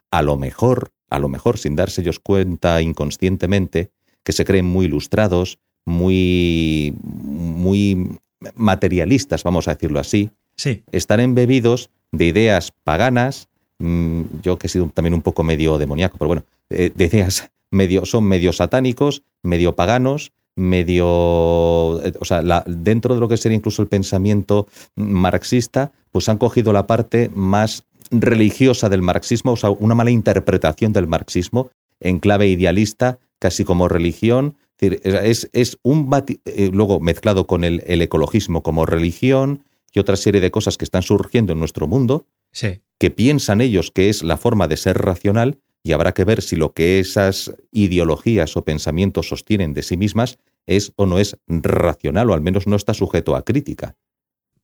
a 0.10 0.24
lo 0.24 0.36
mejor, 0.36 0.92
a 1.10 1.20
lo 1.20 1.30
mejor 1.30 1.58
sin 1.58 1.76
darse 1.76 2.02
ellos 2.02 2.20
cuenta 2.20 2.82
inconscientemente, 2.82 3.92
que 4.24 4.32
se 4.32 4.46
creen 4.46 4.66
muy 4.66 4.86
ilustrados, 4.86 5.60
muy, 5.86 6.94
muy 7.04 8.20
materialistas, 8.56 9.44
vamos 9.44 9.68
a 9.68 9.74
decirlo 9.74 10.00
así, 10.00 10.30
Sí, 10.56 10.84
están 10.92 11.22
embebidos 11.22 11.90
de 12.12 12.26
ideas 12.26 12.74
paganas, 12.84 13.48
mm, 13.78 14.22
yo 14.44 14.58
que 14.60 14.68
he 14.68 14.70
sido 14.70 14.90
también 14.94 15.14
un 15.14 15.22
poco 15.22 15.42
medio 15.44 15.78
demoníaco, 15.78 16.18
pero 16.18 16.28
bueno, 16.28 16.44
eh, 16.70 16.92
de 16.94 17.06
ideas 17.06 17.50
medio, 17.72 18.06
son 18.06 18.26
medio 18.26 18.52
satánicos, 18.52 19.24
medio 19.42 19.76
paganos, 19.76 20.34
medio, 20.58 22.02
eh, 22.04 22.12
o 22.20 22.26
sea, 22.26 22.42
la- 22.42 22.64
dentro 22.68 23.16
de 23.16 23.22
lo 23.22 23.30
que 23.30 23.38
sería 23.38 23.56
incluso 23.56 23.82
el 23.82 23.88
pensamiento 23.88 24.68
marxista, 24.96 25.92
pues 26.12 26.28
han 26.28 26.38
cogido 26.38 26.74
la 26.74 26.88
parte 26.88 27.30
más 27.34 27.86
religiosa 28.12 28.90
del 28.90 29.02
marxismo, 29.02 29.54
o 29.54 29.56
sea, 29.56 29.70
una 29.70 29.96
mala 29.96 30.12
interpretación 30.12 30.94
del 30.94 31.08
marxismo 31.08 31.72
en 32.00 32.20
clave 32.20 32.48
idealista, 32.48 33.20
casi 33.40 33.64
como 33.64 33.88
religión. 33.88 34.56
Es, 34.80 35.50
es, 35.52 35.78
un 35.84 36.10
eh, 36.46 36.70
luego 36.72 37.00
mezclado 37.00 37.48
con 37.48 37.64
el, 37.64 37.84
el 37.86 38.02
ecologismo 38.02 38.64
como 38.64 38.86
religión 38.86 39.64
y 39.94 40.00
otra 40.00 40.16
serie 40.16 40.40
de 40.40 40.52
cosas 40.52 40.78
que 40.78 40.86
están 40.86 41.02
surgiendo 41.02 41.52
en 41.52 41.60
nuestro 41.60 41.88
mundo, 41.88 42.26
sí. 42.52 42.82
que 42.98 43.12
piensan 43.12 43.60
ellos 43.60 43.92
que 43.92 44.10
es 44.10 44.24
la 44.24 44.38
forma 44.38 44.68
de 44.68 44.78
ser 44.78 44.98
racional, 44.98 45.60
y 45.84 45.94
habrá 45.94 46.14
que 46.14 46.26
ver 46.26 46.42
si 46.42 46.56
lo 46.56 46.74
que 46.74 47.00
esas 47.00 47.54
ideologías 47.72 48.56
o 48.58 48.64
pensamientos 48.64 49.30
sostienen 49.30 49.74
de 49.74 49.84
sí 49.84 49.98
mismas 49.98 50.38
es 50.66 50.92
o 50.98 51.06
no 51.06 51.20
es 51.20 51.38
racional, 51.48 52.30
o 52.30 52.34
al 52.34 52.42
menos 52.42 52.68
no 52.68 52.76
está 52.76 52.94
sujeto 52.94 53.36
a 53.36 53.44
crítica. 53.44 53.96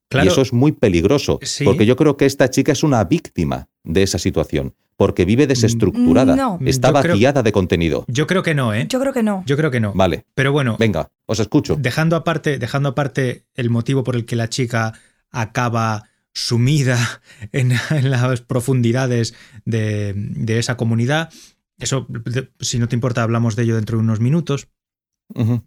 Claro. 0.09 0.25
Y 0.25 0.29
eso 0.31 0.41
es 0.41 0.53
muy 0.53 0.71
peligroso, 0.71 1.39
Sí. 1.41 1.63
porque 1.65 1.85
yo 1.85 1.95
creo 1.95 2.15
que 2.17 2.25
esta 2.25 2.49
chica 2.49 2.71
es 2.71 2.83
una 2.83 3.03
víctima 3.03 3.67
de 3.83 4.03
esa 4.03 4.19
situación, 4.19 4.75
porque 4.97 5.25
vive 5.25 5.47
desestructurada, 5.47 6.35
No. 6.35 6.59
está 6.65 6.89
Yo 6.89 7.01
creo- 7.01 7.13
vaciada 7.15 7.41
de 7.43 7.51
contenido. 7.51 8.05
Yo 8.07 8.27
creo 8.27 8.43
que 8.43 8.53
no, 8.53 8.73
¿eh? 8.73 8.85
Yo 8.89 8.99
creo 8.99 9.13
que 9.13 9.23
no. 9.23 9.43
Yo 9.47 9.57
creo 9.57 9.71
que 9.71 9.79
no. 9.79 9.93
Vale, 9.93 10.25
Pero 10.35 10.51
bueno, 10.51 10.77
venga, 10.79 11.09
os 11.25 11.39
escucho. 11.39 11.75
dejando 11.79 12.15
aparte, 12.15 12.59
dejando 12.59 12.89
aparte 12.89 13.45
el 13.55 13.69
motivo 13.71 14.03
por 14.03 14.15
el 14.15 14.25
que 14.25 14.35
la 14.35 14.47
chica 14.49 14.93
acaba 15.31 16.03
sumida 16.33 17.21
en, 17.51 17.73
en 17.91 18.11
las 18.11 18.41
profundidades 18.41 19.33
de, 19.65 20.13
de 20.15 20.59
esa 20.59 20.77
comunidad, 20.77 21.31
eso, 21.79 22.05
de- 22.09 22.49
si 22.59 22.77
no 22.79 22.87
te 22.87 22.95
importa, 22.95 23.23
hablamos 23.23 23.55
de 23.55 23.63
ello 23.63 23.75
dentro 23.75 23.97
de 23.97 24.03
unos 24.03 24.19
minutos. 24.19 24.67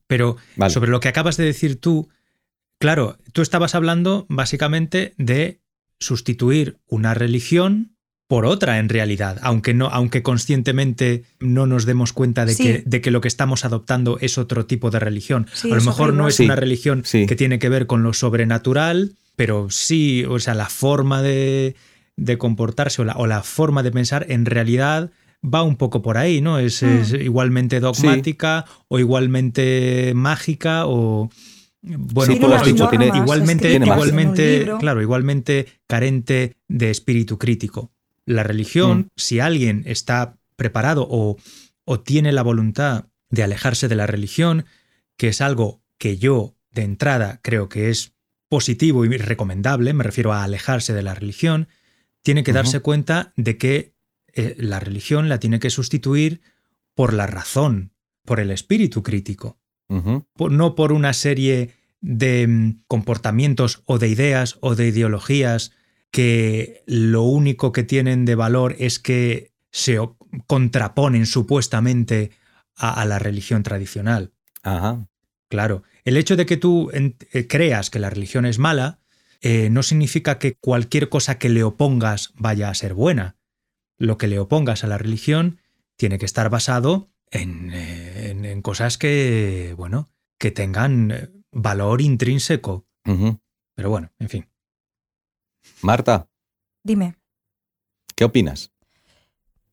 Pero 0.07 0.37
Vale. 0.57 0.73
sobre 0.73 0.91
lo 0.91 1.01
que 1.01 1.09
acabas 1.09 1.37
de 1.37 1.45
decir 1.45 1.81
tú, 1.81 2.09
claro, 2.79 3.19
tú 3.33 3.43
estabas 3.43 3.75
hablando 3.75 4.27
básicamente 4.29 5.15
de 5.19 5.61
sustituir 5.99 6.79
una 6.89 7.15
religión 7.15 7.95
por 8.29 8.45
otra 8.45 8.79
en 8.79 8.91
realidad, 8.91 9.39
aunque 9.43 9.73
no, 9.73 9.87
aunque 9.87 10.23
conscientemente 10.23 11.25
no 11.41 11.67
nos 11.67 11.87
demos 11.87 12.13
cuenta 12.13 12.45
de, 12.45 12.55
Sí. 12.55 12.63
que, 12.63 12.83
de 12.85 13.01
que 13.01 13.11
lo 13.11 13.23
que 13.23 13.29
estamos 13.29 13.65
adoptando 13.65 14.19
es 14.21 14.37
otro 14.37 14.67
tipo 14.67 14.91
de 14.91 14.99
religión. 14.99 15.47
Sí, 15.55 15.71
a 15.73 15.77
lo 15.77 15.83
mejor 15.83 16.13
no 16.13 16.29
es 16.29 16.35
Sí, 16.37 16.45
una 16.45 16.55
religión 16.57 17.03
sí. 17.07 17.27
que 17.27 17.37
tiene 17.37 17.59
que 17.59 17.71
ver 17.71 17.87
con 17.87 18.03
lo 18.03 18.13
sobrenatural, 18.13 19.17
pero 19.35 19.71
sí, 19.71 20.25
o 20.29 20.39
sea, 20.41 20.53
la 20.55 20.69
forma 20.69 21.23
de, 21.23 21.75
de 22.17 22.37
comportarse 22.37 23.01
o 23.01 23.05
la, 23.07 23.15
o 23.15 23.27
la 23.27 23.43
forma 23.43 23.83
de 23.83 23.93
pensar 23.93 24.27
en 24.29 24.45
realidad 24.45 25.11
va 25.43 25.63
un 25.63 25.77
poco 25.77 26.03
por 26.03 26.19
ahí, 26.19 26.43
¿no? 26.43 26.59
Es, 26.59 26.83
Mm. 26.83 26.87
es 26.99 27.13
igualmente 27.15 27.81
dogmática 27.81 28.67
o 28.89 28.99
igualmente 28.99 30.13
mágica 30.15 30.87
o... 30.87 31.31
Bueno, 31.81 32.33
Sí, 32.35 32.41
tú 32.41 32.49
lo 32.49 32.55
has 32.57 32.65
dicho, 32.65 32.89
tiene- 32.89 33.07
igualmente, 33.15 33.73
igualmente, 33.73 34.69
claro, 34.81 35.01
igualmente 35.03 35.67
carente 35.87 36.57
de 36.67 36.91
espíritu 36.91 37.39
crítico. 37.39 37.93
La 38.27 38.43
religión, 38.43 38.99
Mm. 38.99 39.07
si 39.17 39.41
alguien 39.41 39.83
está 39.87 40.37
preparado 40.57 41.07
o, 41.09 41.37
o 41.85 42.01
tiene 42.01 42.33
la 42.33 42.43
voluntad 42.43 43.07
de 43.31 43.43
alejarse 43.43 43.89
de 43.89 43.95
la 43.97 44.07
religión, 44.07 44.67
que 45.17 45.29
es 45.29 45.41
algo 45.41 45.83
que 45.99 46.19
yo 46.19 46.57
de 46.73 46.83
entrada 46.83 47.41
creo 47.43 47.69
que 47.69 47.91
es 47.91 48.13
positivo 48.49 49.05
y 49.05 49.17
recomendable, 49.17 49.93
me 49.93 50.05
refiero 50.05 50.33
a 50.33 50.43
alejarse 50.45 50.93
de 50.95 51.03
la 51.03 51.15
religión, 51.15 51.69
tiene 52.23 52.43
que 52.43 52.53
darse 52.53 52.81
cuenta 52.81 53.33
de 53.37 53.57
que 53.57 53.95
eh, 54.35 54.57
la 54.59 54.81
religión 54.81 55.29
la 55.29 55.39
tiene 55.39 55.59
que 55.61 55.71
sustituir 55.71 56.41
por 56.95 57.13
la 57.15 57.27
razón, 57.27 57.93
por 58.25 58.41
el 58.41 58.51
espíritu 58.51 59.03
crítico 59.03 59.59
Por- 60.35 60.53
no 60.53 60.75
por 60.75 60.93
una 60.93 61.13
serie 61.13 61.71
de 62.01 62.47
mm, 62.47 62.83
comportamientos 62.87 63.83
o 63.87 63.99
de 63.99 64.09
ideas 64.09 64.59
o 64.61 64.75
de 64.75 64.89
ideologías 64.89 65.73
que 66.11 66.83
lo 66.87 67.23
único 67.23 67.73
que 67.73 67.83
tienen 67.83 68.25
de 68.25 68.35
valor 68.35 68.77
es 68.79 68.99
que 68.99 69.53
se 69.71 69.99
contraponen 70.47 71.27
supuestamente 71.27 72.31
a, 72.77 73.01
a 73.01 73.05
la 73.05 73.19
religión 73.19 73.63
tradicional. 73.63 74.33
Ajá. 74.63 75.07
Claro, 75.49 75.83
el 76.05 76.17
hecho 76.17 76.37
de 76.37 76.45
que 76.47 76.57
tú 76.59 76.91
eh, 76.93 77.47
creas 77.47 77.91
que 77.91 77.99
la 77.99 78.11
religión 78.11 78.45
es 78.45 78.59
mala 78.59 79.01
eh, 79.41 79.71
no 79.71 79.83
significa 79.83 80.39
que 80.39 80.55
cualquier 80.55 81.09
cosa 81.09 81.39
que 81.39 81.49
le 81.49 81.63
opongas 81.63 82.33
vaya 82.37 82.69
a 82.69 82.75
ser 82.75 82.93
buena. 82.95 83.37
Lo 83.97 84.19
que 84.19 84.27
le 84.29 84.39
opongas 84.39 84.85
a 84.85 84.87
la 84.89 84.99
religión 84.99 85.61
tiene 85.97 86.19
que 86.19 86.27
estar 86.27 86.51
basado 86.51 87.11
en, 87.31 87.71
eh, 87.73 88.08
en- 88.39 88.45
en 88.45 88.63
cosas 88.63 88.99
que, 88.99 89.75
bueno, 89.77 90.09
que 90.39 90.51
tengan 90.51 91.11
eh, 91.11 91.29
valor 91.53 92.01
intrínseco. 92.01 92.87
Pero 93.75 93.89
bueno, 93.91 94.11
en 94.19 94.29
fin. 94.29 94.49
Marta, 95.83 96.29
Dime. 96.83 97.17
¿qué 98.15 98.25
opinas? 98.25 98.73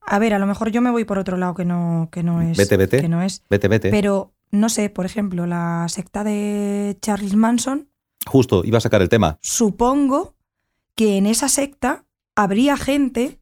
A 0.02 0.20
ver, 0.20 0.34
a 0.34 0.40
lo 0.40 0.46
mejor 0.46 0.70
yo 0.72 0.82
me 0.82 0.92
voy 0.92 1.04
por 1.04 1.18
otro 1.18 1.36
lado 1.38 1.56
que 1.56 1.66
no, 1.66 2.10
que 2.12 2.24
no 2.24 2.42
es. 2.42 2.58
Vete, 2.58 2.78
vete. 2.78 3.02
Que 3.02 3.10
no 3.10 3.22
es. 3.22 3.44
Vete, 3.50 3.68
vete. 3.68 3.90
Pero, 3.90 4.34
no 4.52 4.70
sé, 4.70 4.90
por 4.90 5.06
ejemplo, 5.06 5.46
la 5.48 5.86
secta 5.90 6.24
de 6.24 6.98
Charles 7.02 7.36
Manson, 7.36 7.90
Justo, 8.28 8.64
iba 8.66 8.78
a 8.78 8.82
sacar 8.82 9.02
el 9.02 9.10
tema. 9.10 9.38
supongo 9.42 10.36
que 10.96 11.18
en 11.18 11.26
esa 11.26 11.50
secta 11.50 12.06
habría 12.36 12.78
gente, 12.78 13.40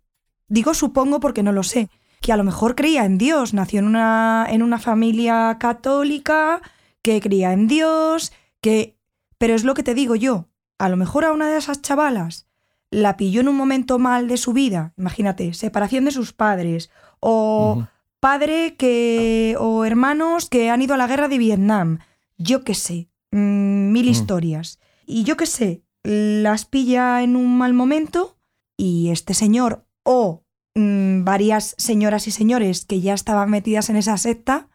digo 0.48 0.74
supongo 0.74 1.20
porque 1.20 1.44
no 1.44 1.52
lo 1.52 1.64
sé, 1.64 1.90
que 2.24 2.32
a 2.32 2.38
lo 2.38 2.46
mejor 2.46 2.74
creía 2.76 3.04
en 3.04 3.18
Dios, 3.18 3.54
nació 3.54 3.80
en 3.80 3.86
una, 3.86 4.48
en 4.50 4.64
una 4.64 4.80
familia 4.80 5.58
católica, 5.60 6.62
que 7.02 7.20
creía 7.20 7.52
en 7.52 7.68
Dios, 7.68 8.32
que... 8.62 8.98
Pero 9.38 9.56
es 9.56 9.66
lo 9.66 9.74
que 9.74 9.84
te 9.84 9.94
digo 9.94 10.16
yo, 10.16 10.48
a 10.80 10.88
lo 10.88 10.96
mejor 10.96 11.26
a 11.26 11.34
una 11.34 11.50
de 11.50 11.58
esas 11.58 11.82
chavalas 11.82 12.48
la 12.90 13.18
pilló 13.18 13.42
en 13.42 13.50
un 13.50 13.58
momento 13.58 14.00
mal 14.00 14.30
de 14.30 14.38
su 14.38 14.54
vida, 14.54 14.94
imagínate, 14.98 15.54
separación 15.54 16.06
de 16.06 16.12
sus 16.12 16.32
padres, 16.32 16.90
o 17.20 17.86
padre 18.22 18.76
que 18.78 19.58
o 19.60 19.84
hermanos 19.84 20.48
que 20.50 20.70
han 20.70 20.82
ido 20.82 20.94
a 20.94 20.98
la 20.98 21.08
guerra 21.08 21.28
de 21.28 21.40
Vietnam, 21.40 22.00
yo 22.38 22.64
qué 22.64 22.74
sé, 22.74 23.10
mm, 23.32 23.92
mil 23.92 24.06
Mm. 24.06 24.10
historias. 24.10 24.80
Y 25.06 25.24
yo 25.26 25.36
qué 25.36 25.46
sé, 25.46 25.84
las 26.04 26.64
pilla 26.66 27.22
en 27.22 27.36
un 27.36 27.58
mal 27.58 27.74
momento 27.74 28.38
y 28.78 29.10
este 29.10 29.34
señor 29.34 29.86
o 30.04 30.43
mm, 30.76 31.24
varias 31.24 31.76
señoras 31.78 32.28
y 32.28 32.32
señores 32.32 32.86
que 32.86 33.02
ya 33.02 33.14
estaban 33.14 33.50
metidas 33.50 33.90
en 33.90 33.96
esa 33.96 34.18
secta 34.18 34.70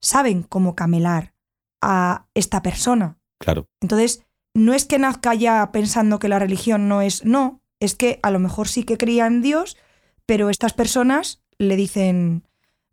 saben 0.00 0.42
cómo 0.42 0.74
camelar 0.74 1.34
a 1.80 2.26
esta 2.34 2.62
persona. 2.62 3.18
Claro. 3.38 3.66
Entonces, 3.80 4.22
no 4.54 4.72
es 4.74 4.84
que 4.84 4.98
nazca 4.98 5.34
ya 5.34 5.70
pensando 5.72 6.18
que 6.18 6.28
la 6.28 6.38
religión 6.38 6.88
no 6.88 7.02
es, 7.02 7.24
no, 7.24 7.60
es 7.80 7.94
que 7.94 8.20
a 8.22 8.30
lo 8.30 8.38
mejor 8.38 8.68
sí 8.68 8.84
que 8.84 8.96
creía 8.98 9.26
en 9.26 9.42
Dios, 9.42 9.76
pero 10.26 10.48
estas 10.50 10.72
personas 10.72 11.42
le 11.58 11.76
dicen, 11.76 12.44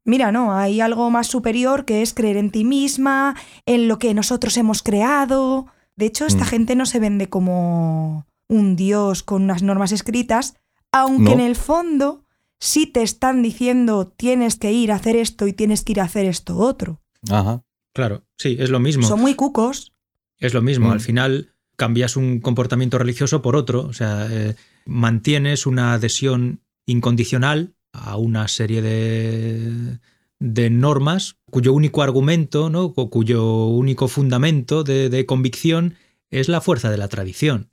mira, 0.03 0.31
no, 0.31 0.53
hay 0.55 0.81
algo 0.81 1.09
más 1.09 1.27
superior 1.27 1.85
que 1.85 2.01
es 2.01 2.13
creer 2.13 2.37
en 2.37 2.51
ti 2.51 2.63
misma, 2.65 3.35
en 3.65 3.87
lo 3.87 3.99
que 3.99 4.13
nosotros 4.13 4.57
hemos 4.57 4.81
creado. 4.83 5.67
De 5.95 6.05
hecho, 6.07 6.25
esta 6.25 6.43
Mm. 6.45 6.47
gente 6.47 6.75
no 6.75 6.85
se 6.85 6.99
vende 6.99 7.29
como 7.29 8.25
un 8.49 8.75
Dios 8.75 9.23
con 9.23 9.43
unas 9.43 9.63
normas 9.63 9.91
escritas, 9.91 10.55
aunque 10.91 11.23
No. 11.23 11.31
en 11.33 11.39
el 11.41 11.55
fondo 11.55 12.25
sí 12.61 12.85
te 12.87 13.01
están 13.01 13.41
diciendo 13.41 14.07
tienes 14.15 14.55
que 14.55 14.71
ir 14.71 14.91
a 14.93 14.95
hacer 14.95 15.15
esto 15.17 15.47
y 15.47 15.53
tienes 15.53 15.83
que 15.83 15.91
ir 15.93 15.99
a 15.99 16.05
hacer 16.05 16.25
esto 16.27 16.57
otro. 16.57 17.01
Ajá. 17.29 17.63
Claro, 17.93 18.23
sí, 18.37 18.55
es 18.59 18.69
lo 18.69 18.79
mismo. 18.79 19.05
Son 19.05 19.19
muy 19.19 19.35
cucos. 19.35 19.91
Es 20.39 20.53
lo 20.53 20.61
mismo, 20.61 20.87
Mm. 20.87 20.91
al 20.91 20.99
final 21.01 21.53
cambias 21.75 22.15
un 22.15 22.39
comportamiento 22.39 22.97
religioso 22.97 23.41
por 23.41 23.55
otro, 23.55 23.81
o 23.87 23.93
sea, 23.93 24.27
eh, 24.31 24.55
mantienes 24.85 25.65
una 25.65 25.93
adhesión 25.93 26.61
incondicional 26.85 27.73
a 27.91 28.15
una 28.17 28.47
serie 28.47 28.81
de, 28.81 29.99
de 30.39 30.69
normas 30.69 31.37
cuyo 31.49 31.73
único 31.73 32.01
argumento, 32.03 32.69
¿no? 32.69 32.93
Cu- 32.93 33.09
cuyo 33.09 33.65
único 33.67 34.07
fundamento 34.07 34.83
de, 34.83 35.09
de 35.09 35.25
convicción 35.25 35.95
es 36.29 36.47
la 36.47 36.61
fuerza 36.61 36.89
de 36.89 36.97
la 36.97 37.07
tradición. 37.09 37.69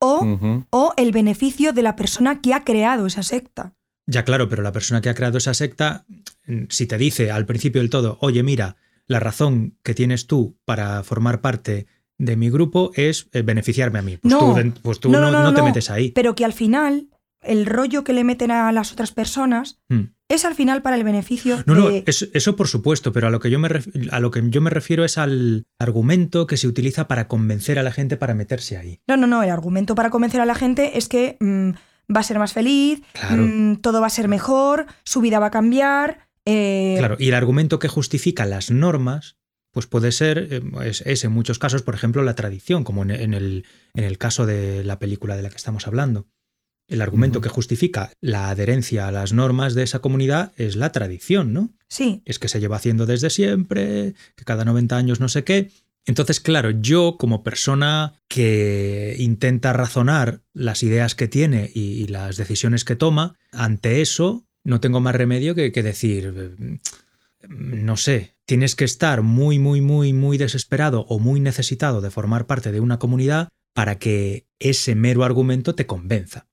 O, 0.00 0.26
o 0.70 0.92
el 0.96 1.12
beneficio 1.12 1.72
de 1.72 1.82
la 1.82 1.96
persona 1.96 2.40
que 2.40 2.52
ha 2.54 2.64
creado 2.64 3.06
esa 3.06 3.22
secta. 3.22 3.74
Ya 4.06 4.24
claro, 4.24 4.48
pero 4.48 4.62
la 4.62 4.72
persona 4.72 5.00
que 5.00 5.08
ha 5.08 5.14
creado 5.14 5.38
esa 5.38 5.54
secta, 5.54 6.04
mm, 6.46 6.64
si 6.68 6.86
te 6.86 6.98
dice 6.98 7.30
al 7.30 7.46
principio 7.46 7.80
del 7.80 7.90
todo, 7.90 8.18
oye, 8.20 8.42
mira, 8.42 8.76
la 9.06 9.20
razón 9.20 9.76
que 9.82 9.94
tienes 9.94 10.26
tú 10.26 10.58
para 10.64 11.02
formar 11.02 11.40
parte 11.40 11.86
de 12.18 12.36
mi 12.36 12.48
grupo 12.50 12.92
es 12.94 13.28
eh, 13.32 13.42
beneficiarme 13.42 13.98
a 13.98 14.02
mí. 14.02 14.16
Pues 14.18 14.32
No. 14.32 14.54
tú, 14.54 14.72
pues 14.82 15.00
tú 15.00 15.10
No, 15.10 15.20
no, 15.20 15.30
no, 15.30 15.38
no, 15.38 15.44
no 15.44 15.54
te 15.54 15.60
no. 15.60 15.66
metes 15.66 15.90
ahí. 15.90 16.10
Pero 16.12 16.34
que 16.34 16.44
al 16.44 16.52
final 16.52 17.08
el 17.42 17.66
rollo 17.66 18.04
que 18.04 18.12
le 18.14 18.24
meten 18.24 18.50
a 18.50 18.72
las 18.72 18.92
otras 18.92 19.12
personas 19.12 19.78
Mm. 19.90 20.04
es 20.28 20.44
al 20.46 20.54
final 20.54 20.80
para 20.80 20.96
el 20.96 21.04
beneficio 21.04 21.62
No, 21.66 21.74
no, 21.74 21.88
de... 21.90 22.02
eso, 22.06 22.26
eso 22.32 22.56
por 22.56 22.68
supuesto, 22.68 23.12
pero 23.12 23.26
a 23.26 23.30
lo, 23.30 23.40
que 23.40 23.50
yo 23.50 23.58
me 23.58 23.68
a 24.10 24.20
lo 24.20 24.30
que 24.30 24.42
yo 24.48 24.60
me 24.62 24.70
refiero 24.70 25.04
es 25.04 25.18
al 25.18 25.66
argumento 25.78 26.46
que 26.46 26.56
se 26.56 26.66
utiliza 26.68 27.06
para 27.08 27.28
convencer 27.28 27.78
a 27.78 27.82
la 27.82 27.92
gente 27.92 28.16
para 28.16 28.34
meterse 28.34 28.76
ahí. 28.78 29.00
No, 29.06 29.16
no, 29.18 29.26
no, 29.26 29.42
el 29.42 29.50
argumento 29.50 29.94
para 29.94 30.08
convencer 30.10 30.40
a 30.40 30.46
la 30.46 30.54
gente 30.54 30.96
es 30.96 31.08
que 31.08 31.36
mm, 31.40 31.70
va 32.14 32.20
a 32.20 32.24
ser 32.24 32.38
más 32.38 32.52
feliz, 32.52 33.02
Claro. 33.12 33.46
mm, 33.46 33.76
todo 33.76 34.00
va 34.00 34.06
a 34.06 34.10
ser 34.10 34.28
mejor, 34.28 34.86
su 35.04 35.20
vida 35.20 35.38
va 35.38 35.46
a 35.46 35.50
cambiar. 35.50 36.28
eh, 36.46 36.96
Claro, 36.98 37.16
y 37.18 37.28
el 37.28 37.34
argumento 37.34 37.78
que 37.78 37.88
justifica 37.88 38.44
las 38.44 38.70
normas, 38.70 39.36
pues 39.72 39.86
puede 39.86 40.12
ser, 40.12 40.48
eh, 40.50 40.62
es, 40.84 41.00
es 41.06 41.24
en 41.24 41.32
muchos 41.32 41.58
casos, 41.58 41.82
por 41.82 41.94
ejemplo, 41.94 42.22
la 42.22 42.34
tradición, 42.34 42.84
como 42.84 43.02
en, 43.02 43.10
en 43.10 43.32
el, 43.34 43.64
en 43.94 44.04
el 44.04 44.18
caso 44.18 44.44
de 44.46 44.84
la 44.84 44.98
película 44.98 45.36
de 45.36 45.42
la 45.42 45.48
que 45.50 45.56
estamos 45.56 45.86
hablando. 45.86 46.26
El 46.86 47.00
argumento 47.00 47.40
que 47.40 47.48
justifica 47.48 48.12
la 48.20 48.50
adherencia 48.50 49.08
a 49.08 49.10
las 49.10 49.32
normas 49.32 49.72
de 49.74 49.84
esa 49.84 50.00
comunidad 50.00 50.52
es 50.56 50.76
la 50.76 50.92
tradición, 50.92 51.54
¿no? 51.54 51.70
Sí, 51.88 52.20
es 52.26 52.38
que 52.38 52.48
se 52.48 52.60
lleva 52.60 52.76
haciendo 52.76 53.06
desde 53.06 53.30
siempre, 53.30 54.14
que 54.36 54.44
cada 54.44 54.66
90 54.66 54.94
años 54.98 55.18
no 55.18 55.30
sé 55.30 55.44
qué. 55.44 55.70
Entonces, 56.06 56.40
claro, 56.40 56.70
yo 56.70 57.16
como 57.18 57.42
persona 57.42 58.14
que 58.28 59.16
intenta 59.18 59.72
razonar 59.72 60.42
las 60.52 60.82
ideas 60.82 61.14
que 61.14 61.28
tiene 61.28 61.70
y, 61.74 62.02
y 62.02 62.06
las 62.08 62.36
decisiones 62.36 62.84
que 62.84 62.96
toma, 62.96 63.38
ante 63.52 64.02
eso 64.02 64.44
no 64.64 64.80
tengo 64.80 65.00
más 65.00 65.14
remedio 65.14 65.54
que, 65.54 65.72
que 65.72 65.82
decir, 65.82 66.34
eh, 66.36 66.78
no 67.48 67.96
sé, 67.96 68.36
tienes 68.46 68.74
que 68.74 68.84
estar 68.84 69.22
muy, 69.22 69.58
muy, 69.58 69.80
muy, 69.80 70.12
muy 70.12 70.38
desesperado 70.38 71.06
o 71.08 71.18
muy 71.18 71.40
necesitado 71.40 72.00
de 72.00 72.10
formar 72.10 72.46
parte 72.46 72.72
de 72.72 72.80
una 72.80 72.98
comunidad 72.98 73.48
para 73.74 73.98
que 73.98 74.46
ese 74.58 74.94
mero 74.94 75.24
argumento 75.24 75.74
te 75.74 75.86
convenza. 75.86 76.46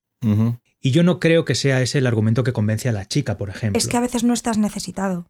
Y 0.80 0.91
yo 0.91 1.02
no 1.02 1.20
creo 1.20 1.45
que 1.45 1.56
sea 1.56 1.82
ese 1.82 1.97
el 1.97 2.06
argumento 2.06 2.43
que 2.43 2.54
convence 2.54 2.88
a 2.88 2.91
la 2.91 3.08
chica, 3.08 3.38
por 3.38 3.49
ejemplo. 3.49 3.78
es 3.80 3.88
que 3.88 3.97
a 3.97 4.02
veces 4.02 4.24
no 4.24 4.34
estás 4.34 4.60
necesitado. 4.60 5.28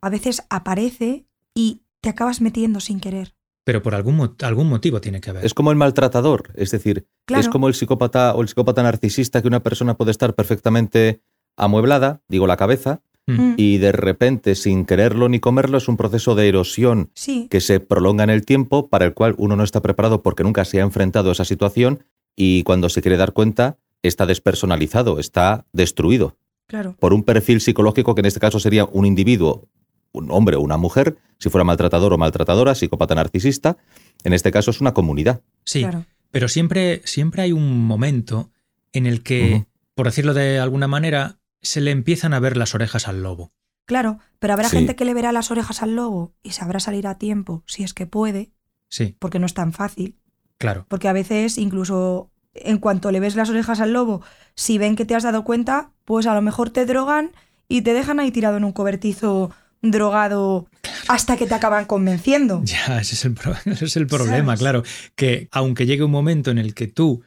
A 0.00 0.10
veces 0.10 0.42
aparece 0.50 1.26
y 1.54 1.82
te 2.00 2.08
acabas 2.08 2.40
metiendo 2.40 2.80
sin 2.80 2.98
querer. 2.98 3.34
Pero 3.64 3.82
por 3.82 3.94
algún, 3.94 4.16
mo- 4.16 4.34
algún 4.42 4.68
motivo 4.68 5.00
tiene 5.00 5.20
que 5.20 5.30
haber. 5.30 5.44
Es 5.46 5.54
como 5.54 5.70
el 5.70 5.76
maltratador, 5.76 6.50
es 6.54 6.70
decir, 6.70 7.06
Claro. 7.26 7.40
es 7.40 7.48
como 7.48 7.68
el 7.68 7.74
psicópata 7.74 8.34
o 8.34 8.42
el 8.42 8.48
psicópata 8.48 8.82
narcisista 8.82 9.40
que 9.40 9.48
una 9.48 9.62
persona 9.62 9.96
puede 9.96 10.10
estar 10.10 10.34
perfectamente 10.34 11.22
amueblada, 11.56 12.22
digo 12.28 12.46
la 12.46 12.56
cabeza, 12.56 13.02
Mm. 13.24 13.32
Mm, 13.40 13.54
y 13.56 13.78
de 13.78 13.92
repente, 13.92 14.56
sin 14.56 14.84
quererlo 14.84 15.28
ni 15.28 15.38
comerlo, 15.38 15.78
es 15.78 15.86
un 15.86 15.96
proceso 15.96 16.34
de 16.34 16.48
erosión 16.48 17.10
Sí, 17.14 17.46
que 17.48 17.60
se 17.60 17.78
prolonga 17.78 18.24
en 18.24 18.30
el 18.30 18.44
tiempo, 18.44 18.88
para 18.88 19.04
el 19.04 19.14
cual 19.14 19.36
uno 19.38 19.54
no 19.54 19.62
está 19.62 19.80
preparado 19.80 20.24
porque 20.24 20.42
nunca 20.42 20.64
se 20.64 20.80
ha 20.80 20.82
enfrentado 20.82 21.28
a 21.28 21.32
esa 21.32 21.44
situación 21.44 22.02
y 22.34 22.64
cuando 22.64 22.88
se 22.88 23.00
quiere 23.00 23.16
dar 23.16 23.32
cuenta 23.32 23.78
está 24.02 24.26
despersonalizado, 24.26 25.20
está 25.20 25.66
destruido 25.72 26.36
claro. 26.66 26.96
por 26.98 27.12
un 27.14 27.22
perfil 27.22 27.60
psicológico 27.60 28.16
que 28.16 28.22
en 28.22 28.26
este 28.26 28.40
caso 28.40 28.58
sería 28.58 28.86
un 28.86 29.06
individuo, 29.06 29.68
un 30.12 30.30
hombre 30.30 30.56
o 30.56 30.60
una 30.60 30.76
mujer, 30.76 31.16
si 31.38 31.48
fuera 31.50 31.64
maltratador 31.64 32.12
o 32.12 32.18
maltratadora, 32.18 32.74
psicópata 32.74 33.14
narcisista, 33.14 33.76
en 34.24 34.32
este 34.32 34.50
caso 34.50 34.70
es 34.70 34.80
una 34.80 34.94
comunidad. 34.94 35.40
Sí, 35.64 35.80
Claro. 35.80 36.04
pero 36.30 36.48
siempre, 36.48 37.02
siempre 37.04 37.42
hay 37.42 37.52
un 37.52 37.84
momento 37.86 38.50
en 38.92 39.06
el 39.06 39.22
que, 39.22 39.66
por 39.94 40.06
decirlo 40.06 40.34
de 40.34 40.58
alguna 40.58 40.86
manera, 40.88 41.38
se 41.60 41.80
le 41.80 41.90
empiezan 41.90 42.34
a 42.34 42.40
ver 42.40 42.56
las 42.56 42.74
orejas 42.74 43.08
al 43.08 43.22
lobo. 43.22 43.52
Claro, 43.86 44.18
pero 44.38 44.52
habrá 44.52 44.68
Sí. 44.68 44.76
gente 44.76 44.94
que 44.96 45.04
le 45.04 45.14
verá 45.14 45.32
las 45.32 45.50
orejas 45.50 45.82
al 45.82 45.96
lobo 45.96 46.34
y 46.42 46.50
sabrá 46.50 46.78
salir 46.78 47.06
a 47.06 47.18
tiempo, 47.18 47.62
si 47.66 47.82
es 47.82 47.94
que 47.94 48.06
puede, 48.06 48.52
Sí, 48.88 49.16
porque 49.18 49.38
no 49.38 49.46
es 49.46 49.54
tan 49.54 49.72
fácil. 49.72 50.16
claro. 50.58 50.86
Porque 50.88 51.08
a 51.08 51.12
veces, 51.12 51.58
incluso 51.58 52.30
en 52.54 52.78
cuanto 52.78 53.10
le 53.10 53.18
ves 53.18 53.34
las 53.34 53.48
orejas 53.50 53.80
al 53.80 53.92
lobo, 53.94 54.20
si 54.54 54.76
ven 54.78 54.94
que 54.94 55.04
te 55.06 55.14
has 55.14 55.22
dado 55.24 55.42
cuenta, 55.42 55.90
pues 56.04 56.26
a 56.26 56.34
lo 56.34 56.42
mejor 56.42 56.70
te 56.70 56.84
drogan 56.86 57.32
y 57.68 57.80
te 57.82 57.94
dejan 57.94 58.20
ahí 58.20 58.30
tirado 58.30 58.58
en 58.58 58.64
un 58.64 58.72
cobertizo 58.72 59.50
drogado 59.82 60.68
hasta 61.08 61.36
que 61.36 61.46
te 61.46 61.54
acaban 61.54 61.84
convenciendo. 61.86 62.62
Ya, 62.64 63.00
ese 63.00 63.14
es 63.14 63.24
el, 63.24 63.34
pro- 63.34 63.56
ese 63.66 63.84
es 63.84 63.96
el 63.96 64.06
problema, 64.06 64.56
¿Sabes? 64.56 64.60
claro. 64.60 64.82
Que 65.16 65.48
aunque 65.52 65.86
llegue 65.86 66.04
un 66.04 66.10
momento 66.10 66.50
en 66.50 66.58
el 66.58 66.74
que 66.74 66.86
tú 66.86 67.22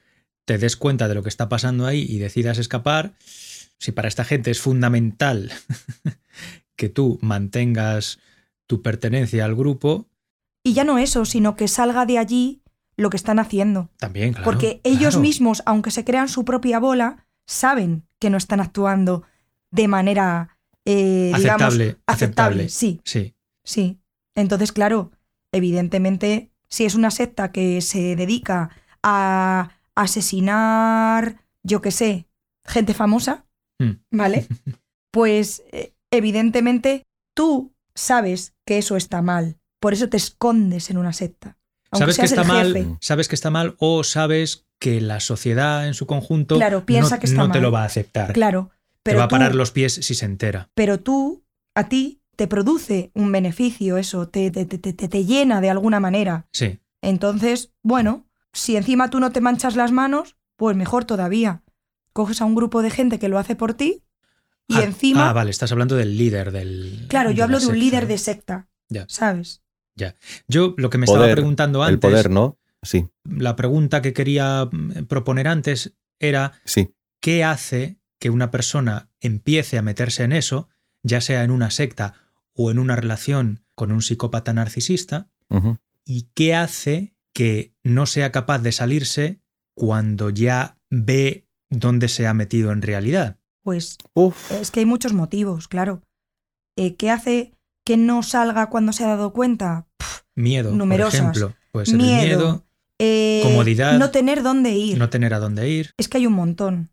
te 0.45 0.58
des 0.58 0.76
cuenta 0.76 1.08
de 1.08 1.16
lo 1.16 1.24
que 1.24 1.30
está 1.30 1.49
pasando 1.49 1.86
ahí 1.86 2.06
y 2.08 2.18
decidas 2.20 2.58
escapar, 2.58 3.14
si 3.78 3.91
para 3.91 4.08
esta 4.08 4.24
gente 4.24 4.51
es 4.51 4.62
fundamental 4.62 5.51
que 6.76 6.89
tú 6.89 7.20
mantengas 7.22 8.20
tu 8.68 8.82
pertenencia 8.82 9.45
al 9.45 9.56
grupo, 9.56 10.08
Y 10.64 10.74
ya 10.74 10.84
no 10.84 10.97
eso, 10.97 11.26
sino 11.26 11.56
que 11.56 11.68
salga 11.68 12.06
de 12.06 12.18
allí 12.18 12.62
lo 12.97 13.10
que 13.10 13.18
están 13.18 13.39
haciendo. 13.39 13.89
también, 13.97 14.32
claro. 14.34 14.45
Porque 14.45 14.80
ellos 14.84 15.16
claro. 15.16 15.20
mismos, 15.22 15.62
aunque 15.66 15.91
se 15.91 16.03
crean 16.06 16.30
su 16.30 16.45
propia 16.45 16.80
bola, 16.80 17.28
saben 17.45 18.08
que 18.20 18.30
no 18.30 18.38
están 18.38 18.60
actuando 18.62 19.24
de 19.72 19.88
manera, 19.88 20.55
eh, 20.86 21.31
digamos, 21.36 21.45
Aceptable, 21.45 21.97
aceptable. 22.05 22.69
Sí, 22.69 23.01
Sí, 23.03 23.36
sí. 23.63 23.99
Entonces, 24.36 24.71
claro, 24.71 25.11
evidentemente, 25.51 26.51
si 26.67 26.86
es 26.86 26.95
una 26.95 27.11
secta 27.11 27.51
que 27.51 27.81
se 27.81 28.15
dedica 28.15 28.69
a 29.03 29.69
asesinar, 29.95 31.38
yo 31.63 31.81
qué 31.81 31.91
sé, 31.91 32.27
gente 32.65 32.93
famosa, 32.93 33.45
Mm. 33.79 33.91
¿vale? 34.11 34.47
Pues 35.11 35.63
eh, 35.71 35.93
evidentemente 36.11 37.03
tú 37.33 37.73
sabes 37.93 38.53
que 38.65 38.77
eso 38.77 38.97
está 38.97 39.21
mal. 39.21 39.57
Por 39.79 39.93
eso 39.93 40.09
te 40.09 40.17
escondes 40.17 40.89
en 40.89 40.97
una 40.97 41.13
secta. 41.13 41.57
Aunque 41.91 42.11
sabes 42.13 42.17
que 42.19 42.25
está 42.25 42.41
el 42.41 42.47
mal, 42.47 42.73
jefe. 42.73 42.97
sabes 42.99 43.27
que 43.29 43.36
está 43.36 43.49
mal 43.49 43.75
o 43.79 44.03
sabes 44.03 44.65
que 44.77 44.99
la 44.99 45.21
sociedad 45.21 45.88
en 45.88 45.93
su 45.93 46.05
conjunto 46.05 46.55
Claro, 46.55 46.86
piensa 46.86 47.15
no, 47.15 47.19
que 47.21 47.27
está 47.27 47.38
no 47.47 47.51
te 47.53 47.61
lo 47.61 47.71
va 47.71 47.83
a 47.83 47.86
aceptar. 47.86 48.33
Claro. 48.33 48.71
Te 49.06 49.12
Pero 49.12 49.20
va 49.20 49.26
a 49.26 49.28
tú, 49.28 49.36
parar 49.36 49.53
los 49.53 49.70
pies 49.72 49.93
si 49.93 50.16
se 50.16 50.26
entera. 50.26 50.72
pero 50.74 50.99
tú, 50.99 51.45
a 51.76 51.88
ti, 51.89 52.22
te 52.36 52.47
produce 52.47 53.12
un 53.14 53.32
beneficio 53.32 53.97
eso, 53.97 54.28
te, 54.28 54.49
te, 54.49 54.66
te, 54.66 54.80
te- 54.80 55.08
te 55.08 55.26
llena 55.26 55.62
de 55.62 55.70
alguna 55.70 55.99
manera. 55.99 56.47
Sí, 56.51 56.80
Entonces, 57.03 57.72
bueno, 57.84 58.26
si 58.51 58.76
encima 58.76 59.12
tú 59.12 59.20
no 59.20 59.32
te 59.32 59.41
manchas 59.41 59.76
las 59.76 59.91
manos, 59.91 60.36
pues 60.56 60.76
mejor 60.76 61.06
todavía. 61.06 61.62
Coges 62.14 62.41
a 62.41 62.45
un 62.45 62.56
grupo 62.56 62.82
de 62.82 62.89
gente 62.89 63.20
que 63.20 63.30
lo 63.30 63.38
hace 63.38 63.56
por 63.56 63.76
ti 63.76 64.03
y 64.68 64.78
ah, 64.78 64.84
encima... 64.86 65.30
Ah, 65.30 65.34
vale, 65.34 65.51
estás 65.51 65.72
hablando 65.72 65.95
del 65.95 66.18
líder 66.18 66.51
del. 66.51 67.06
Claro, 67.08 67.30
yo 67.30 67.38
la 67.38 67.43
hablo 67.43 67.60
de 67.60 67.68
un 67.68 67.78
líder 67.80 68.08
de 68.08 68.18
secta, 68.18 68.70
Ya. 68.89 69.06
¿sabes? 69.08 69.62
Yo 70.47 70.74
lo 70.78 70.89
que 70.89 70.97
me 70.97 71.06
estaba 71.06 71.30
preguntando 71.32 71.84
El 71.86 71.93
antes, 71.93 72.10
poder, 72.10 72.30
¿no? 72.32 72.58
Sí, 72.82 73.08
la 73.24 73.56
pregunta 73.56 74.01
que 74.01 74.14
quería 74.14 74.68
mm, 74.72 75.06
proponer 75.06 75.47
antes 75.47 75.93
era 76.20 76.53
sí. 76.66 76.93
¿qué 77.20 77.43
hace 77.43 77.97
que 78.20 78.30
una 78.30 78.51
persona 78.51 79.09
empiece 79.20 79.78
a 79.78 79.82
meterse 79.82 80.24
en 80.24 80.32
eso, 80.32 80.70
ya 81.03 81.22
sea 81.22 81.43
en 81.43 81.51
una 81.51 81.70
secta 81.72 82.13
o 82.53 82.72
en 82.72 82.80
una 82.80 82.95
relación 82.95 83.63
con 83.76 83.91
un 83.91 84.01
psicópata 84.01 84.53
narcisista? 84.53 85.30
¿Y 86.05 86.30
qué 86.34 86.55
hace 86.55 87.16
que 87.34 87.74
no 87.84 88.05
sea 88.05 88.32
capaz 88.32 88.59
de 88.59 88.72
salirse 88.72 89.41
cuando 89.74 90.30
ya 90.30 90.78
ve 90.89 91.47
dónde 91.70 92.07
se 92.07 92.28
ha 92.28 92.34
metido 92.34 92.72
en 92.72 92.82
realidad? 92.82 93.38
Pues 93.63 93.97
Uf, 94.13 94.51
es 94.51 94.72
que 94.72 94.82
hay 94.82 94.86
muchos 94.86 95.13
motivos, 95.13 95.68
claro. 95.68 96.01
Eh, 96.78 96.95
¿Qué 96.95 97.09
hace 97.09 97.53
que 97.84 97.97
no 97.97 98.22
salga 98.24 98.70
cuando 98.70 98.93
se 98.93 99.03
ha 99.03 99.07
dado 99.07 99.34
cuenta? 99.34 99.88
Miedo, 100.36 100.72
Numerosas. 100.72 101.22
por 101.22 101.30
ejemplo. 101.32 101.55
Puede 101.72 101.86
ser 101.88 101.95
el 101.95 102.01
Miedo. 102.01 102.20
miedo, 102.22 102.66
eh, 102.99 103.41
Comodidad. 103.43 103.97
No 103.99 104.11
tener 104.11 104.43
dónde 104.43 104.72
ir. 104.72 104.97
no 104.97 105.09
tener 105.09 105.34
a 105.34 105.39
dónde 105.39 105.70
ir. 105.70 105.93
Es 105.97 106.07
que 106.07 106.18
hay 106.18 106.28
un 106.28 106.34
montón. 106.34 106.91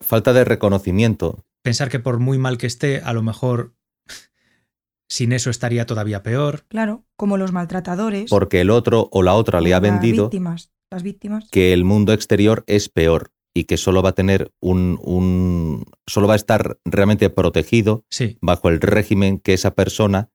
Falta 0.00 0.32
de 0.32 0.44
reconocimiento. 0.44 1.44
Pensar 1.62 1.88
que 1.88 2.00
por 2.00 2.18
muy 2.18 2.38
mal 2.38 2.58
que 2.58 2.66
esté, 2.66 3.00
a 3.00 3.12
lo 3.12 3.22
mejor 3.22 3.74
sin 5.08 5.32
eso 5.32 5.50
estaría 5.50 5.86
todavía 5.86 6.22
peor. 6.22 6.64
Claro, 6.68 7.04
como 7.16 7.36
los 7.36 7.52
maltratadores. 7.52 8.30
Porque 8.30 8.60
el 8.60 8.70
otro 8.70 9.08
o 9.12 9.22
la 9.22 9.34
otra 9.34 9.60
le 9.60 9.74
ha 9.74 9.80
como 9.80 9.92
las 9.92 10.00
vendido 10.00 10.24
víctimas. 10.24 10.72
Las 10.90 11.02
víctimas. 11.04 11.48
que 11.50 11.72
el 11.72 11.84
mundo 11.84 12.12
exterior 12.12 12.64
es 12.66 12.88
peor 12.88 13.30
y 13.54 13.64
que 13.64 13.76
solo 13.76 14.02
va 14.02 14.10
a 14.10 14.14
tener 14.14 14.52
un, 14.60 14.98
un 15.02 15.84
solo 16.06 16.26
va 16.26 16.32
a 16.32 16.36
estar 16.36 16.78
realmente 16.84 17.30
protegido 17.30 18.04
Sí, 18.10 18.38
bajo 18.40 18.68
el 18.68 18.80
régimen 18.80 19.38
que 19.38 19.54
esa 19.54 19.74
persona 19.74 20.30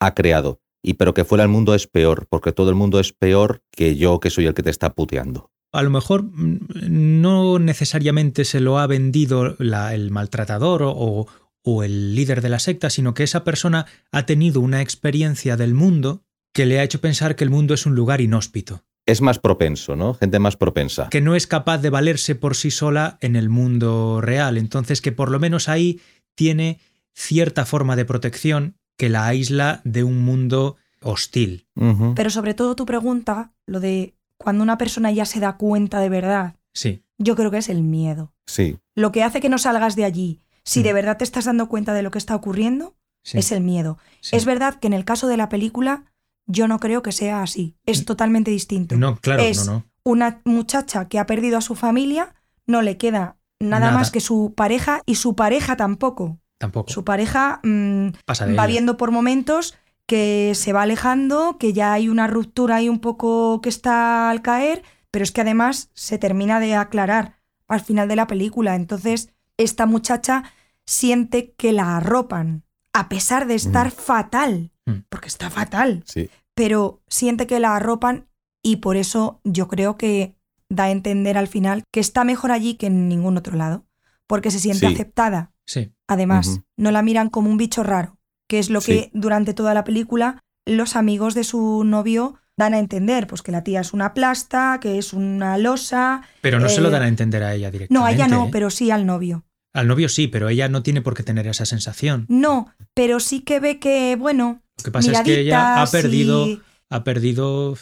ha 0.00 0.14
creado. 0.14 0.60
Y 0.82 0.94
pero 0.94 1.12
que 1.12 1.24
fuera 1.24 1.44
el 1.44 1.50
mundo 1.50 1.74
es 1.74 1.86
peor, 1.86 2.26
porque 2.30 2.52
todo 2.52 2.70
el 2.70 2.76
mundo 2.76 3.00
es 3.00 3.12
peor 3.12 3.62
que 3.70 3.96
yo 3.96 4.20
que 4.20 4.30
soy 4.30 4.46
el 4.46 4.54
que 4.54 4.62
te 4.62 4.70
está 4.70 4.94
puteando. 4.94 5.50
A 5.72 5.82
lo 5.82 5.90
mejor 5.90 6.24
mm, 6.24 6.58
no 7.20 7.58
necesariamente 7.58 8.44
se 8.44 8.60
lo 8.60 8.78
ha 8.78 8.86
vendido 8.86 9.56
la- 9.58 9.94
el 9.94 10.10
maltratador 10.10 10.82
o, 10.84 11.26
o 11.62 11.82
el 11.84 12.14
líder 12.14 12.40
de 12.42 12.48
la 12.48 12.58
secta, 12.58 12.90
sino 12.90 13.14
que 13.14 13.22
esa 13.24 13.44
persona 13.44 13.86
ha 14.12 14.24
tenido 14.26 14.60
una 14.60 14.80
experiencia 14.80 15.56
del 15.56 15.74
mundo 15.74 16.22
que 16.54 16.66
le 16.66 16.80
ha 16.80 16.82
hecho 16.84 17.00
pensar 17.00 17.36
que 17.36 17.44
el 17.44 17.50
mundo 17.50 17.74
es 17.74 17.84
un 17.86 17.94
lugar 17.94 18.20
inhóspito, 18.20 18.82
Es 19.06 19.20
más 19.20 19.38
propenso, 19.38 19.94
¿no? 19.96 20.14
Gente 20.14 20.38
más 20.38 20.56
propensa. 20.56 21.08
que 21.10 21.20
no 21.20 21.34
es 21.36 21.46
capaz 21.46 21.78
de 21.78 21.90
valerse 21.90 22.34
por 22.34 22.56
sí 22.56 22.70
sola 22.70 23.18
en 23.20 23.36
el 23.36 23.48
mundo 23.48 24.20
real, 24.22 24.56
entonces 24.58 25.00
que 25.00 25.12
por 25.12 25.30
lo 25.30 25.38
menos 25.38 25.68
ahí 25.68 26.00
tiene 26.34 26.80
cierta 27.14 27.64
forma 27.66 27.96
de 27.96 28.04
protección 28.04 28.76
que 28.96 29.08
la 29.08 29.26
aísla 29.26 29.80
de 29.84 30.02
un 30.04 30.18
mundo 30.20 30.76
hostil. 31.02 31.66
Pero 32.16 32.30
sobre 32.30 32.54
todo 32.54 32.74
tu 32.74 32.84
pregunta, 32.86 33.52
lo 33.66 33.78
de 33.80 34.14
cuando 34.38 34.62
una 34.62 34.78
persona 34.78 35.10
ya 35.12 35.24
se 35.24 35.40
da 35.40 35.56
cuenta 35.56 36.00
de 36.00 36.08
verdad, 36.08 36.54
Sí, 36.74 37.02
yo 37.18 37.34
creo 37.34 37.50
que 37.50 37.58
es 37.58 37.68
el 37.68 37.82
miedo. 37.82 38.32
Sí, 38.46 38.78
Lo 38.94 39.10
que 39.12 39.22
hace 39.24 39.40
que 39.40 39.48
no 39.48 39.58
salgas 39.58 39.96
de 39.96 40.04
allí, 40.04 40.40
si 40.64 40.80
Mm. 40.80 40.82
de 40.84 40.92
verdad 40.92 41.16
te 41.18 41.24
estás 41.24 41.44
dando 41.46 41.68
cuenta 41.68 41.92
de 41.92 42.02
lo 42.02 42.10
que 42.10 42.18
está 42.18 42.34
ocurriendo, 42.36 42.94
sí, 43.24 43.38
es 43.38 43.50
el 43.52 43.60
miedo. 43.62 43.98
sí. 44.20 44.36
Es 44.36 44.44
verdad 44.44 44.76
que 44.76 44.86
en 44.86 44.92
el 44.92 45.04
caso 45.04 45.26
de 45.28 45.36
la 45.36 45.48
película, 45.48 46.04
yo 46.46 46.68
no 46.68 46.78
creo 46.78 47.02
que 47.02 47.12
sea 47.12 47.42
así. 47.42 47.76
Es 47.84 48.04
totalmente 48.04 48.50
distinto. 48.50 48.96
No, 48.96 49.16
claro, 49.16 49.42
es 49.42 49.66
no, 49.66 49.72
no. 49.72 49.84
Una 50.04 50.40
muchacha 50.44 51.08
que 51.08 51.18
ha 51.18 51.26
perdido 51.26 51.58
a 51.58 51.60
su 51.60 51.74
familia, 51.74 52.34
no 52.66 52.80
le 52.80 52.96
queda 52.96 53.36
nada, 53.60 53.86
Nada. 53.86 53.92
más 53.98 54.10
que 54.10 54.20
su 54.20 54.54
pareja 54.56 55.02
y 55.04 55.16
su 55.16 55.34
pareja 55.34 55.76
tampoco. 55.76 56.38
Tampoco. 56.58 56.90
Su 56.92 57.04
pareja 57.04 57.60
mm, 57.64 58.10
Pasa 58.24 58.46
va 58.46 58.52
ella. 58.52 58.66
viendo 58.66 58.96
por 58.96 59.10
momentos 59.10 59.76
que 60.08 60.52
se 60.54 60.72
va 60.72 60.82
alejando, 60.82 61.58
que 61.58 61.72
ya 61.74 61.92
hay 61.92 62.08
una 62.08 62.26
ruptura 62.26 62.76
ahí 62.76 62.88
un 62.88 62.98
poco 62.98 63.60
que 63.60 63.68
está 63.68 64.30
al 64.30 64.40
caer, 64.42 64.82
pero 65.10 65.22
es 65.22 65.30
que 65.32 65.42
además 65.42 65.90
se 65.92 66.16
termina 66.18 66.58
de 66.60 66.74
aclarar 66.74 67.36
al 67.68 67.80
final 67.82 68.08
de 68.08 68.16
la 68.16 68.26
película. 68.26 68.74
Entonces, 68.74 69.32
esta 69.58 69.84
muchacha 69.84 70.44
siente 70.86 71.52
que 71.58 71.72
la 71.72 71.98
arropan, 71.98 72.64
a 72.94 73.08
pesar 73.10 73.46
de 73.46 73.54
estar 73.54 73.90
fatal, 73.90 74.72
Mm. 74.86 75.04
porque 75.10 75.28
está 75.28 75.50
fatal, 75.50 76.02
sí. 76.06 76.30
pero 76.54 77.02
siente 77.08 77.46
que 77.46 77.60
la 77.60 77.76
arropan 77.76 78.26
y 78.62 78.76
por 78.76 78.96
eso 78.96 79.40
yo 79.44 79.68
creo 79.68 79.98
que 79.98 80.34
da 80.70 80.84
a 80.84 80.90
entender 80.90 81.36
al 81.36 81.46
final 81.48 81.84
que 81.92 82.00
está 82.00 82.24
mejor 82.24 82.50
allí 82.52 82.74
que 82.74 82.86
en 82.86 83.06
ningún 83.08 83.36
otro 83.36 83.54
lado, 83.56 83.84
porque 84.26 84.50
se 84.50 84.58
siente 84.58 84.86
Sí. 84.88 84.94
aceptada. 84.94 85.52
Sí, 85.66 85.92
Además, 86.06 86.62
no 86.78 86.90
la 86.90 87.02
miran 87.02 87.28
como 87.28 87.50
un 87.50 87.58
bicho 87.58 87.82
raro, 87.82 88.16
que 88.48 88.58
es 88.58 88.70
lo 88.70 88.80
Sí. 88.80 88.92
que 88.92 89.10
durante 89.14 89.54
toda 89.54 89.74
la 89.74 89.84
película 89.84 90.40
los 90.66 90.96
amigos 90.96 91.34
de 91.34 91.44
su 91.44 91.84
novio 91.84 92.34
dan 92.56 92.74
a 92.74 92.78
entender, 92.80 93.26
pues 93.28 93.42
que 93.42 93.52
la 93.52 93.62
tía 93.62 93.80
es 93.80 93.92
una 93.92 94.12
plasta, 94.14 94.78
que 94.82 94.98
es 94.98 95.12
una 95.12 95.56
losa. 95.58 96.22
pero 96.40 96.58
no 96.58 96.68
se 96.68 96.80
lo 96.80 96.88
Eh, 96.88 96.90
dan 96.90 97.02
a 97.02 97.08
entender 97.08 97.42
a 97.44 97.54
ella 97.54 97.70
directamente. 97.70 97.94
No, 97.94 98.04
a 98.04 98.12
ella 98.12 98.26
no, 98.26 98.46
¿eh? 98.46 98.48
pero 98.50 98.68
sí 98.70 98.90
al 98.90 99.06
novio. 99.06 99.44
Al 99.72 99.86
novio 99.86 100.08
sí, 100.08 100.26
pero 100.28 100.48
ella 100.48 100.68
no 100.68 100.82
tiene 100.82 101.00
por 101.02 101.14
qué 101.14 101.22
tener 101.22 101.46
esa 101.46 101.64
sensación. 101.66 102.26
No, 102.28 102.74
pero 102.94 103.20
sí 103.20 103.40
que 103.42 103.60
ve 103.60 103.78
que, 103.78 104.16
bueno, 104.16 104.62
Lo 104.78 104.84
que 104.84 104.90
pasa 104.90 105.12
es 105.12 105.20
que 105.20 105.40
ella 105.40 105.80
ha 105.82 105.86
perdido, 105.86 106.46
y- 106.46 106.60
ha 106.90 107.04
perdido 107.04 107.76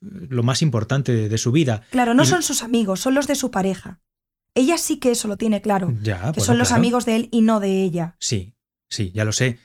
lo 0.00 0.42
más 0.42 0.62
importante 0.62 1.12
de, 1.12 1.28
de 1.28 1.38
su 1.38 1.52
vida. 1.52 1.82
Claro, 1.90 2.14
no 2.14 2.22
y- 2.22 2.26
son 2.26 2.42
sus 2.42 2.62
amigos, 2.62 3.00
son 3.00 3.14
los 3.14 3.26
de 3.26 3.34
su 3.34 3.50
pareja. 3.50 4.00
Ella 4.54 4.78
sí 4.78 4.98
que 4.98 5.10
eso 5.12 5.28
lo 5.28 5.36
tiene 5.36 5.60
claro, 5.62 5.92
Ya, 6.02 6.16
que 6.18 6.22
bueno, 6.40 6.44
son 6.44 6.58
los 6.58 6.68
claro. 6.68 6.80
amigos 6.80 7.04
de 7.06 7.16
él 7.16 7.28
y 7.32 7.40
no 7.42 7.60
de 7.60 7.82
ella. 7.82 8.16
Sí, 8.18 8.54
sí, 8.88 9.10
ya 9.14 9.24
lo 9.24 9.32
sé. 9.32 9.58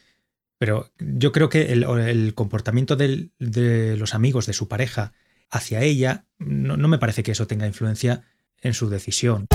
Pero 0.57 0.89
yo 0.97 1.31
creo 1.31 1.49
que 1.49 1.71
el, 1.71 2.33
comportamiento 2.33 2.95
de 2.95 3.95
los 3.97 4.15
amigos 4.15 4.45
de 4.47 4.53
su 4.53 4.67
pareja 4.67 5.13
hacia 5.49 5.81
ella, 5.81 6.25
no, 6.39 6.75
me 6.87 6.97
parece 6.97 7.23
que 7.23 7.31
eso 7.31 7.47
tenga 7.47 7.67
influencia 7.67 8.23
en 8.61 8.73
su 8.73 8.89
decisión. 8.89 9.47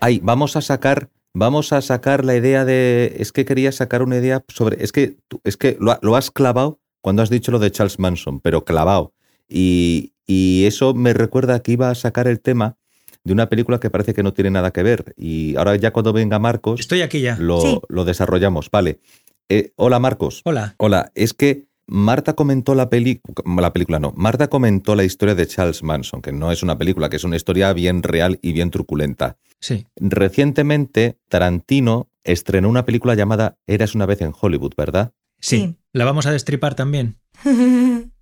Ay, 0.00 0.20
vamos 0.22 0.56
a 0.56 0.60
sacar, 0.60 1.08
vamos 1.32 1.72
a 1.72 1.80
sacar 1.80 2.24
la 2.24 2.36
idea 2.36 2.64
de. 2.64 3.16
Es 3.18 3.32
que 3.32 3.44
quería 3.44 3.72
sacar 3.72 4.02
una 4.02 4.16
idea 4.16 4.44
sobre. 4.48 4.82
Es 4.82 4.92
que, 4.92 5.16
es 5.44 5.56
que 5.56 5.78
lo, 5.80 5.98
lo 6.02 6.16
has 6.16 6.30
clavado 6.30 6.80
cuando 7.00 7.22
has 7.22 7.30
dicho 7.30 7.52
lo 7.52 7.58
de 7.58 7.70
Charles 7.70 7.98
Manson, 7.98 8.40
pero 8.40 8.64
clavado. 8.64 9.14
Y, 9.48 10.14
y 10.26 10.64
eso 10.66 10.94
me 10.94 11.14
recuerda 11.14 11.60
que 11.60 11.72
iba 11.72 11.90
a 11.90 11.94
sacar 11.94 12.28
el 12.28 12.40
tema 12.40 12.76
de 13.24 13.32
una 13.32 13.48
película 13.48 13.80
que 13.80 13.90
parece 13.90 14.14
que 14.14 14.22
no 14.22 14.32
tiene 14.34 14.50
nada 14.50 14.70
que 14.70 14.82
ver. 14.82 15.14
Y 15.16 15.56
ahora 15.56 15.74
ya 15.76 15.92
cuando 15.92 16.12
venga 16.12 16.38
Marcos, 16.38 16.80
Estoy 16.80 17.00
aquí 17.02 17.20
ya. 17.22 17.36
lo, 17.38 17.60
Sí. 17.60 17.80
lo 17.88 18.04
desarrollamos. 18.04 18.70
Vale. 18.70 19.00
Eh, 19.48 19.72
hola 19.76 19.98
Marcos. 19.98 20.42
Hola. 20.44 20.74
Hola, 20.78 21.10
es 21.14 21.32
que 21.34 21.66
Marta 21.86 22.32
comentó 22.34 22.74
la 22.74 22.88
película, 22.88 23.34
la 23.60 23.72
película 23.72 23.98
no, 23.98 24.12
Marta 24.16 24.48
comentó 24.48 24.94
la 24.94 25.04
historia 25.04 25.34
de 25.34 25.46
Charles 25.46 25.82
Manson, 25.82 26.22
que 26.22 26.32
no 26.32 26.50
es 26.50 26.62
una 26.62 26.78
película, 26.78 27.10
que 27.10 27.16
es 27.16 27.24
una 27.24 27.36
historia 27.36 27.72
bien 27.74 28.02
real 28.02 28.38
y 28.40 28.52
bien 28.52 28.70
truculenta. 28.70 29.36
Sí, 29.60 29.86
Recientemente, 29.96 31.18
Tarantino 31.28 32.08
estrenó 32.24 32.68
una 32.70 32.84
película 32.86 33.14
llamada 33.14 33.58
Eras 33.66 33.94
una 33.94 34.06
vez 34.06 34.20
en 34.22 34.32
Hollywood, 34.38 34.72
¿verdad? 34.76 35.12
sí. 35.40 35.58
Sí. 35.58 35.76
¿La 35.92 36.04
vamos 36.04 36.26
a 36.26 36.32
destripar 36.32 36.74
también? 36.74 37.18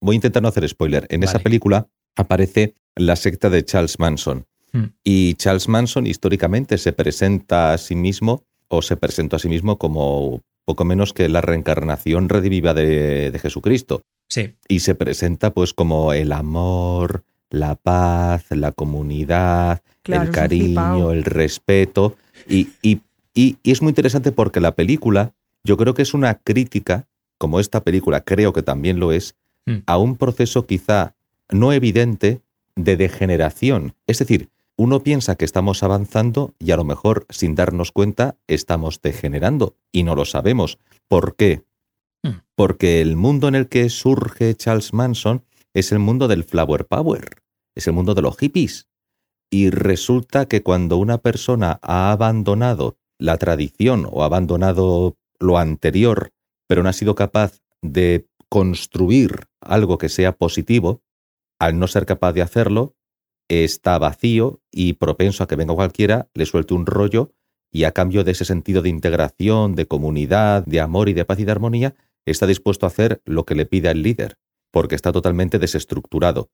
Voy 0.00 0.14
a 0.14 0.16
intentar 0.16 0.42
no 0.42 0.48
hacer 0.48 0.66
spoiler. 0.68 1.06
En 1.10 1.22
esa 1.22 1.38
película 1.40 1.88
aparece 2.18 2.74
la 2.96 3.16
secta 3.16 3.48
de 3.50 3.64
Charles 3.64 3.98
Manson. 3.98 4.44
Hmm. 4.72 4.84
Y 5.04 5.34
Charles 5.34 5.68
Manson 5.68 6.06
históricamente 6.06 6.76
se 6.78 6.92
presenta 6.92 7.72
a 7.72 7.78
sí 7.78 7.94
mismo, 7.94 8.44
o 8.68 8.82
se 8.82 8.96
presentó 8.96 9.36
a 9.36 9.38
sí 9.38 9.48
mismo 9.48 9.78
como 9.78 10.42
poco 10.66 10.84
menos 10.84 11.14
que 11.14 11.28
la 11.30 11.40
reencarnación 11.40 12.28
rediviva 12.28 12.74
de, 12.74 13.30
de 13.30 13.38
Jesucristo. 13.38 14.02
Sí, 14.28 14.54
y 14.68 14.80
se 14.80 14.94
presenta 14.94 15.54
pues 15.54 15.72
como 15.72 16.12
el 16.12 16.32
amor, 16.32 17.24
la 17.48 17.76
paz, 17.76 18.44
la 18.50 18.72
comunidad, 18.72 19.80
Claro, 20.02 20.24
el 20.24 20.30
cariño, 20.30 21.12
el 21.12 21.24
respeto. 21.24 22.16
Y, 22.46 22.68
y- 22.82 23.00
y- 23.34 23.56
y 23.62 23.70
es 23.70 23.80
muy 23.80 23.90
interesante 23.90 24.32
porque 24.32 24.60
la 24.60 24.74
película, 24.74 25.32
yo 25.64 25.76
creo 25.78 25.94
que 25.94 26.02
es 26.02 26.12
una 26.12 26.34
crítica, 26.34 27.06
como 27.38 27.58
esta 27.60 27.82
película 27.84 28.20
creo 28.22 28.52
que 28.52 28.62
también 28.62 28.98
lo 29.00 29.12
es, 29.12 29.34
Mm. 29.66 29.82
a 29.86 29.98
un 29.98 30.16
proceso 30.16 30.66
quizá 30.66 31.14
no 31.50 31.72
evidente 31.72 32.42
de 32.76 32.96
degeneración. 32.96 33.94
Es 34.06 34.18
decir, 34.18 34.50
uno 34.76 35.02
piensa 35.02 35.34
que 35.34 35.44
estamos 35.44 35.82
avanzando 35.82 36.54
y 36.58 36.70
a 36.70 36.76
lo 36.76 36.84
mejor 36.84 37.26
sin 37.30 37.54
darnos 37.54 37.90
cuenta 37.90 38.36
estamos 38.46 39.02
degenerando 39.02 39.76
y 39.90 40.04
no 40.04 40.14
lo 40.14 40.24
sabemos. 40.24 40.78
¿Por 41.08 41.34
qué? 41.34 41.64
Mm. 42.22 42.42
Porque 42.54 43.00
el 43.00 43.16
mundo 43.16 43.48
en 43.48 43.56
el 43.56 43.68
que 43.68 43.88
surge 43.90 44.54
Charles 44.54 44.92
Manson 44.92 45.44
es 45.74 45.90
el 45.90 45.98
mundo 45.98 46.28
del 46.28 46.44
flower 46.44 46.86
power, 46.86 47.42
es 47.74 47.88
el 47.88 47.92
mundo 47.92 48.14
de 48.14 48.22
los 48.22 48.36
hippies. 48.36 48.88
Y 49.50 49.70
resulta 49.70 50.46
que 50.46 50.62
cuando 50.62 50.96
una 50.96 51.18
persona 51.18 51.80
ha 51.82 52.12
abandonado 52.12 52.96
la 53.18 53.36
tradición 53.36 54.06
o 54.10 54.22
ha 54.22 54.26
abandonado 54.26 55.16
lo 55.40 55.58
anterior, 55.58 56.32
pero 56.68 56.82
no 56.82 56.88
ha 56.88 56.92
sido 56.92 57.14
capaz 57.14 57.60
de 57.82 58.28
construir 58.48 59.46
algo 59.60 59.98
que 59.98 60.08
sea 60.08 60.36
positivo, 60.36 61.02
al 61.58 61.78
no 61.78 61.86
ser 61.88 62.06
capaz 62.06 62.32
de 62.32 62.42
hacerlo, 62.42 62.96
está 63.48 63.98
vacío 63.98 64.60
y 64.70 64.94
propenso 64.94 65.42
a 65.42 65.48
que 65.48 65.56
venga 65.56 65.74
cualquiera, 65.74 66.28
le 66.34 66.46
suelte 66.46 66.74
un 66.74 66.86
rollo 66.86 67.32
y 67.70 67.84
a 67.84 67.92
cambio 67.92 68.24
de 68.24 68.32
ese 68.32 68.44
sentido 68.44 68.82
de 68.82 68.88
integración, 68.88 69.74
de 69.74 69.86
comunidad, 69.86 70.64
de 70.64 70.80
amor 70.80 71.08
y 71.08 71.12
de 71.12 71.24
paz 71.24 71.38
y 71.40 71.44
de 71.44 71.52
armonía, 71.52 71.94
está 72.24 72.46
dispuesto 72.46 72.86
a 72.86 72.88
hacer 72.88 73.22
lo 73.24 73.44
que 73.44 73.54
le 73.54 73.66
pida 73.66 73.90
el 73.90 74.02
líder, 74.02 74.38
porque 74.70 74.94
está 74.94 75.12
totalmente 75.12 75.58
desestructurado. 75.58 76.50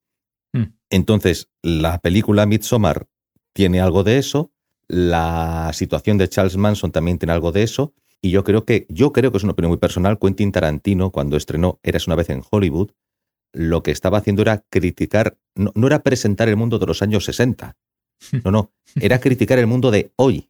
Mm. 0.53 0.73
Entonces, 0.89 1.49
la 1.61 1.99
película 1.99 2.45
Midsommar 2.45 3.07
tiene 3.53 3.81
algo 3.81 4.03
de 4.03 4.17
eso, 4.17 4.51
la 4.87 5.71
situación 5.73 6.17
de 6.17 6.27
Charles 6.27 6.57
Manson 6.57 6.91
también 6.91 7.17
tiene 7.17 7.33
algo 7.33 7.51
de 7.51 7.63
eso, 7.63 7.93
y 8.21 8.31
yo 8.31 8.43
creo 8.43 8.65
que, 8.65 8.85
yo 8.89 9.13
creo 9.13 9.31
que 9.31 9.37
es 9.37 9.43
una 9.43 9.53
opinión 9.53 9.69
muy 9.69 9.77
personal, 9.77 10.17
Quentin 10.19 10.51
Tarantino, 10.51 11.11
cuando 11.11 11.37
estrenó 11.37 11.79
Eras 11.83 12.07
una 12.07 12.15
vez 12.15 12.29
en 12.29 12.41
Hollywood, 12.49 12.91
lo 13.55 13.81
que 13.83 13.91
estaba 13.91 14.17
haciendo 14.19 14.41
era 14.41 14.63
criticar, 14.69 15.37
no, 15.55 15.71
no 15.75 15.87
era 15.87 16.03
presentar 16.03 16.49
el 16.49 16.55
mundo 16.57 16.77
de 16.79 16.85
los 16.85 17.01
años 17.01 17.25
60, 17.25 17.75
no, 18.43 18.51
no, 18.51 18.71
era 18.95 19.19
criticar 19.19 19.57
el 19.59 19.67
mundo 19.67 19.91
de 19.91 20.11
hoy. 20.15 20.49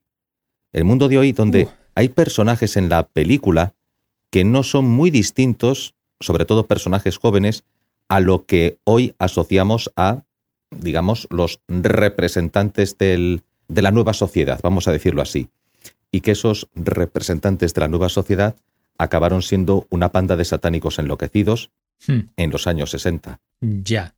El 0.74 0.84
mundo 0.84 1.08
de 1.08 1.18
hoy 1.18 1.32
donde 1.32 1.66
Uh. 1.66 1.70
hay 1.96 2.10
personajes 2.10 2.76
en 2.78 2.90
la 2.90 3.08
película 3.08 3.74
que 4.30 4.44
no 4.44 4.64
son 4.64 4.86
muy 4.86 5.10
distintos, 5.12 5.96
sobre 6.20 6.46
todo 6.46 6.68
personajes 6.68 7.18
jóvenes, 7.18 7.64
a 8.10 8.20
lo 8.20 8.46
que 8.46 8.78
hoy 8.84 9.16
asociamos 9.20 9.92
a, 9.96 10.24
digamos, 10.72 11.28
los 11.30 11.62
representantes 11.68 12.98
del- 12.98 13.42
de 13.68 13.82
la 13.82 13.92
nueva 13.92 14.14
sociedad, 14.14 14.60
vamos 14.62 14.88
a 14.88 14.92
decirlo 14.92 15.22
así. 15.22 15.50
Y 16.12 16.22
que 16.22 16.32
esos 16.32 16.68
representantes 16.76 17.74
de 17.74 17.82
la 17.82 17.88
nueva 17.88 18.10
sociedad 18.10 18.56
acabaron 18.98 19.42
siendo 19.42 19.88
una 19.90 20.12
panda 20.12 20.36
de 20.36 20.46
satánicos 20.46 21.00
enloquecidos 21.00 21.72
Hmm, 22.08 22.30
en 22.36 22.52
los 22.52 22.68
años 22.68 22.92
60. 22.92 23.40
ya. 23.62 24.16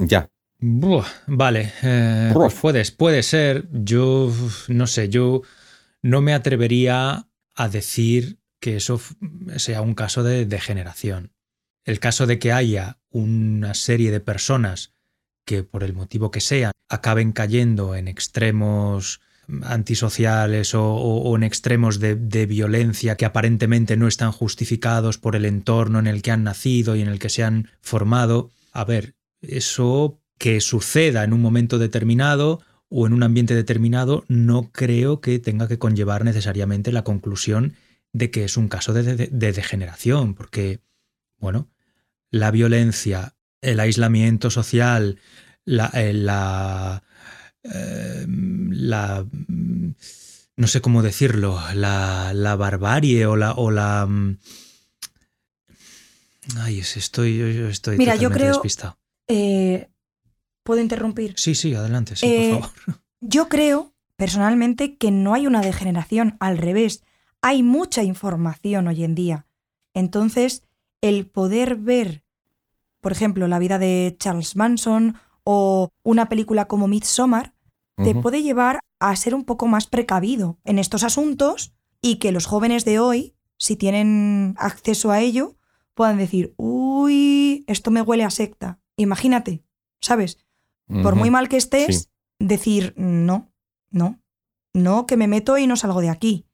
Ya, 0.00 0.30
Buah, 0.60 1.06
vale, 1.28 1.72
eh, 1.82 2.30
pues 2.34 2.90
puede, 2.90 3.22
ser. 3.22 3.68
Yo 3.70 4.32
no 4.66 4.86
sé, 4.88 5.08
yo 5.08 5.42
no 6.02 6.20
me 6.20 6.34
atrevería 6.34 7.28
a 7.54 7.68
decir 7.68 8.40
que 8.60 8.76
eso 8.76 9.00
sea 9.56 9.82
un 9.82 9.94
caso 9.94 10.24
de 10.24 10.46
degeneración. 10.46 11.32
El 11.84 12.00
caso 12.00 12.26
de 12.26 12.40
que 12.40 12.52
haya 12.52 12.98
una 13.10 13.74
serie 13.74 14.10
de 14.10 14.18
personas 14.18 14.94
que 15.44 15.62
por 15.62 15.84
el 15.84 15.94
motivo 15.94 16.32
que 16.32 16.40
sea 16.40 16.72
acaben 16.88 17.30
cayendo 17.30 17.94
en 17.94 18.08
extremos 18.08 19.20
antisociales 19.62 20.74
o, 20.74 21.34
en 21.36 21.42
extremos 21.42 22.00
de, 22.00 22.46
violencia 22.46 23.16
que 23.16 23.24
aparentemente 23.24 23.96
no 23.96 24.06
están 24.08 24.32
justificados 24.32 25.18
por 25.18 25.36
el 25.36 25.44
entorno 25.44 25.98
en 25.98 26.06
el 26.06 26.22
que 26.22 26.30
han 26.30 26.44
nacido 26.44 26.96
y 26.96 27.02
en 27.02 27.08
el 27.08 27.18
que 27.18 27.28
se 27.30 27.44
han 27.44 27.68
formado. 27.80 28.50
A 28.72 28.84
ver, 28.84 29.14
eso 29.40 30.20
que 30.38 30.60
suceda 30.60 31.24
en 31.24 31.32
un 31.32 31.40
momento 31.40 31.78
determinado 31.78 32.60
o 32.90 33.06
en 33.06 33.12
un 33.12 33.22
ambiente 33.22 33.54
determinado 33.54 34.24
no 34.28 34.70
creo 34.72 35.20
que 35.20 35.38
tenga 35.38 35.68
que 35.68 35.78
conllevar 35.78 36.24
necesariamente 36.24 36.92
la 36.92 37.04
conclusión 37.04 37.74
de 38.12 38.30
que 38.30 38.44
es 38.44 38.56
un 38.56 38.68
caso 38.68 38.92
de, 38.92 39.02
de- 39.02 39.28
de 39.30 39.52
degeneración, 39.52 40.34
porque, 40.34 40.80
bueno, 41.38 41.68
la 42.30 42.50
violencia, 42.50 43.34
el 43.60 43.80
aislamiento 43.80 44.50
social, 44.50 45.18
la, 45.64 45.90
eh, 45.94 46.12
la, 46.14 47.02
eh, 47.74 48.26
la- 48.28 49.26
no 50.56 50.66
sé 50.66 50.80
cómo 50.80 51.02
decirlo, 51.02 51.60
la, 51.74 52.32
la 52.34 52.56
barbarie 52.56 53.26
o 53.26 53.36
la, 53.36 53.52
o 53.52 53.70
la 53.70 54.06
mm, 54.06 54.38
ay, 56.58 56.80
es- 56.80 56.96
estoy, 56.96 57.38
yo- 57.38 57.68
estoy 57.68 57.98
Mira, 57.98 58.16
yo 58.16 58.30
creo- 58.30 58.52
despistado. 58.54 58.98
Eh, 59.28 59.88
¿Puedo 60.62 60.80
interrumpir? 60.80 61.34
Sí, 61.36 61.54
sí, 61.54 61.74
adelante, 61.74 62.14
sí, 62.16 62.26
Eh, 62.26 62.50
por 62.50 62.60
favor. 62.60 62.76
Yo 63.20 63.48
creo, 63.48 63.94
personalmente, 64.16 64.96
que 64.96 65.10
no 65.10 65.34
hay 65.34 65.46
una 65.46 65.60
degeneración, 65.60 66.36
al 66.40 66.56
revés, 66.58 67.02
hay 67.42 67.62
mucha 67.62 68.02
información 68.04 68.86
hoy 68.86 69.02
en 69.02 69.14
día. 69.14 69.46
Entonces, 69.94 70.62
el 71.00 71.26
poder 71.26 71.76
ver, 71.76 72.22
por 73.00 73.12
ejemplo, 73.12 73.48
la 73.48 73.58
vida 73.58 73.78
de 73.78 74.14
Charles 74.18 74.54
Manson 74.56 75.16
o 75.42 75.90
una 76.02 76.28
película 76.28 76.66
como 76.66 76.86
Midsommar, 76.86 77.54
te 78.04 78.14
puede 78.14 78.42
llevar 78.42 78.80
a 79.00 79.14
ser 79.16 79.34
un 79.34 79.44
poco 79.44 79.66
más 79.66 79.86
precavido 79.86 80.58
en 80.64 80.78
estos 80.78 81.02
asuntos 81.04 81.74
y 82.00 82.16
que 82.16 82.32
los 82.32 82.46
jóvenes 82.46 82.84
de 82.84 82.98
hoy, 82.98 83.34
si 83.56 83.76
tienen 83.76 84.54
acceso 84.58 85.10
a 85.10 85.20
ello, 85.20 85.56
puedan 85.94 86.16
decir, 86.18 86.54
uy, 86.56 87.64
esto 87.66 87.90
me 87.90 88.02
huele 88.02 88.24
a 88.24 88.30
secta. 88.30 88.78
Imagínate, 88.96 89.62
¿sabes? 90.00 90.38
por 91.02 91.16
muy 91.16 91.28
mal 91.30 91.48
que 91.50 91.58
estés, 91.58 91.96
Sí. 92.40 92.46
decir 92.46 92.94
no, 92.96 93.52
no, 93.90 94.20
no, 94.72 95.04
que 95.06 95.16
me 95.18 95.26
meto 95.28 95.58
y 95.58 95.66
no 95.66 95.76
salgo 95.76 96.00
de 96.00 96.08
aquí. 96.08 96.46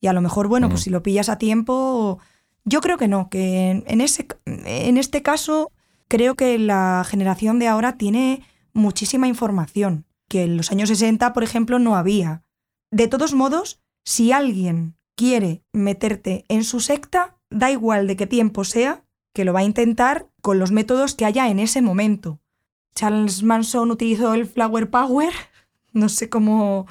Y 0.00 0.08
a 0.08 0.12
lo 0.12 0.20
mejor, 0.20 0.46
bueno, 0.48 0.68
pues 0.68 0.82
si 0.82 0.90
lo 0.90 1.02
pillas 1.02 1.28
a 1.28 1.38
tiempo, 1.38 2.18
yo 2.64 2.80
creo 2.80 2.98
que 2.98 3.08
no, 3.08 3.30
que 3.30 3.82
en 3.86 4.00
ese, 4.00 4.26
en 4.44 4.98
este 4.98 5.22
caso 5.22 5.72
creo 6.06 6.34
que 6.34 6.58
la 6.58 7.02
generación 7.08 7.58
de 7.58 7.68
ahora 7.68 7.96
tiene 7.96 8.42
muchísima 8.74 9.26
información, 9.26 10.04
que 10.28 10.44
en 10.44 10.56
los 10.56 10.70
años 10.70 10.88
60, 10.88 11.32
por 11.32 11.42
ejemplo, 11.42 11.78
no 11.78 11.96
había. 11.96 12.42
De 12.90 13.08
todos 13.08 13.34
modos, 13.34 13.80
si 14.04 14.32
alguien 14.32 14.96
quiere 15.16 15.62
meterte 15.72 16.44
en 16.48 16.64
su 16.64 16.80
secta, 16.80 17.36
da 17.50 17.70
igual 17.70 18.06
de 18.06 18.16
qué 18.16 18.26
tiempo 18.26 18.64
sea, 18.64 19.04
que 19.34 19.44
lo 19.44 19.52
va 19.52 19.60
a 19.60 19.64
intentar 19.64 20.28
con 20.42 20.58
los 20.58 20.70
métodos 20.70 21.14
que 21.14 21.24
haya 21.24 21.48
en 21.48 21.58
ese 21.58 21.82
momento. 21.82 22.40
Charles 22.94 23.42
Manson 23.42 23.90
utilizó 23.90 24.34
el 24.34 24.46
Flower 24.46 24.90
Power, 24.90 25.32
no 25.92 26.08
sé 26.08 26.28
cómo, 26.28 26.86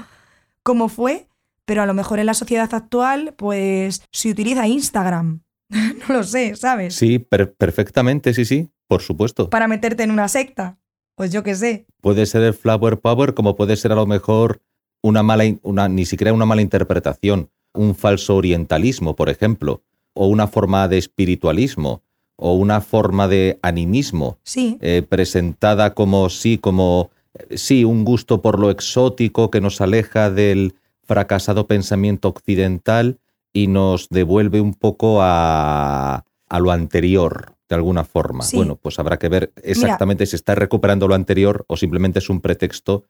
cómo 0.63 0.89
fue, 0.89 1.27
pero 1.65 1.81
a 1.81 1.85
lo 1.85 1.93
mejor 1.93 2.19
en 2.19 2.25
la 2.27 2.33
sociedad 2.33 2.73
actual, 2.73 3.33
pues 3.37 4.01
se 4.11 4.29
utiliza 4.29 4.67
Instagram. 4.67 5.41
no 5.69 6.15
lo 6.15 6.23
sé, 6.23 6.55
¿sabes? 6.55 6.95
Sí, 6.95 7.19
per- 7.19 7.53
perfectamente, 7.55 8.33
sí, 8.33 8.45
sí, 8.45 8.69
por 8.87 9.01
supuesto. 9.01 9.49
Para 9.49 9.67
meterte 9.67 10.03
en 10.03 10.11
una 10.11 10.27
secta. 10.29 10.77
Pues 11.17 11.31
yo 11.31 11.41
qué 11.41 11.55
sé. 11.55 11.87
Puede 11.99 12.27
ser 12.27 12.43
el 12.43 12.53
flower 12.53 12.99
power 12.99 13.33
como 13.33 13.55
puede 13.55 13.75
ser 13.75 13.91
a 13.91 13.95
lo 13.95 14.05
mejor 14.05 14.61
una 15.01 15.23
mala, 15.23 15.45
una, 15.63 15.89
ni 15.89 16.05
siquiera 16.05 16.31
una 16.31 16.45
mala 16.45 16.61
interpretación, 16.61 17.49
un 17.73 17.95
falso 17.95 18.35
orientalismo, 18.35 19.15
por 19.15 19.29
ejemplo, 19.29 19.81
o 20.13 20.27
una 20.27 20.45
forma 20.45 20.87
de 20.87 20.99
espiritualismo, 20.99 22.03
o 22.35 22.53
una 22.53 22.81
forma 22.81 23.27
de 23.27 23.57
animismo, 23.63 24.37
Sí, 24.43 24.77
eh, 24.79 25.01
presentada 25.09 25.95
como 25.95 26.29
sí, 26.29 26.59
como 26.59 27.09
eh, 27.33 27.57
sí, 27.57 27.83
un 27.83 28.05
gusto 28.05 28.43
por 28.43 28.59
lo 28.59 28.69
exótico 28.69 29.49
que 29.49 29.59
nos 29.59 29.81
aleja 29.81 30.29
del 30.29 30.75
fracasado 31.01 31.65
pensamiento 31.65 32.27
occidental 32.27 33.17
y 33.53 33.65
nos 33.65 34.07
devuelve 34.09 34.61
un 34.61 34.75
poco 34.75 35.23
a, 35.23 36.25
a 36.47 36.59
lo 36.59 36.71
anterior, 36.71 37.56
de 37.69 37.75
alguna 37.75 38.03
forma. 38.03 38.43
Sí. 38.43 38.57
Bueno, 38.57 38.75
pues 38.75 38.99
habrá 38.99 39.17
que 39.17 39.29
ver 39.29 39.51
exactamente 39.61 40.25
si 40.25 40.35
está 40.35 40.55
recuperando 40.55 41.07
lo 41.07 41.15
anterior 41.15 41.65
o 41.67 41.77
simplemente 41.77 42.19
es 42.19 42.29
un 42.29 42.41
pretexto. 42.41 43.03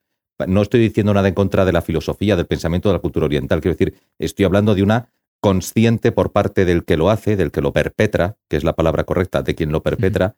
No 0.48 0.62
estoy 0.62 0.80
diciendo 0.80 1.14
nada 1.14 1.28
en 1.28 1.34
contra 1.34 1.66
de 1.66 1.74
la 1.74 1.82
filosofía, 1.82 2.36
del 2.36 2.46
pensamiento 2.46 2.90
de 2.90 2.94
la 2.94 3.00
cultura 3.00 3.26
oriental. 3.26 3.62
Quiero 3.62 3.76
decir, 3.76 3.96
estoy 4.20 4.46
hablando 4.46 4.76
de 4.76 4.84
una 4.84 5.10
consciente 5.40 6.12
por 6.12 6.32
parte 6.32 6.66
del 6.66 6.84
que 6.84 6.98
lo 6.98 7.10
hace, 7.10 7.36
del 7.36 7.52
que 7.52 7.62
lo 7.62 7.74
perpetra, 7.74 8.38
que 8.50 8.58
es 8.58 8.64
la 8.64 8.74
palabra 8.74 9.04
correcta, 9.04 9.44
de 9.44 9.56
quien 9.56 9.72
lo 9.72 9.84
perpetra, 9.84 10.36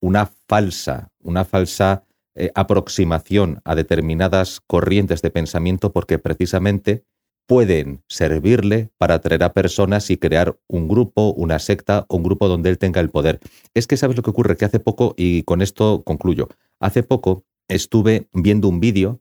una 0.00 0.26
falsa, 0.26 1.10
una 1.20 1.44
falsa 1.44 2.04
eh, 2.34 2.50
aproximación 2.54 3.60
a 3.64 3.74
determinadas 3.74 4.60
corrientes 4.66 5.22
de 5.22 5.30
pensamiento 5.30 5.92
porque 5.92 6.18
precisamente 6.18 7.04
pueden 7.46 8.02
servirle 8.08 8.90
para 8.98 9.14
atraer 9.14 9.42
a 9.42 9.52
personas 9.52 10.10
y 10.10 10.16
crear 10.16 10.58
un 10.68 10.88
grupo, 10.88 11.32
una 11.32 11.58
secta 11.58 12.06
o 12.08 12.16
un 12.16 12.22
grupo 12.22 12.48
donde 12.48 12.70
él 12.70 12.78
tenga 12.78 13.00
el 13.00 13.10
poder. 13.10 13.40
Es 13.74 13.86
que 13.86 13.96
sabes 13.96 14.16
lo 14.16 14.22
que 14.22 14.30
ocurre, 14.30 14.56
que 14.56 14.64
hace 14.64 14.80
poco, 14.80 15.14
y 15.16 15.42
con 15.42 15.62
esto 15.62 16.02
concluyo, 16.04 16.48
hace 16.80 17.02
poco 17.02 17.44
estuve 17.68 18.28
viendo 18.32 18.68
un 18.68 18.80
vídeo 18.80 19.20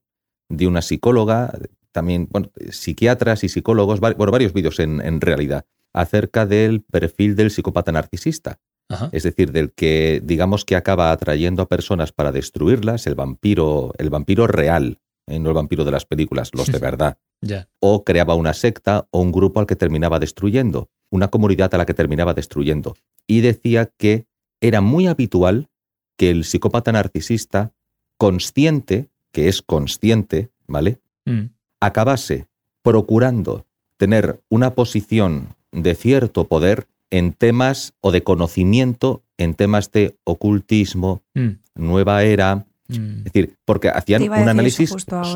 de 0.50 0.68
una 0.68 0.82
psicóloga, 0.82 1.52
también, 1.92 2.28
bueno, 2.32 2.52
psiquiatras 2.70 3.44
y 3.44 3.50
psicólogos, 3.50 4.00
bueno, 4.00 4.32
varios 4.32 4.54
vídeos 4.54 4.80
en, 4.80 5.02
en 5.02 5.22
realidad, 5.22 5.66
acerca 5.94 6.46
del 6.46 6.82
perfil 6.82 7.36
del 7.36 7.52
psicópata 7.52 7.92
narcisista. 7.92 8.60
Ajá. 8.90 9.10
Es 9.14 9.24
decir, 9.24 9.52
del 9.52 9.72
que 9.72 10.22
digamos 10.24 10.66
que 10.66 10.76
acaba 10.76 11.12
atrayendo 11.12 11.64
a 11.64 11.70
personas 11.70 12.12
para 12.12 12.32
destruirlas, 12.32 13.08
el 13.08 13.16
vampiro, 13.16 13.94
el 13.98 14.10
vampiro 14.10 14.48
real, 14.48 15.00
¿eh? 15.28 15.40
no 15.40 15.50
el 15.50 15.56
vampiro 15.56 15.86
de 15.86 15.92
las 15.92 16.06
películas, 16.06 16.52
los 16.54 16.68
de 16.68 16.80
verdad. 16.80 17.18
O 17.80 18.04
creaba 18.04 18.36
una 18.36 18.54
secta 18.54 19.08
o 19.12 19.22
un 19.22 19.32
grupo 19.32 19.60
al 19.60 19.66
que 19.66 19.76
terminaba 19.76 20.20
destruyendo, 20.20 20.90
una 21.10 21.30
comunidad 21.30 21.74
a 21.74 21.78
la 21.78 21.86
que 21.86 21.94
terminaba 21.94 22.34
destruyendo. 22.34 22.96
Y 23.28 23.42
decía 23.42 23.92
que 23.98 24.26
era 24.62 24.82
muy 24.82 25.08
habitual 25.08 25.70
que 26.18 26.30
el 26.30 26.44
psicópata 26.44 26.92
narcisista, 26.92 27.74
consciente, 28.18 29.10
que 29.32 29.48
es 29.48 29.62
consciente, 29.62 30.52
¿vale? 30.68 31.00
Mm. 31.26 31.50
acabase 31.80 32.48
procurando 32.84 33.66
tener 33.98 34.42
una 34.50 34.74
posición 34.76 35.56
de 35.72 35.96
cierto 35.96 36.48
poder 36.48 36.88
en 37.10 37.34
temas 37.34 37.94
o 38.02 38.12
de 38.12 38.24
conocimiento 38.24 39.24
en 39.38 39.56
temas 39.56 39.92
de 39.92 40.16
ocultismo, 40.24 41.22
Mm. 41.34 41.50
nueva 41.76 42.24
era, 42.24 42.66
Mm. 43.00 43.18
es 43.20 43.24
decir, 43.26 43.58
porque 43.66 43.90
hacían 43.90 44.24
un 44.24 44.34
análisis 44.34 44.94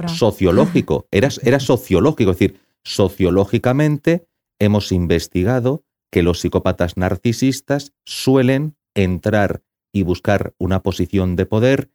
sociológico, 0.08 1.08
era, 1.12 1.30
era 1.44 1.60
sociológico, 1.60 2.32
es 2.32 2.38
decir, 2.38 2.60
sociológicamente 2.84 4.28
hemos 4.60 4.92
investigado 4.92 5.84
que 6.12 6.24
los 6.24 6.40
psicópatas 6.40 6.98
narcisistas 6.98 7.94
suelen 8.06 8.76
entrar 8.94 9.64
y 9.94 10.04
buscar 10.04 10.54
una 10.58 10.84
posición 10.84 11.36
de 11.36 11.46
poder 11.46 11.90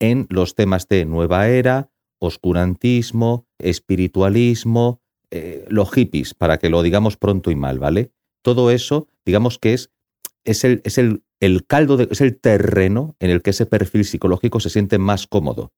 en 0.00 0.26
los 0.30 0.54
temas 0.54 0.88
de 0.88 1.04
nueva 1.04 1.48
era, 1.48 1.90
oscurantismo, 2.18 3.46
espiritualismo, 3.58 5.00
eh, 5.30 5.64
los 5.68 5.90
hippies, 5.92 6.34
para 6.34 6.58
que 6.58 6.70
lo 6.70 6.82
digamos 6.82 7.16
pronto 7.16 7.50
y 7.50 7.56
mal, 7.56 7.78
¿vale? 7.78 8.10
Todo 8.42 8.70
eso, 8.70 9.08
digamos 9.24 9.58
que 9.58 9.74
es 9.74 9.90
es 10.44 10.64
el, 10.64 10.80
es 10.84 10.98
el, 10.98 11.22
el 11.40 11.66
caldo, 11.66 11.96
de- 11.96 12.08
es 12.10 12.20
el 12.20 12.38
terreno 12.38 13.16
en 13.20 13.30
el 13.30 13.42
que 13.42 13.50
ese 13.50 13.66
perfil 13.66 14.04
psicológico 14.04 14.60
se 14.60 14.70
siente 14.70 14.98
más 14.98 15.26
cómodo, 15.26 15.72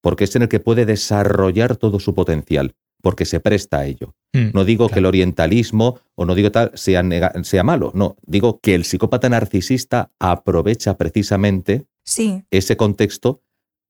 porque 0.00 0.24
es 0.24 0.34
en 0.36 0.42
el 0.42 0.48
que 0.48 0.60
puede 0.60 0.86
desarrollar 0.86 1.76
todo 1.76 2.00
su 2.00 2.14
potencial, 2.14 2.74
porque 3.02 3.24
se 3.24 3.40
presta 3.40 3.78
a 3.80 3.86
ello. 3.86 4.14
Mm, 4.32 4.50
No 4.54 4.64
digo 4.64 4.88
que 4.88 4.98
el 5.00 5.06
orientalismo 5.06 6.00
o 6.14 6.24
no 6.24 6.34
digo 6.34 6.50
tal 6.50 6.70
sea, 6.74 7.02
nega- 7.02 7.42
sea 7.44 7.62
malo, 7.62 7.92
no, 7.94 8.16
digo 8.26 8.60
que 8.60 8.74
el 8.74 8.84
psicópata 8.84 9.28
narcisista 9.28 10.10
aprovecha 10.18 10.96
precisamente 10.96 11.86
Sí, 12.04 12.44
ese 12.50 12.76
contexto 12.76 13.42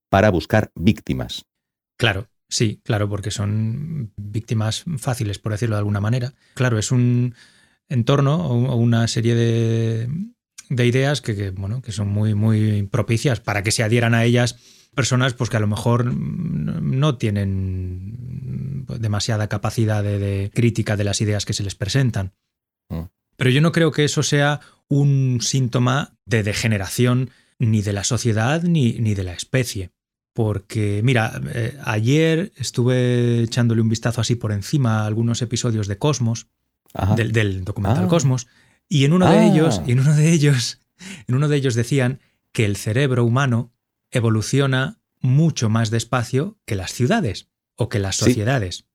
para 0.09 0.29
buscar 0.31 0.71
víctimas. 0.75 1.45
Claro, 1.97 2.27
sí, 2.49 2.79
claro, 2.83 3.07
porque 3.09 3.29
son 3.31 4.11
víctimas 4.17 4.83
fáciles, 4.97 5.37
por 5.39 5.51
decirlo 5.51 5.75
de 5.75 5.79
alguna 5.79 5.99
manera. 6.01 6.33
Claro, 6.55 6.77
es 6.79 6.91
un 6.91 7.35
entorno 7.89 8.47
o 8.47 8.75
una 8.75 9.07
serie 9.07 9.35
de, 9.35 10.09
de 10.69 10.85
ideas 10.85 11.21
que, 11.21 11.35
que, 11.35 11.51
bueno, 11.51 11.81
que 11.81 11.91
son 11.91 12.09
muy, 12.09 12.33
muy 12.35 12.83
propicias 12.83 13.39
para 13.39 13.63
que 13.63 13.71
se 13.71 13.83
adhieran 13.83 14.13
a 14.13 14.25
ellas 14.25 14.57
personas 14.95 15.33
pues, 15.33 15.49
que 15.49 15.57
a 15.57 15.61
lo 15.61 15.67
mejor 15.67 16.05
mm, 16.05 16.99
no 16.99 17.17
tienen 17.17 18.85
demasiada 18.99 19.47
capacidad 19.47 20.03
de, 20.03 20.19
de 20.19 20.51
crítica 20.53 20.97
de 20.97 21.03
las 21.03 21.21
ideas 21.21 21.45
que 21.45 21.53
se 21.53 21.63
les 21.63 21.75
presentan. 21.75 22.33
Mm. 22.89 23.03
Pero 23.35 23.49
yo 23.51 23.61
no 23.61 23.71
creo 23.71 23.91
que 23.91 24.03
eso 24.03 24.23
sea 24.23 24.59
un 24.89 25.39
síntoma 25.41 26.17
de 26.25 26.43
degeneración 26.43 27.29
ni 27.59 27.81
de 27.81 27.93
la 27.93 28.03
sociedad 28.03 28.63
ni, 28.63 28.93
ni 28.93 29.13
de 29.13 29.23
la 29.23 29.33
especie. 29.33 29.91
Porque, 30.33 31.01
mira, 31.03 31.41
eh, 31.53 31.77
ayer 31.83 32.51
estuve 32.57 33.41
echándole 33.41 33.81
un 33.81 33.89
vistazo 33.89 34.21
así 34.21 34.35
por 34.35 34.51
encima 34.51 35.01
a 35.01 35.05
algunos 35.07 35.41
episodios 35.41 35.87
de 35.87 35.97
Cosmos. 35.97 36.47
Del, 37.15 37.31
del 37.31 37.63
documental 37.63 38.05
Ah. 38.05 38.07
Cosmos, 38.07 38.47
y 38.89 39.05
en 39.05 39.13
uno 39.13 39.29
de 39.29 39.37
Ah. 39.37 39.45
ellos, 39.45 39.81
y 39.85 39.91
en 39.91 39.99
uno 39.99 40.13
de 40.15 40.31
ellos, 40.31 40.79
en 41.27 41.35
uno 41.35 41.47
de 41.47 41.57
ellos 41.57 41.75
decían 41.75 42.19
que 42.51 42.65
el 42.65 42.75
cerebro 42.75 43.23
humano 43.25 43.71
evoluciona 44.11 44.99
mucho 45.21 45.69
más 45.69 45.89
despacio 45.91 46.57
que 46.65 46.75
las 46.75 46.93
ciudades 46.93 47.47
o 47.75 47.89
que 47.89 47.99
las 47.99 48.15
Sí. 48.17 48.25
sociedades. 48.25 48.85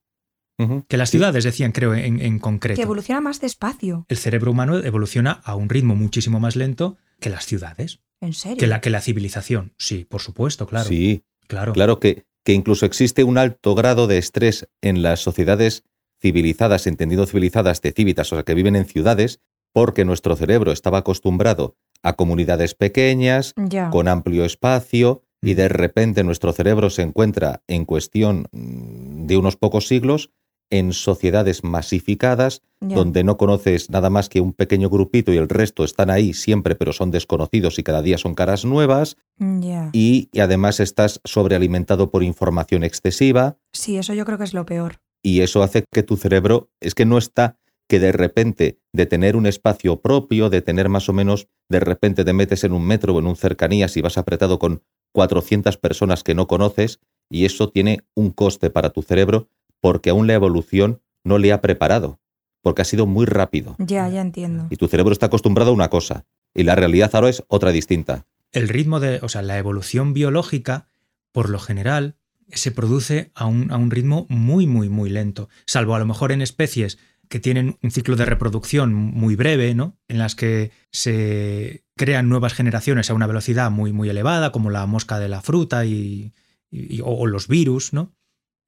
Que 0.88 0.96
las 0.96 1.08
Sí. 1.10 1.16
ciudades 1.18 1.42
decían, 1.42 1.72
creo, 1.72 1.92
en, 1.94 2.20
en 2.20 2.38
concreto. 2.38 2.76
que 2.76 2.82
evoluciona 2.82 3.20
más 3.20 3.40
despacio. 3.40 4.06
el 4.08 4.16
cerebro 4.16 4.52
humano 4.52 4.78
evoluciona 4.78 5.32
a 5.44 5.56
un 5.56 5.68
ritmo 5.68 5.96
muchísimo 5.96 6.38
más 6.38 6.54
lento 6.54 6.98
que 7.18 7.30
las 7.30 7.46
ciudades, 7.46 8.00
En 8.20 8.32
serio. 8.32 8.58
que 8.58 8.68
la, 8.68 8.80
que 8.80 8.90
la 8.90 9.00
civilización. 9.00 9.72
Sí, 9.76 10.04
por 10.08 10.20
supuesto, 10.20 10.66
claro. 10.68 10.88
Sí, 10.88 11.24
claro. 11.48 11.72
claro 11.72 11.98
que, 11.98 12.26
que 12.44 12.52
incluso 12.52 12.86
existe 12.86 13.24
un 13.24 13.38
alto 13.38 13.74
grado 13.74 14.06
de 14.06 14.18
estrés 14.18 14.68
en 14.82 15.02
las 15.02 15.18
sociedades 15.20 15.82
civilizadas, 16.22 16.86
entendido 16.86 17.26
civilizadas 17.26 17.82
de 17.82 17.92
cívitas, 17.92 18.32
o 18.32 18.36
sea, 18.36 18.44
que 18.44 18.54
viven 18.54 18.76
en 18.76 18.86
ciudades, 18.86 19.40
porque 19.72 20.04
nuestro 20.04 20.36
cerebro 20.36 20.70
estaba 20.72 20.98
acostumbrado 20.98 21.76
a 22.02 22.14
comunidades 22.14 22.74
pequeñas, 22.74 23.54
con 23.90 24.08
amplio 24.08 24.44
espacio, 24.44 25.22
y 25.42 25.54
de 25.54 25.68
repente 25.68 26.22
nuestro 26.22 26.52
cerebro 26.52 26.88
se 26.90 27.02
encuentra 27.02 27.62
en 27.66 27.84
cuestión 27.84 28.46
mm, 28.52 29.26
de 29.26 29.36
unos 29.36 29.56
pocos 29.56 29.88
siglos 29.88 30.30
en 30.70 30.92
sociedades 30.94 31.64
masificadas, 31.64 32.62
donde 32.80 33.24
no 33.24 33.36
conoces 33.36 33.90
nada 33.90 34.08
más 34.08 34.28
que 34.30 34.40
un 34.40 34.54
pequeño 34.54 34.88
grupito 34.88 35.30
y 35.32 35.36
el 35.36 35.48
resto 35.50 35.84
están 35.84 36.08
ahí 36.08 36.32
siempre, 36.32 36.74
pero 36.74 36.92
son 36.94 37.10
desconocidos 37.10 37.78
y 37.78 37.82
cada 37.82 38.00
día 38.00 38.16
son 38.16 38.34
caras 38.34 38.64
nuevas, 38.64 39.16
Ya. 39.38 39.90
y, 39.92 40.30
y 40.32 40.40
además 40.40 40.80
estás 40.80 41.20
sobrealimentado 41.24 42.10
por 42.10 42.22
información 42.22 42.84
excesiva, 42.84 43.58
Sí, 43.74 43.98
eso 43.98 44.14
yo 44.14 44.24
creo 44.24 44.38
que 44.38 44.44
es 44.44 44.54
lo 44.54 44.64
peor. 44.64 45.01
Y 45.22 45.40
eso 45.40 45.62
hace 45.62 45.84
que 45.90 46.02
tu 46.02 46.16
cerebro 46.16 46.70
es 46.80 46.94
que 46.94 47.06
no 47.06 47.18
está 47.18 47.56
que 47.88 48.00
de 48.00 48.12
repente 48.12 48.78
de 48.92 49.06
tener 49.06 49.36
un 49.36 49.46
espacio 49.46 50.00
propio, 50.00 50.48
de 50.50 50.62
tener 50.62 50.88
más 50.88 51.08
o 51.08 51.12
menos, 51.12 51.48
de 51.68 51.80
repente 51.80 52.24
te 52.24 52.32
metes 52.32 52.64
en 52.64 52.72
un 52.72 52.86
metro 52.86 53.14
o 53.14 53.18
en 53.18 53.26
un 53.26 53.36
cercanías 53.36 53.96
y 53.96 54.00
vas 54.00 54.18
apretado 54.18 54.58
con 54.58 54.82
400 55.12 55.76
personas 55.76 56.22
que 56.22 56.34
no 56.34 56.46
conoces 56.46 57.00
y 57.30 57.44
eso 57.44 57.68
tiene 57.68 58.00
un 58.14 58.30
coste 58.30 58.70
para 58.70 58.90
tu 58.90 59.02
cerebro 59.02 59.48
porque 59.80 60.10
aún 60.10 60.26
la 60.26 60.34
evolución 60.34 61.02
no 61.24 61.38
le 61.38 61.52
ha 61.52 61.60
preparado, 61.60 62.18
porque 62.62 62.82
ha 62.82 62.86
sido 62.86 63.06
muy 63.06 63.26
rápido. 63.26 63.76
Ya, 63.78 64.08
ya 64.08 64.20
entiendo. 64.20 64.68
Y 64.70 64.76
tu 64.76 64.88
cerebro 64.88 65.12
está 65.12 65.26
acostumbrado 65.26 65.70
a 65.70 65.74
una 65.74 65.90
cosa 65.90 66.24
y 66.54 66.62
la 66.62 66.74
realidad 66.74 67.10
ahora 67.14 67.28
es 67.28 67.44
otra 67.48 67.72
distinta. 67.72 68.26
el 68.52 68.68
ritmo 68.68 69.00
de, 69.00 69.18
o 69.22 69.28
sea, 69.28 69.42
la 69.42 69.58
evolución 69.58 70.12
biológica, 70.12 70.86
por 71.32 71.48
lo 71.48 71.58
general, 71.58 72.16
se 72.52 72.72
produce 72.72 73.30
a 73.34 73.46
un, 73.46 73.70
a 73.70 73.76
un 73.76 73.90
ritmo 73.90 74.26
muy, 74.28 74.66
muy, 74.66 74.88
muy 74.88 75.10
lento. 75.10 75.48
Salvo 75.66 75.94
a 75.94 75.98
lo 75.98 76.06
mejor 76.06 76.32
en 76.32 76.42
especies 76.42 76.98
que 77.32 77.40
tienen 77.40 77.78
un 77.82 77.90
ciclo 77.90 78.14
de 78.16 78.26
reproducción 78.26 78.92
muy 78.92 79.36
breve, 79.36 79.74
¿no? 79.74 79.96
En 80.06 80.18
las 80.18 80.34
que 80.34 80.70
se 80.90 81.82
crean 81.96 82.28
nuevas 82.28 82.52
generaciones 82.52 83.08
a 83.08 83.14
una 83.14 83.26
velocidad 83.26 83.70
muy, 83.70 83.90
muy 83.90 84.10
elevada, 84.10 84.52
como 84.52 84.68
la 84.68 84.84
mosca 84.84 85.18
de 85.18 85.30
la 85.30 85.40
fruta 85.40 85.86
y, 85.86 86.34
o, 87.02 87.26
los 87.26 87.48
virus, 87.48 87.94
¿no? 87.94 88.14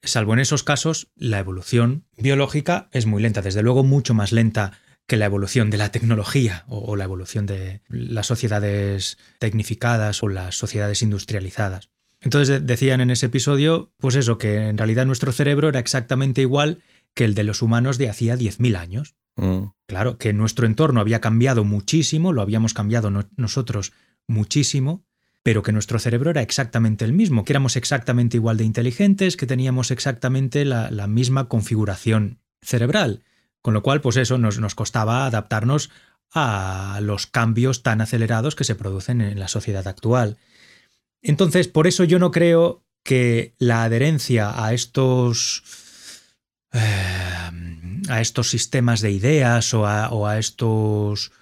Salvo 0.02 0.32
en 0.32 0.38
esos 0.38 0.62
casos, 0.62 1.12
la 1.14 1.40
evolución 1.40 2.06
biológica 2.16 2.88
es 2.92 3.04
muy 3.04 3.22
lenta, 3.22 3.42
desde 3.42 3.62
luego 3.62 3.84
mucho 3.84 4.14
más 4.14 4.32
lenta 4.32 4.72
que 5.06 5.18
la 5.18 5.26
evolución 5.26 5.68
de 5.68 5.76
la 5.76 5.92
tecnología 5.92 6.64
o 6.66 6.96
la 6.96 7.04
evolución 7.04 7.44
de 7.44 7.82
las 7.88 8.26
sociedades 8.26 9.18
tecnificadas 9.40 10.22
o 10.22 10.28
las 10.28 10.56
sociedades 10.56 11.02
industrializadas. 11.02 11.90
Entonces 12.24 12.48
de- 12.48 12.60
decían 12.60 13.00
en 13.00 13.10
ese 13.10 13.26
episodio, 13.26 13.92
pues 13.98 14.16
eso, 14.16 14.38
que 14.38 14.68
en 14.68 14.78
realidad 14.78 15.06
nuestro 15.06 15.30
cerebro 15.30 15.68
era 15.68 15.78
exactamente 15.78 16.40
igual 16.40 16.82
que 17.14 17.24
el 17.24 17.34
de 17.34 17.44
los 17.44 17.62
humanos 17.62 17.98
de 17.98 18.08
hacía 18.08 18.36
10.000 18.36 18.76
años. 18.76 19.14
Mm. 19.36 19.66
Claro, 19.86 20.18
que 20.18 20.32
nuestro 20.32 20.66
entorno 20.66 21.00
había 21.00 21.20
cambiado 21.20 21.64
muchísimo, 21.64 22.32
lo 22.32 22.42
habíamos 22.42 22.74
cambiado 22.74 23.10
no- 23.10 23.28
nosotros 23.36 23.92
muchísimo, 24.26 25.04
pero 25.42 25.62
que 25.62 25.72
nuestro 25.72 25.98
cerebro 25.98 26.30
era 26.30 26.40
exactamente 26.42 27.04
el 27.04 27.12
mismo, 27.12 27.44
que 27.44 27.52
éramos 27.52 27.76
exactamente 27.76 28.38
igual 28.38 28.56
de 28.56 28.64
inteligentes, 28.64 29.36
que 29.36 29.46
teníamos 29.46 29.90
exactamente 29.90 30.64
la, 30.64 30.90
la 30.90 31.06
misma 31.06 31.48
configuración 31.48 32.38
cerebral. 32.62 33.22
Con 33.60 33.74
lo 33.74 33.82
cual, 33.82 34.00
pues 34.00 34.16
eso, 34.16 34.38
nos, 34.38 34.58
nos 34.58 34.74
costaba 34.74 35.26
adaptarnos 35.26 35.90
a 36.32 36.98
los 37.02 37.26
cambios 37.26 37.82
tan 37.82 38.00
acelerados 38.00 38.54
que 38.56 38.64
se 38.64 38.74
producen 38.74 39.20
en 39.20 39.38
la 39.38 39.48
sociedad 39.48 39.86
actual. 39.86 40.38
Entonces, 41.24 41.66
por 41.66 41.88
eso 41.88 42.04
yo 42.04 42.20
no 42.20 42.30
creo 42.30 42.84
que 43.02 43.54
la 43.58 43.82
adherencia 43.82 44.64
a 44.64 44.72
estos 44.74 45.64
eh, 46.72 47.50
a 48.08 48.20
estos 48.20 48.50
sistemas 48.50 49.00
de 49.00 49.10
ideas 49.10 49.72
o 49.74 49.86
a, 49.86 50.10
o 50.10 50.26
a 50.26 50.38
estos 50.38 51.32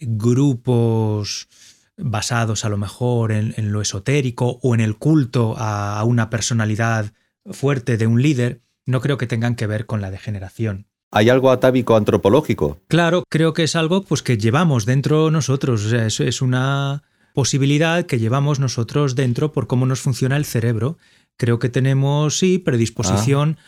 grupos 0.00 1.48
basados 1.96 2.64
a 2.64 2.68
lo 2.68 2.78
mejor 2.78 3.32
en, 3.32 3.54
en 3.56 3.72
lo 3.72 3.82
esotérico 3.82 4.58
o 4.62 4.74
en 4.74 4.80
el 4.80 4.96
culto 4.96 5.56
a, 5.58 5.98
a 5.98 6.04
una 6.04 6.30
personalidad 6.30 7.12
fuerte 7.50 7.96
de 7.96 8.06
un 8.06 8.22
líder, 8.22 8.62
no 8.86 9.00
creo 9.00 9.18
que 9.18 9.26
tengan 9.26 9.56
que 9.56 9.66
ver 9.66 9.84
con 9.86 10.00
la 10.00 10.10
degeneración. 10.10 10.86
Hay 11.10 11.28
algo 11.28 11.50
atávico 11.50 11.96
antropológico. 11.96 12.80
Claro, 12.88 13.24
creo 13.28 13.52
que 13.52 13.64
es 13.64 13.76
algo 13.76 14.02
pues, 14.02 14.22
que 14.22 14.38
llevamos 14.38 14.86
dentro 14.86 15.30
nosotros. 15.30 15.84
O 15.86 15.88
sea, 15.88 16.06
es, 16.06 16.20
es 16.20 16.42
una 16.42 17.02
posibilidad 17.42 18.04
que 18.04 18.18
llevamos 18.18 18.58
nosotros 18.58 19.14
dentro 19.14 19.52
por 19.52 19.68
cómo 19.68 19.86
nos 19.86 20.00
funciona 20.00 20.36
el 20.36 20.44
cerebro. 20.44 20.98
Creo 21.36 21.60
que 21.60 21.68
tenemos, 21.68 22.36
sí, 22.36 22.58
predisposición 22.58 23.58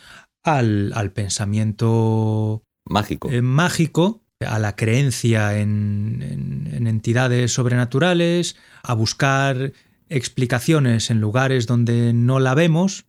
al, 0.43 0.91
al 0.93 1.11
pensamiento 1.13 2.63
Mágico. 2.85 3.31
eh, 3.31 3.41
mágico, 3.41 4.25
a 4.45 4.59
la 4.59 4.75
creencia 4.75 5.57
en, 5.57 6.21
en- 6.21 6.69
en 6.75 6.87
entidades 6.87 7.53
sobrenaturales, 7.53 8.57
a 8.83 8.93
buscar 8.93 9.71
explicaciones 10.09 11.09
en 11.09 11.21
lugares 11.21 11.65
donde 11.65 12.11
no 12.11 12.41
la 12.41 12.53
vemos. 12.55 13.05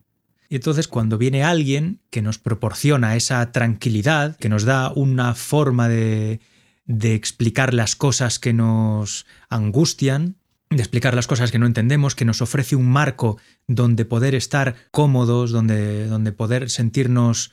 Y 0.49 0.55
entonces 0.57 0.87
cuando 0.87 1.19
viene 1.19 1.43
alguien 1.43 1.99
que 2.11 2.23
nos 2.23 2.39
proporciona 2.39 3.17
esa 3.17 3.51
tranquilidad, 3.51 4.37
que 4.37 4.49
nos 4.49 4.63
da 4.63 4.93
una 4.95 5.35
forma 5.35 5.89
de, 5.89 6.39
de 6.85 7.15
explicar 7.17 7.75
las 7.75 7.97
cosas 7.97 8.39
que 8.39 8.53
nos 8.53 9.27
angustian, 9.49 10.37
de 10.77 10.83
explicar 10.83 11.15
las 11.15 11.27
cosas 11.27 11.51
que 11.53 11.59
no 11.59 11.67
entendemos, 11.67 12.15
que 12.15 12.25
nos 12.25 12.41
ofrece 12.43 12.77
un 12.77 12.89
marco 12.89 13.39
donde 13.67 14.05
poder 14.05 14.35
estar 14.35 14.75
cómodos, 14.91 15.51
donde, 15.51 16.07
donde 16.07 16.33
poder 16.33 16.71
sentirnos 16.71 17.53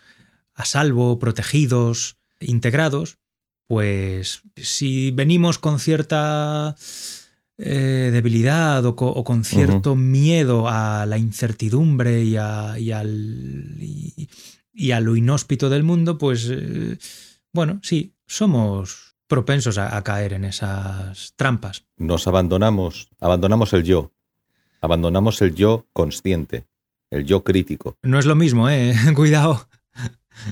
a 0.53 0.65
salvo, 0.65 1.19
protegidos, 1.19 2.17
integrados, 2.39 3.17
pues 3.67 4.41
si 4.55 5.11
venimos 5.11 5.59
con 5.59 5.79
cierta 5.79 6.75
eh, 7.57 8.09
debilidad 8.11 8.85
o, 8.85 8.95
co- 8.95 9.07
o 9.11 9.23
con 9.23 9.43
cierto 9.43 9.95
miedo 9.95 10.67
a 10.69 11.05
la 11.05 11.17
incertidumbre 11.17 12.23
y 12.23 12.37
a, 12.37 12.79
y 12.79 12.91
al- 12.91 13.75
y- 13.79 14.29
y 14.73 14.91
a 14.91 15.01
lo 15.01 15.15
inhóspito 15.17 15.69
del 15.69 15.83
mundo, 15.83 16.17
pues 16.17 16.47
eh, 16.49 16.97
bueno, 17.51 17.79
sí, 17.83 18.15
somos 18.27 19.08
propensos 19.29 19.77
a, 19.77 19.95
a 19.95 20.03
caer 20.03 20.33
en 20.33 20.43
esas 20.43 21.33
trampas. 21.37 21.85
Nos 21.95 22.27
abandonamos, 22.27 23.09
abandonamos 23.21 23.71
el 23.71 23.83
yo, 23.83 24.11
abandonamos 24.81 25.41
el 25.41 25.55
yo 25.55 25.87
consciente, 25.93 26.65
el 27.11 27.23
yo 27.23 27.43
crítico. 27.45 27.97
No 28.01 28.19
es 28.19 28.25
lo 28.25 28.35
mismo, 28.35 28.69
¿eh? 28.69 28.93
Cuidado. 29.15 29.69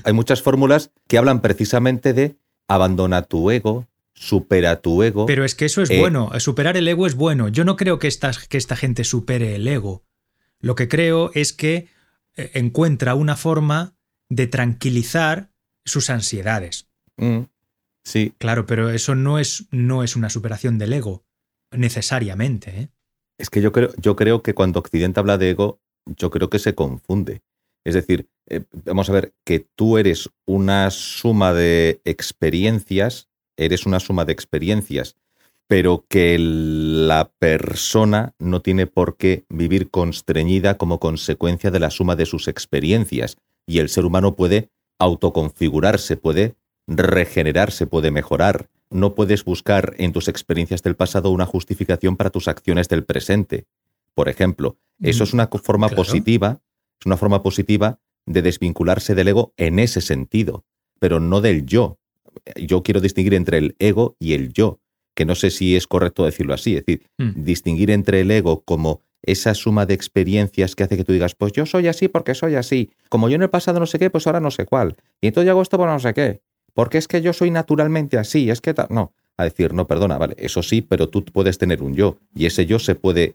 Hay 0.04 0.12
muchas 0.12 0.40
fórmulas 0.42 0.92
que 1.06 1.18
hablan 1.18 1.40
precisamente 1.42 2.14
de 2.14 2.36
abandona 2.68 3.22
tu 3.22 3.50
ego, 3.50 3.86
supera 4.14 4.80
tu 4.80 5.02
ego. 5.02 5.26
Pero 5.26 5.44
es 5.44 5.54
que 5.54 5.64
eso 5.64 5.82
es 5.82 5.90
Eh, 5.90 5.98
bueno, 6.00 6.30
superar 6.38 6.76
el 6.76 6.86
ego 6.86 7.06
es 7.06 7.14
bueno. 7.14 7.48
Yo 7.48 7.64
no 7.64 7.76
creo 7.76 7.98
que 7.98 8.06
esta, 8.08 8.30
que 8.48 8.58
esta 8.58 8.76
gente 8.76 9.04
supere 9.04 9.56
el 9.56 9.66
ego. 9.66 10.04
Lo 10.60 10.74
que 10.74 10.88
creo 10.88 11.30
es 11.34 11.52
que 11.52 11.88
eh, 12.36 12.50
encuentra 12.54 13.14
una 13.14 13.36
forma 13.36 13.94
de 14.28 14.46
tranquilizar 14.46 15.50
sus 15.84 16.10
ansiedades. 16.10 16.88
Mm, 17.16 17.40
sí, 18.08 18.32
Claro, 18.38 18.66
pero 18.66 18.90
eso 18.90 19.14
no 19.14 19.38
es, 19.38 19.66
no 19.70 20.02
es 20.02 20.16
una 20.16 20.30
superación 20.30 20.78
del 20.78 20.92
ego, 20.92 21.24
necesariamente. 21.70 22.70
¿eh? 22.70 22.88
es 23.38 23.50
que 23.50 23.60
yo 23.60 23.72
creo, 23.72 23.90
yo 23.96 24.16
creo 24.16 24.42
que 24.42 24.54
cuando 24.54 24.80
Occidente 24.80 25.20
habla 25.20 25.38
de 25.38 25.50
ego, 25.50 25.80
yo 26.04 26.30
creo 26.30 26.50
que 26.50 26.58
se 26.58 26.74
confunde. 26.74 27.42
Es 27.84 27.94
decir, 27.94 28.28
eh, 28.48 28.64
vamos 28.84 29.08
a 29.08 29.12
ver, 29.12 29.32
que 29.44 29.60
tú 29.60 29.96
eres 29.96 30.28
una 30.46 30.90
suma 30.90 31.54
de 31.54 32.00
experiencias, 32.04 33.28
eres 33.56 33.86
una 33.86 34.00
suma 34.00 34.24
de 34.24 34.32
experiencias, 34.32 35.16
pero 35.68 36.04
que 36.08 36.36
la 36.38 37.30
persona 37.38 38.34
no 38.38 38.62
tiene 38.62 38.86
por 38.86 39.16
qué 39.16 39.44
vivir 39.48 39.90
constreñida 39.90 40.76
como 40.76 40.98
consecuencia 40.98 41.70
de 41.70 41.80
la 41.80 41.90
suma 41.90 42.16
de 42.16 42.26
sus 42.26 42.48
experiencias. 42.48 43.36
Y 43.66 43.78
el 43.78 43.90
ser 43.90 44.04
humano 44.04 44.34
puede 44.34 44.70
autoconfigurarse, 44.98 46.16
puede 46.16 46.56
regenerarse, 46.88 47.86
puede 47.86 48.10
mejorar. 48.10 48.68
No 48.90 49.14
puedes 49.14 49.44
buscar 49.44 49.94
en 49.98 50.12
tus 50.12 50.26
experiencias 50.28 50.82
del 50.82 50.96
pasado 50.96 51.30
una 51.30 51.46
justificación 51.46 52.16
para 52.16 52.30
tus 52.30 52.48
acciones 52.48 52.88
del 52.88 53.04
presente. 53.04 53.66
Por 54.14 54.28
ejemplo, 54.28 54.78
eso 55.00 55.24
es 55.24 55.32
una 55.34 55.48
co- 55.48 55.58
forma 55.58 55.88
Claro. 55.88 56.02
positiva, 56.02 56.60
es 56.98 57.06
una 57.06 57.16
forma 57.18 57.42
positiva 57.42 57.98
de 58.26 58.42
desvincularse 58.42 59.14
del 59.14 59.28
ego 59.28 59.52
en 59.56 59.78
ese 59.78 60.00
sentido, 60.00 60.64
pero 60.98 61.20
no 61.20 61.40
del 61.40 61.66
yo. 61.66 61.98
Yo 62.56 62.82
quiero 62.82 63.00
distinguir 63.00 63.34
entre 63.34 63.58
el 63.58 63.76
ego 63.78 64.16
y 64.18 64.32
el 64.32 64.52
yo, 64.52 64.80
que 65.14 65.24
no 65.24 65.34
sé 65.34 65.50
si 65.50 65.76
es 65.76 65.86
correcto 65.86 66.24
decirlo 66.24 66.54
así, 66.54 66.76
es 66.76 66.84
decir, 66.86 67.06
Mm. 67.18 67.44
distinguir 67.44 67.90
entre 67.90 68.20
el 68.22 68.30
ego 68.30 68.62
como 68.64 69.02
esa 69.22 69.52
suma 69.54 69.84
de 69.84 69.94
experiencias 69.94 70.74
que 70.74 70.84
hace 70.84 70.96
que 70.96 71.04
tú 71.04 71.12
digas, 71.12 71.34
pues 71.34 71.52
yo 71.52 71.66
soy 71.66 71.88
así 71.88 72.08
porque 72.08 72.34
soy 72.34 72.54
así, 72.54 72.90
como 73.08 73.28
yo 73.28 73.34
en 73.36 73.42
el 73.42 73.50
pasado 73.50 73.80
no 73.80 73.86
sé 73.86 73.98
qué, 73.98 74.10
pues 74.10 74.26
ahora 74.26 74.40
no 74.40 74.50
sé 74.50 74.64
cuál, 74.64 74.96
y 75.20 75.26
entonces 75.26 75.46
yo 75.46 75.52
hago 75.52 75.62
esto 75.62 75.76
por 75.76 75.88
no 75.88 75.98
sé 75.98 76.14
qué, 76.14 76.40
porque 76.78 76.98
es 76.98 77.08
que 77.08 77.22
yo 77.22 77.32
soy 77.32 77.50
naturalmente 77.50 78.18
así, 78.18 78.50
es 78.50 78.60
que 78.60 78.72
ta-". 78.72 78.86
no, 78.88 79.12
a 79.36 79.42
decir, 79.42 79.74
no, 79.74 79.88
perdona, 79.88 80.16
vale, 80.16 80.36
eso 80.38 80.62
sí, 80.62 80.80
pero 80.80 81.08
tú 81.08 81.24
puedes 81.24 81.58
tener 81.58 81.82
un 81.82 81.96
yo, 81.96 82.18
y 82.36 82.46
ese 82.46 82.66
yo 82.66 82.78
se 82.78 82.94
puede 82.94 83.34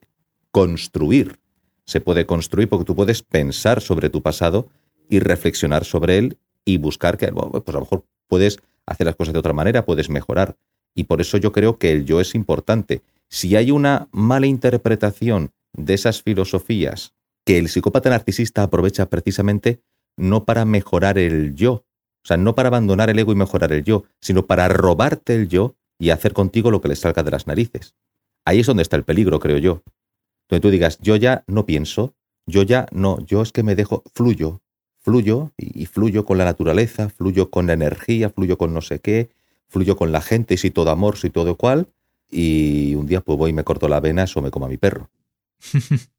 construir, 0.51 1.39
se 1.83 1.99
puede 1.99 2.25
construir 2.25 2.69
porque 2.69 2.85
tú 2.85 2.95
puedes 2.95 3.21
pensar 3.21 3.81
sobre 3.81 4.09
tu 4.09 4.21
pasado 4.21 4.69
y 5.09 5.19
reflexionar 5.19 5.83
sobre 5.83 6.19
él 6.19 6.37
y 6.63 6.77
buscar 6.77 7.17
que, 7.17 7.33
pues 7.33 7.63
a 7.67 7.71
lo 7.73 7.81
mejor 7.81 8.05
puedes 8.29 8.59
hacer 8.85 9.07
las 9.07 9.17
cosas 9.17 9.33
de 9.33 9.39
otra 9.39 9.51
manera, 9.51 9.83
puedes 9.83 10.09
mejorar. 10.09 10.55
Y 10.95 11.03
por 11.03 11.19
eso 11.19 11.35
yo 11.35 11.51
creo 11.51 11.77
que 11.77 11.91
el 11.91 12.05
yo 12.05 12.21
es 12.21 12.35
importante. 12.35 13.01
Si 13.27 13.57
hay 13.57 13.71
una 13.71 14.07
mala 14.13 14.47
interpretación 14.47 15.51
de 15.73 15.95
esas 15.95 16.21
filosofías 16.21 17.13
que 17.43 17.57
el 17.57 17.67
psicópata 17.67 18.09
narcisista 18.09 18.63
aprovecha 18.63 19.09
precisamente 19.09 19.81
no 20.15 20.45
para 20.45 20.63
mejorar 20.63 21.17
el 21.17 21.55
yo, 21.55 21.83
o 22.23 22.27
sea, 22.27 22.37
no 22.37 22.55
para 22.55 22.67
abandonar 22.67 23.09
el 23.09 23.19
ego 23.19 23.31
y 23.31 23.35
mejorar 23.35 23.73
el 23.73 23.83
yo, 23.83 24.03
sino 24.21 24.45
para 24.45 24.67
robarte 24.67 25.35
el 25.35 25.47
yo 25.47 25.75
y 25.99 26.09
hacer 26.09 26.33
contigo 26.33 26.71
lo 26.71 26.81
que 26.81 26.87
le 26.87 26.95
salga 26.95 27.23
de 27.23 27.31
las 27.31 27.47
narices. 27.47 27.95
Ahí 28.45 28.59
es 28.59 28.67
donde 28.67 28.83
está 28.83 28.95
el 28.95 29.03
peligro, 29.03 29.39
creo 29.39 29.57
yo. 29.57 29.83
Donde 30.49 30.61
tú 30.61 30.69
digas, 30.69 30.99
yo 31.01 31.15
ya 31.15 31.43
no 31.47 31.65
pienso, 31.65 32.13
yo 32.45 32.63
ya 32.63 32.87
no, 32.91 33.19
yo 33.25 33.41
es 33.41 33.51
que 33.51 33.63
me 33.63 33.75
dejo, 33.75 34.03
fluyo, 34.13 34.61
fluyo 34.99 35.51
y, 35.57 35.83
y 35.83 35.85
fluyo 35.85 36.25
con 36.25 36.37
la 36.37 36.45
naturaleza, 36.45 37.09
fluyo 37.09 37.49
con 37.49 37.67
la 37.67 37.73
energía, 37.73 38.29
fluyo 38.29 38.57
con 38.57 38.73
no 38.73 38.81
sé 38.81 38.99
qué, 38.99 39.29
fluyo 39.67 39.95
con 39.95 40.11
la 40.11 40.21
gente, 40.21 40.55
soy 40.57 40.71
todo 40.71 40.91
amor, 40.91 41.17
soy 41.17 41.29
todo 41.29 41.55
cual, 41.55 41.87
y 42.29 42.95
un 42.95 43.05
día 43.05 43.21
pues 43.21 43.37
voy 43.37 43.51
y 43.51 43.53
me 43.53 43.63
corto 43.63 43.87
la 43.87 43.99
vena 43.99 44.25
o 44.35 44.41
me 44.41 44.51
como 44.51 44.65
a 44.65 44.69
mi 44.69 44.77
perro. 44.77 45.09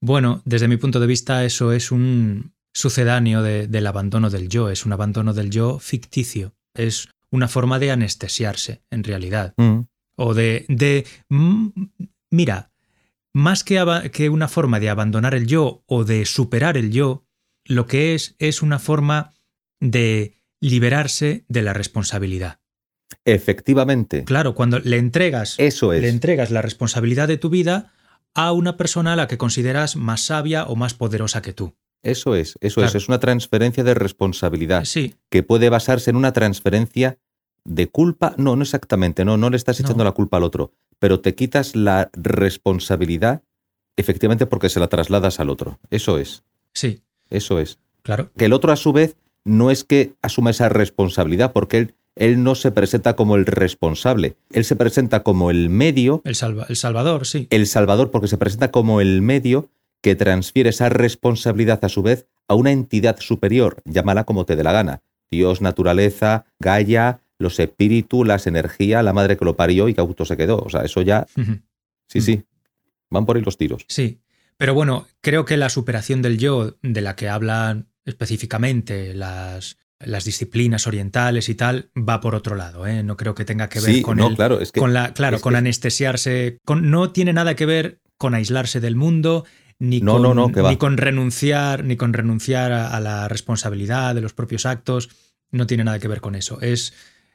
Bueno, 0.00 0.42
desde 0.44 0.68
mi 0.68 0.76
punto 0.76 1.00
de 1.00 1.08
vista 1.08 1.44
eso 1.44 1.72
es 1.72 1.90
un 1.90 2.52
sucedáneo 2.82 3.42
de- 3.42 3.66
del 3.66 3.86
abandono 3.88 4.30
del 4.30 4.48
yo, 4.48 4.70
es 4.70 4.86
un 4.86 4.92
abandono 4.92 5.34
del 5.34 5.50
yo 5.50 5.78
ficticio, 5.80 6.54
es 6.74 7.08
una 7.30 7.48
forma 7.48 7.78
de 7.80 7.90
anestesiarse, 7.90 8.82
en 8.90 9.02
realidad, 9.04 9.52
Mm, 9.56 9.80
o 10.16 10.34
de... 10.34 10.64
de 10.68 11.04
mm, 11.28 11.68
mira, 12.30 12.70
más 13.34 13.64
que, 13.64 14.10
que 14.12 14.28
una 14.30 14.46
forma 14.48 14.78
de 14.80 14.90
abandonar 14.90 15.34
el 15.34 15.46
yo 15.48 15.82
o 15.86 16.04
de 16.04 16.24
superar 16.24 16.76
el 16.76 16.90
yo, 16.92 17.24
lo 17.64 17.86
que 17.86 18.14
es 18.14 18.36
es 18.38 18.62
una 18.62 18.78
forma 18.78 19.32
de 19.80 20.38
liberarse 20.60 21.44
de 21.48 21.62
la 21.62 21.72
responsabilidad. 21.72 22.60
Efectivamente, 23.24 24.24
Claro, 24.24 24.54
cuando 24.54 24.78
le 24.78 24.96
entregas 24.98 25.54
eso 25.58 25.92
es. 25.92 26.02
le 26.02 26.08
entregas 26.08 26.50
la 26.50 26.62
responsabilidad 26.62 27.26
de 27.28 27.38
tu 27.38 27.50
vida 27.50 27.92
a 28.34 28.52
una 28.52 28.76
persona 28.76 29.12
a 29.12 29.16
la 29.16 29.26
que 29.28 29.36
consideras 29.38 29.96
más 29.96 30.20
sabia 30.22 30.64
o 30.64 30.76
más 30.76 30.94
poderosa 30.94 31.42
que 31.42 31.52
tú. 31.52 31.74
Eso 32.02 32.34
es, 32.34 32.56
eso 32.60 32.80
es, 32.82 32.90
Claro. 32.92 32.98
es 32.98 33.08
una 33.08 33.18
transferencia 33.20 33.82
de 33.84 33.94
responsabilidad 33.94 34.84
Sí, 34.84 35.14
que 35.30 35.42
puede 35.42 35.68
basarse 35.68 36.10
en 36.10 36.16
una 36.16 36.32
transferencia 36.32 37.18
de 37.64 37.88
culpa. 37.88 38.34
No, 38.38 38.56
no 38.56 38.62
exactamente, 38.62 39.24
no, 39.24 39.36
no 39.36 39.50
le 39.50 39.56
estás 39.56 39.80
No. 39.80 39.86
echando 39.86 40.04
la 40.04 40.12
culpa 40.12 40.36
al 40.36 40.44
otro, 40.44 40.72
pero 40.98 41.20
te 41.20 41.34
quitas 41.34 41.74
la 41.76 42.10
responsabilidad 42.14 43.42
efectivamente 43.96 44.46
porque 44.46 44.68
se 44.68 44.80
la 44.80 44.86
trasladas 44.88 45.40
al 45.40 45.50
otro. 45.50 45.78
Eso 45.90 46.18
es, 46.18 46.44
sí, 46.72 47.02
eso 47.30 47.58
es. 47.58 47.78
claro. 48.02 48.30
Que 48.36 48.44
el 48.46 48.52
otro 48.52 48.72
a 48.72 48.76
su 48.76 48.92
vez 48.92 49.16
no 49.44 49.70
es 49.70 49.82
que 49.84 50.14
asuma 50.22 50.50
esa 50.50 50.68
responsabilidad 50.68 51.52
porque 51.52 51.78
él, 51.78 51.94
él 52.14 52.42
no 52.42 52.54
se 52.54 52.70
presenta 52.70 53.16
como 53.16 53.34
el 53.36 53.44
responsable, 53.46 54.36
él 54.50 54.64
se 54.64 54.76
presenta 54.76 55.22
como 55.22 55.50
el 55.50 55.68
medio 55.68 56.22
El, 56.24 56.34
salva- 56.36 56.66
el 56.68 56.76
Salvador, 56.76 57.26
sí. 57.26 57.48
el 57.50 57.66
Salvador 57.66 58.10
porque 58.10 58.28
se 58.28 58.38
presenta 58.38 58.70
como 58.70 59.00
el 59.00 59.20
medio 59.22 59.68
que 60.02 60.14
transfiere 60.14 60.70
esa 60.70 60.88
responsabilidad 60.88 61.84
a 61.84 61.88
su 61.88 62.02
vez 62.02 62.26
a 62.46 62.54
una 62.54 62.70
entidad 62.72 63.18
superior, 63.20 63.82
llámala 63.84 64.24
como 64.24 64.44
te 64.46 64.56
dé 64.56 64.62
la 64.62 64.72
gana. 64.72 65.02
Dios, 65.30 65.60
naturaleza, 65.60 66.46
Gaia, 66.60 67.20
los 67.38 67.58
espíritus, 67.60 68.26
las 68.26 68.46
energías, 68.46 69.04
la 69.04 69.12
madre 69.12 69.36
que 69.36 69.44
lo 69.44 69.56
parió 69.56 69.88
y 69.88 69.94
que 69.94 70.00
auto 70.00 70.24
se 70.24 70.36
quedó. 70.36 70.58
O 70.58 70.70
sea, 70.70 70.82
eso 70.82 71.02
ya, 71.02 71.26
sí, 72.08 72.20
sí, 72.20 72.42
van 73.10 73.26
por 73.26 73.36
ahí 73.36 73.42
los 73.42 73.58
tiros. 73.58 73.84
Sí. 73.88 74.20
Pero 74.56 74.74
bueno, 74.74 75.06
creo 75.20 75.44
que 75.44 75.56
la 75.56 75.68
superación 75.68 76.22
del 76.22 76.38
yo, 76.38 76.76
de 76.82 77.00
la 77.00 77.14
que 77.14 77.28
hablan 77.28 77.88
específicamente 78.04 79.14
las, 79.14 79.78
las 80.00 80.24
disciplinas 80.24 80.86
orientales 80.86 81.48
y 81.48 81.54
tal, 81.54 81.90
va 81.96 82.20
por 82.20 82.34
otro 82.34 82.56
lado. 82.56 82.86
¿eh? 82.86 83.02
No 83.02 83.16
creo 83.16 83.34
que 83.34 83.44
tenga 83.44 83.68
que 83.68 83.80
ver 83.80 83.94
Sí, 83.94 84.02
con 84.02 84.16
no, 84.18 84.28
el- 84.28 84.36
claro, 84.36 84.60
es 84.60 84.72
que 84.72 84.80
con 84.80 84.92
la, 84.94 85.12
claro, 85.14 85.36
es 85.36 85.42
con 85.42 85.52
que- 85.52 85.58
anestesiarse. 85.58 86.58
con- 86.64 86.90
no 86.90 87.10
tiene 87.12 87.32
nada 87.32 87.54
que 87.54 87.66
ver 87.66 88.00
con 88.16 88.34
aislarse 88.34 88.80
del 88.80 88.96
mundo, 88.96 89.44
ni, 89.78 90.00
No, 90.00 90.14
con, 90.14 90.22
no, 90.22 90.34
no, 90.34 90.52
que 90.52 90.60
va. 90.60 90.70
ni 90.70 90.76
con 90.76 90.96
renunciar, 90.96 91.84
ni 91.84 91.96
con 91.96 92.12
renunciar 92.12 92.72
a, 92.72 92.96
a 92.96 93.00
la 93.00 93.28
responsabilidad 93.28 94.14
de 94.14 94.20
los 94.20 94.32
propios 94.34 94.66
actos. 94.66 95.08
No 95.50 95.66
tiene 95.66 95.84
nada 95.84 95.98
que 95.98 96.08
ver 96.08 96.20
con 96.20 96.34
eso. 96.34 96.60
Es, 96.60 96.92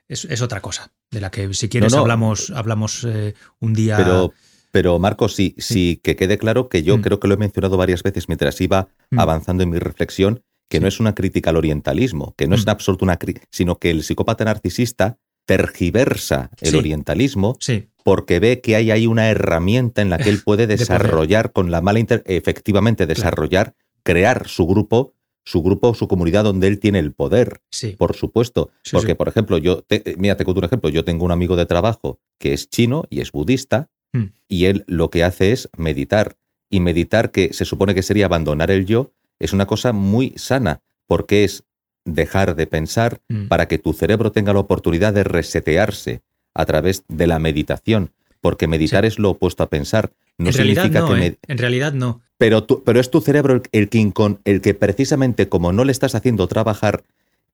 es, 0.07 0.25
es 0.25 0.41
otra 0.41 0.61
cosa, 0.61 0.91
de 1.11 1.21
la 1.21 1.31
que 1.31 1.53
si 1.53 1.69
quieres 1.69 1.93
hablamos, 1.93 2.51
hablamos 2.51 3.03
eh, 3.05 3.33
un 3.59 3.73
día. 3.73 3.97
Pero, 3.97 4.33
pero 4.71 4.99
Marcos, 4.99 5.35
sí, 5.35 5.55
sí, 5.57 5.99
que 6.03 6.15
quede 6.15 6.37
claro 6.37 6.67
que 6.69 6.83
yo 6.83 6.97
Mm. 6.97 7.01
creo 7.01 7.19
que 7.19 7.27
lo 7.27 7.33
he 7.35 7.37
mencionado 7.37 7.77
varias 7.77 8.03
veces 8.03 8.27
mientras 8.27 8.59
iba 8.61 8.87
Mm. 9.11 9.19
avanzando 9.19 9.63
en 9.63 9.69
mi 9.69 9.79
reflexión, 9.79 10.43
que 10.69 10.77
Sí. 10.77 10.81
no 10.81 10.87
es 10.87 10.99
una 10.99 11.13
crítica 11.15 11.49
al 11.51 11.57
orientalismo, 11.57 12.33
que 12.37 12.47
no 12.47 12.55
es 12.55 12.61
Mm. 12.61 12.69
en 12.69 12.71
absoluto 12.71 13.05
una 13.05 13.17
crítica, 13.17 13.47
sino 13.51 13.77
que 13.79 13.89
el 13.91 14.03
psicópata 14.03 14.43
narcisista 14.45 15.17
tergiversa 15.45 16.49
el 16.61 16.71
Sí. 16.71 16.75
orientalismo 16.77 17.57
Sí, 17.59 17.87
porque 18.03 18.39
ve 18.39 18.61
que 18.61 18.75
hay 18.75 18.91
ahí 18.91 19.07
una 19.07 19.29
herramienta 19.29 20.01
en 20.01 20.09
la 20.09 20.17
que 20.17 20.29
él 20.29 20.41
puede 20.45 20.67
De 20.67 20.77
desarrollar 20.77 21.51
con 21.51 21.71
la 21.71 21.81
mala 21.81 21.99
inter 21.99 22.23
efectivamente 22.25 23.05
desarrollar, 23.05 23.75
crear 24.03 24.47
su 24.47 24.65
grupo, 24.67 25.13
su 25.45 25.61
grupo, 25.61 25.93
su 25.93 26.07
comunidad 26.07 26.43
donde 26.45 26.67
él 26.67 26.79
tiene 26.79 26.99
el 26.99 27.13
poder, 27.13 27.61
sí. 27.69 27.95
por 27.97 28.15
supuesto. 28.15 28.69
Porque, 28.91 29.15
por 29.15 29.27
ejemplo, 29.27 29.57
yo, 29.57 29.81
te, 29.81 30.01
eh, 30.09 30.15
mira, 30.17 30.37
te 30.37 30.45
cuento 30.45 30.59
un 30.59 30.65
ejemplo. 30.65 30.89
Yo 30.89 31.03
tengo 31.03 31.25
un 31.25 31.31
amigo 31.31 31.55
de 31.57 31.65
trabajo 31.65 32.19
que 32.39 32.53
es 32.53 32.69
chino 32.69 33.03
y 33.09 33.19
es 33.21 33.31
budista, 33.31 33.89
Mm. 34.15 34.25
y 34.47 34.65
él 34.65 34.83
lo 34.87 35.09
que 35.09 35.23
hace 35.23 35.51
es 35.51 35.69
meditar. 35.75 36.37
Y 36.69 36.79
meditar, 36.79 37.31
que 37.31 37.51
se 37.53 37.65
supone 37.65 37.93
que 37.95 38.03
sería 38.03 38.27
abandonar 38.27 38.69
el 38.71 38.85
yo, 38.85 39.11
es 39.39 39.53
una 39.53 39.65
cosa 39.65 39.91
muy 39.91 40.33
sana, 40.37 40.81
porque 41.07 41.43
es 41.43 41.63
dejar 42.05 42.55
de 42.55 42.67
pensar 42.67 43.21
Mm. 43.29 43.47
para 43.47 43.67
que 43.67 43.77
tu 43.77 43.93
cerebro 43.93 44.31
tenga 44.31 44.53
la 44.53 44.59
oportunidad 44.59 45.13
de 45.13 45.23
resetearse 45.23 46.21
a 46.53 46.65
través 46.65 47.03
de 47.07 47.27
la 47.27 47.39
meditación, 47.39 48.11
porque 48.41 48.67
meditar 48.67 49.03
Sí. 49.03 49.07
es 49.07 49.19
lo 49.19 49.31
opuesto 49.31 49.63
a 49.63 49.69
pensar. 49.69 50.11
No 50.37 50.49
en 50.49 50.53
realidad 50.55 50.83
significa 50.83 51.07
no, 51.07 51.15
que 51.15 51.25
¿eh? 51.27 51.37
En 51.47 51.57
realidad 51.57 51.93
no. 51.93 52.21
pero, 52.37 52.63
tú- 52.63 52.83
pero 52.83 52.99
es 52.99 53.09
tu 53.11 53.21
cerebro 53.21 53.53
el, 53.55 53.61
el 53.71 53.89
que 53.89 54.11
el 54.45 54.61
que 54.61 54.73
precisamente 54.73 55.47
como 55.47 55.71
no 55.71 55.85
le 55.85 55.91
estás 55.91 56.15
haciendo 56.15 56.47
trabajar 56.47 57.03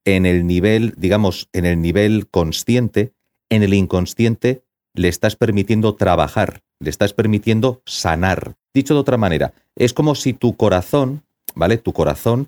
en 0.06 0.26
el 0.26 0.48
nivel, 0.48 0.94
digamos, 0.98 1.50
en 1.54 1.66
el 1.66 1.82
nivel 1.82 2.28
consciente, 2.32 3.12
en 3.50 3.64
el 3.64 3.74
inconsciente 3.74 4.64
le 4.96 5.08
estás 5.10 5.36
permitiendo 5.36 5.94
trabajar, 5.96 6.62
le 6.80 6.90
estás 6.90 7.14
permitiendo 7.14 7.82
sanar. 7.86 8.56
Dicho 8.74 8.94
de 8.94 9.00
otra 9.02 9.18
manera, 9.18 9.54
es 9.76 9.94
como 9.94 10.16
si 10.16 10.34
tu 10.34 10.56
corazón, 10.56 11.22
¿vale? 11.56 11.78
Tu 11.78 11.94
corazón 11.94 12.48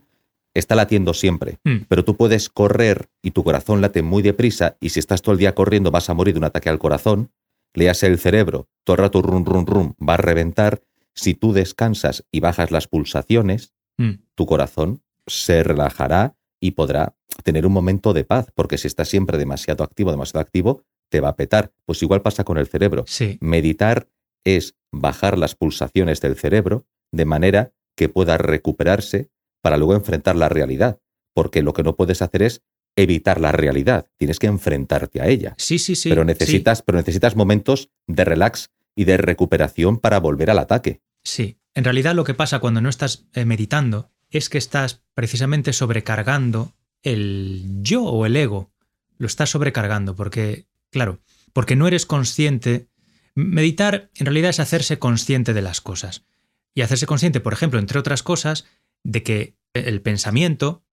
está 0.54 0.76
latiendo 0.76 1.14
siempre. 1.14 1.60
Mm. 1.64 1.86
Pero 1.88 2.04
tú 2.06 2.18
puedes 2.18 2.50
correr 2.50 3.10
y 3.22 3.32
tu 3.32 3.44
corazón 3.44 3.82
late 3.82 4.02
muy 4.02 4.22
deprisa 4.22 4.78
y 4.80 4.90
si 4.90 5.00
estás 5.00 5.22
todo 5.22 5.34
el 5.34 5.40
día 5.40 5.56
corriendo 5.56 5.92
vas 5.92 6.10
a 6.10 6.14
morir 6.14 6.34
de 6.34 6.40
un 6.40 6.46
ataque 6.46 6.70
al 6.70 6.80
corazón. 6.80 7.32
Le 7.74 7.90
hace 7.90 8.08
el 8.08 8.20
cerebro, 8.20 8.68
todo 8.84 8.96
el 8.96 9.02
rato 9.02 9.22
rum, 9.22 9.46
rum, 9.46 9.66
rum, 9.66 9.94
va 9.98 10.16
a 10.16 10.18
reventar. 10.18 10.82
Si 11.14 11.34
tú 11.34 11.54
descansas 11.54 12.26
y 12.32 12.40
bajas 12.42 12.72
las 12.72 12.88
pulsaciones, 12.88 13.74
Mm. 13.98 14.24
tu 14.36 14.46
corazón 14.46 15.04
se 15.28 15.64
relajará 15.64 16.36
y 16.60 16.72
podrá 16.72 17.16
tener 17.44 17.66
un 17.66 17.74
momento 17.74 18.14
de 18.14 18.24
paz, 18.24 18.48
porque 18.56 18.78
si 18.78 18.88
estás 18.88 19.10
siempre 19.10 19.38
demasiado 19.38 19.84
activo, 19.84 20.12
demasiado 20.12 20.42
activo, 20.42 20.84
te 21.10 21.20
va 21.20 21.30
a 21.30 21.36
petar. 21.36 21.72
Pues 21.86 22.02
igual 22.02 22.22
pasa 22.22 22.44
con 22.44 22.58
el 22.58 22.68
cerebro. 22.68 23.04
Sí. 23.08 23.38
Meditar 23.42 24.08
es 24.44 24.76
bajar 24.92 25.38
las 25.38 25.56
pulsaciones 25.56 26.22
del 26.22 26.36
cerebro 26.36 26.86
de 27.12 27.26
manera 27.26 27.74
que 27.96 28.10
pueda 28.10 28.38
recuperarse 28.38 29.30
para 29.62 29.78
luego 29.78 29.96
enfrentar 29.96 30.36
la 30.36 30.50
realidad, 30.50 31.00
porque 31.34 31.62
lo 31.62 31.74
que 31.74 31.84
no 31.84 31.96
puedes 31.96 32.22
hacer 32.22 32.44
es 32.44 32.62
evitar 32.96 33.40
la 33.40 33.52
realidad, 33.52 34.08
tienes 34.18 34.40
que 34.40 34.48
enfrentarte 34.48 35.22
a 35.22 35.28
ella. 35.28 35.56
Sí, 35.58 35.80
sí, 35.80 35.96
sí. 35.96 36.10
pero 36.10 36.24
sí. 36.24 36.28
necesitas, 36.28 36.82
pero 36.82 36.98
necesitas 36.98 37.36
momentos 37.36 37.90
de 38.08 38.26
relax 38.26 38.70
y 38.96 39.06
de 39.06 39.18
recuperación 39.18 39.98
para 39.98 40.20
volver 40.20 40.50
al 40.50 40.60
ataque. 40.60 41.02
Sí, 41.24 41.58
en 41.74 41.84
realidad 41.84 42.16
lo 42.16 42.24
que 42.24 42.34
pasa 42.34 42.60
cuando 42.60 42.82
no 42.82 42.90
estás 42.90 43.26
eh, 43.34 43.46
meditando 43.46 44.12
es 44.30 44.50
que 44.50 44.58
estás 44.58 45.04
precisamente 45.14 45.74
sobrecargando 45.74 46.74
el 47.04 47.66
yo 47.82 48.04
o 48.04 48.26
el 48.26 48.36
ego. 48.36 48.72
Lo 49.18 49.28
estás 49.28 49.50
sobrecargando 49.50 50.16
porque, 50.16 50.66
claro, 50.90 51.20
porque 51.54 51.76
no 51.76 51.88
eres 51.88 52.06
consciente. 52.06 52.88
Meditar 53.36 54.10
en 54.16 54.26
realidad 54.26 54.50
es 54.50 54.60
hacerse 54.60 55.00
consciente 55.00 55.54
de 55.54 55.62
las 55.62 55.82
cosas. 55.82 56.26
Y 56.74 56.82
hacerse 56.82 57.06
consciente, 57.06 57.42
por 57.42 57.54
ejemplo, 57.54 57.80
entre 57.80 58.00
otras 58.00 58.24
cosas, 58.24 58.66
de 59.04 59.24
que 59.24 59.56
el 59.74 60.02
pensamiento 60.02 60.84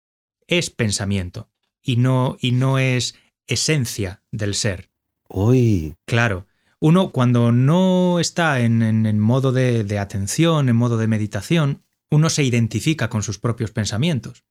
es 0.46 0.70
pensamiento 0.70 1.50
y 1.82 1.96
no, 1.96 2.36
y 2.40 2.52
no 2.52 2.78
es 2.78 3.14
esencia 3.46 4.22
del 4.30 4.54
ser. 4.54 4.90
Uy, 5.28 5.94
Claro, 6.06 6.46
uno 6.80 7.10
cuando 7.10 7.52
no 7.52 8.18
está 8.20 8.60
en, 8.60 8.82
en- 8.82 9.06
en 9.06 9.18
modo 9.18 9.52
de, 9.52 9.84
de 9.84 9.98
atención, 9.98 10.68
en 10.68 10.76
modo 10.76 10.96
de 10.96 11.06
meditación, 11.08 11.82
uno 12.10 12.30
se 12.30 12.44
identifica 12.44 13.10
con 13.10 13.22
sus 13.22 13.38
propios 13.38 13.70
pensamientos, 13.70 14.44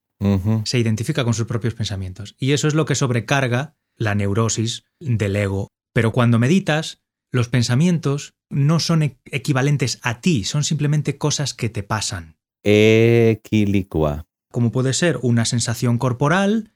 se 0.65 0.79
identifica 0.79 1.23
con 1.23 1.33
sus 1.33 1.45
propios 1.47 1.73
pensamientos. 1.73 2.35
Y 2.39 2.51
eso 2.51 2.67
es 2.67 2.73
lo 2.75 2.85
que 2.85 2.95
sobrecarga 2.95 3.75
la 3.95 4.13
neurosis 4.15 4.83
del 4.99 5.35
ego. 5.35 5.69
Pero 5.93 6.11
cuando 6.11 6.37
meditas, 6.39 7.01
los 7.31 7.49
pensamientos 7.49 8.33
no 8.49 8.79
son 8.79 9.03
e- 9.03 9.19
equivalentes 9.25 9.99
a 10.03 10.21
ti, 10.21 10.43
son 10.43 10.63
simplemente 10.63 11.17
cosas 11.17 11.53
que 11.53 11.69
te 11.69 11.81
pasan. 11.83 12.36
Equilicua. 12.67 14.25
Como 14.51 14.71
puede 14.71 14.93
ser 14.93 15.19
una 15.21 15.45
sensación 15.45 15.97
corporal 15.97 16.71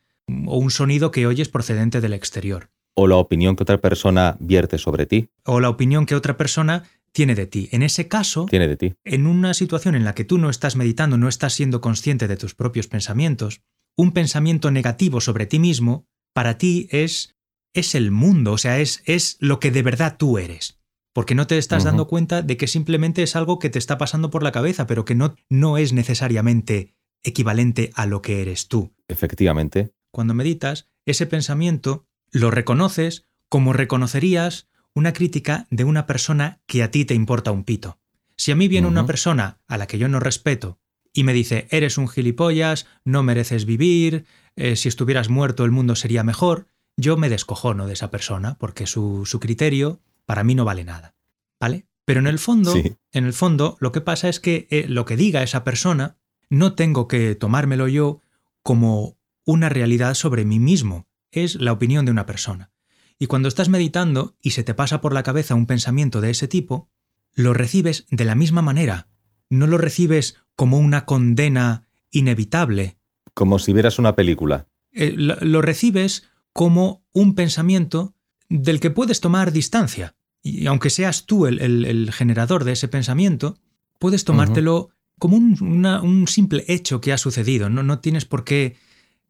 o 0.45 0.57
un 0.57 0.71
sonido 0.71 1.11
que 1.11 1.27
oyes 1.27 1.49
procedente 1.49 1.99
del 1.99 2.13
exterior. 2.13 2.69
O 2.93 3.07
la 3.07 3.17
opinión 3.17 3.55
que 3.55 3.63
otra 3.63 3.79
persona 3.79 4.37
vierte 4.39 4.77
sobre 4.77 5.05
ti, 5.05 5.29
O 5.45 5.59
la 5.59 5.69
opinión 5.69 6.05
que 6.05 6.15
otra 6.15 6.37
persona 6.37 6.83
tiene 7.11 7.35
de 7.35 7.45
ti. 7.45 7.67
En 7.71 7.83
ese 7.83 8.07
caso, 8.07 8.45
tiene 8.49 8.67
de 8.67 8.77
ti. 8.77 8.93
en 9.03 9.27
una 9.27 9.53
situación 9.53 9.95
en 9.95 10.05
la 10.05 10.15
que 10.15 10.23
tú 10.23 10.37
no 10.37 10.49
estás 10.49 10.75
meditando, 10.75 11.17
no 11.17 11.27
estás 11.27 11.53
siendo 11.53 11.81
consciente 11.81 12.27
de 12.27 12.37
tus 12.37 12.55
propios 12.55 12.87
pensamientos, 12.87 13.61
un 13.97 14.11
pensamiento 14.11 14.71
negativo 14.71 15.19
sobre 15.19 15.45
ti 15.45 15.59
mismo, 15.59 16.05
para 16.33 16.57
ti 16.57 16.87
es, 16.91 17.35
es 17.73 17.95
el 17.95 18.11
mundo, 18.11 18.53
o 18.53 18.57
sea, 18.57 18.79
es, 18.79 19.03
es 19.05 19.35
lo 19.39 19.59
que 19.59 19.71
de 19.71 19.83
verdad 19.83 20.15
tú 20.17 20.37
eres. 20.37 20.80
Porque 21.13 21.35
no 21.35 21.47
te 21.47 21.57
estás 21.57 21.83
dando 21.83 22.07
cuenta 22.07 22.41
de 22.41 22.55
que 22.55 22.67
simplemente 22.67 23.23
es 23.23 23.35
algo 23.35 23.59
que 23.59 23.69
te 23.69 23.79
está 23.79 23.97
pasando 23.97 24.29
por 24.29 24.43
la 24.43 24.51
cabeza, 24.51 24.87
pero 24.87 25.03
que 25.03 25.15
no, 25.15 25.35
no 25.49 25.77
es 25.77 25.91
necesariamente 25.91 26.95
equivalente 27.23 27.91
a 27.95 28.05
lo 28.05 28.21
que 28.21 28.41
eres 28.41 28.67
tú. 28.67 28.93
Efectivamente. 29.07 29.91
Cuando 30.11 30.33
meditas, 30.33 30.89
ese 31.05 31.25
pensamiento 31.25 32.05
lo 32.31 32.49
reconoces 32.49 33.25
como 33.49 33.73
reconocerías 33.73 34.69
una 34.93 35.13
crítica 35.13 35.67
de 35.69 35.83
una 35.83 36.05
persona 36.05 36.61
que 36.65 36.83
a 36.83 36.91
ti 36.91 37.05
te 37.05 37.13
importa 37.13 37.51
un 37.51 37.63
pito. 37.63 37.99
Si 38.37 38.51
a 38.51 38.55
mí 38.55 38.67
viene 38.67 38.87
una 38.87 39.05
persona 39.05 39.59
a 39.67 39.77
la 39.77 39.87
que 39.87 39.97
yo 39.97 40.07
no 40.07 40.19
respeto 40.19 40.79
y 41.13 41.23
me 41.23 41.33
dice, 41.33 41.67
eres 41.69 41.97
un 41.97 42.07
gilipollas, 42.07 42.87
no 43.03 43.23
mereces 43.23 43.65
vivir, 43.65 44.25
eh, 44.55 44.75
si 44.75 44.89
estuvieras 44.89 45.29
muerto 45.29 45.63
el 45.63 45.71
mundo 45.71 45.95
sería 45.95 46.23
mejor, 46.23 46.67
yo 46.97 47.17
me 47.17 47.29
descojono 47.29 47.87
de 47.87 47.93
esa 47.93 48.09
persona 48.09 48.57
porque 48.57 48.87
su, 48.87 49.25
su 49.25 49.39
criterio 49.39 49.99
para 50.31 50.45
mí 50.45 50.55
no 50.55 50.63
vale 50.63 50.85
nada. 50.85 51.13
¿Vale? 51.59 51.87
Pero 52.05 52.21
en 52.21 52.27
el 52.27 52.39
fondo, 52.39 52.71
Sí. 52.71 52.95
en 53.11 53.25
el 53.25 53.33
fondo, 53.33 53.75
lo 53.81 53.91
que 53.91 53.99
pasa 53.99 54.29
es 54.29 54.39
que 54.39 54.65
eh, 54.71 54.85
lo 54.87 55.03
que 55.03 55.17
diga 55.17 55.43
esa 55.43 55.65
persona 55.65 56.15
no 56.49 56.73
tengo 56.73 57.09
que 57.09 57.35
tomármelo 57.35 57.89
yo 57.89 58.21
como 58.63 59.17
una 59.43 59.67
realidad 59.67 60.13
sobre 60.13 60.45
mí 60.45 60.57
mismo, 60.57 61.05
es 61.31 61.55
la 61.55 61.73
opinión 61.73 62.05
de 62.05 62.11
una 62.11 62.25
persona. 62.25 62.71
Y 63.19 63.25
cuando 63.27 63.49
estás 63.49 63.67
meditando 63.67 64.37
y 64.41 64.51
se 64.51 64.63
te 64.63 64.73
pasa 64.73 65.01
por 65.01 65.11
la 65.11 65.23
cabeza 65.23 65.53
un 65.53 65.65
pensamiento 65.65 66.21
de 66.21 66.29
ese 66.29 66.47
tipo, 66.47 66.89
lo 67.33 67.53
recibes 67.53 68.05
de 68.09 68.23
la 68.23 68.35
misma 68.35 68.61
manera. 68.61 69.09
No 69.49 69.67
lo 69.67 69.77
recibes 69.77 70.37
como 70.55 70.79
una 70.79 71.03
condena 71.05 71.89
inevitable. 72.09 72.97
Como 73.33 73.59
si 73.59 73.73
vieras 73.73 73.99
una 73.99 74.15
película. 74.15 74.69
Eh, 74.93 75.13
lo, 75.13 75.35
lo 75.41 75.61
recibes 75.61 76.29
como 76.53 77.03
un 77.11 77.35
pensamiento 77.35 78.15
del 78.47 78.79
que 78.79 78.91
puedes 78.91 79.19
tomar 79.19 79.51
distancia. 79.51 80.15
Y 80.43 80.65
aunque 80.67 80.89
seas 80.89 81.25
tú 81.25 81.45
el, 81.47 81.59
el- 81.59 81.85
el 81.85 82.11
generador 82.11 82.63
de 82.63 82.71
ese 82.73 82.87
pensamiento, 82.87 83.57
puedes 83.99 84.25
tomártelo 84.25 84.89
como 85.19 85.37
un, 85.37 85.55
una- 85.61 86.01
un 86.01 86.27
simple 86.27 86.65
hecho 86.67 86.99
que 87.01 87.13
ha 87.13 87.17
sucedido. 87.17 87.69
No, 87.69 87.83
no 87.83 87.99
tienes 87.99 88.25
por 88.25 88.43
qué... 88.43 88.75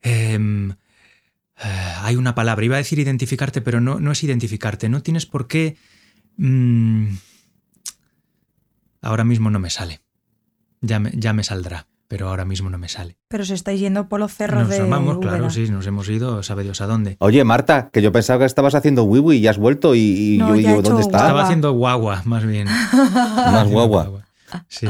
em, 0.01 0.71
eh, 0.71 1.93
hay 2.01 2.15
una 2.15 2.33
palabra, 2.33 2.65
iba 2.65 2.75
a 2.75 2.79
decir 2.79 2.97
identificarte, 2.99 3.61
pero 3.61 3.81
no, 3.81 3.99
no 3.99 4.11
es 4.11 4.23
identificarte. 4.23 4.87
No 4.89 5.03
tienes 5.03 5.25
por 5.25 5.47
qué... 5.47 5.75
mm, 6.37 7.07
ahora 9.01 9.23
mismo 9.23 9.49
no 9.49 9.59
me 9.59 9.69
sale. 9.69 10.01
Ya 10.81 10.99
me, 10.99 11.11
ya 11.13 11.33
me 11.33 11.43
saldrá, 11.43 11.87
pero 12.11 12.27
ahora 12.27 12.43
mismo 12.43 12.69
no 12.69 12.77
me 12.77 12.89
sale. 12.89 13.15
Pero 13.29 13.45
se 13.45 13.53
estáis 13.53 13.79
yendo 13.79 14.09
por 14.09 14.19
los 14.19 14.33
cerros 14.33 14.63
Nos 14.67 14.69
de 14.69 14.81
vamos, 14.83 15.15
Úbeda. 15.15 15.29
claro, 15.29 15.49
sí, 15.49 15.69
nos 15.71 15.87
hemos 15.87 16.09
ido, 16.09 16.43
sabe 16.43 16.63
Dios 16.63 16.81
a 16.81 16.85
dónde. 16.85 17.15
Oye, 17.19 17.41
Marta, 17.45 17.89
que 17.89 18.01
yo 18.01 18.11
pensaba 18.11 18.39
que 18.39 18.45
estabas 18.47 18.75
haciendo 18.75 19.05
wiwi 19.05 19.37
y 19.37 19.39
ya 19.39 19.51
has 19.51 19.57
vuelto 19.57 19.95
y, 19.95 19.99
y 20.01 20.37
No, 20.37 20.49
yo 20.49 20.55
ya 20.55 20.59
he 20.59 20.71
digo, 20.71 20.81
¿dónde 20.81 21.03
hecho 21.03 21.07
está? 21.09 21.19
Estaba 21.19 21.43
haciendo 21.43 21.71
guagua, 21.71 22.21
más 22.25 22.45
bien. 22.45 22.67
Más 23.07 23.69
guagua. 23.69 24.25
Sí. 24.67 24.87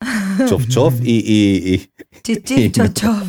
Chof 0.48 0.66
chof 0.68 0.94
y, 1.02 1.18
y, 1.18 1.74
y- 1.74 1.90
Chichi, 2.22 2.70
chochov. 2.72 3.26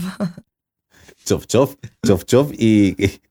chof 1.26 1.46
chof, 1.46 1.76
chof 2.06 2.24
chof 2.24 2.52
y, 2.54 2.96
y- 2.98 3.22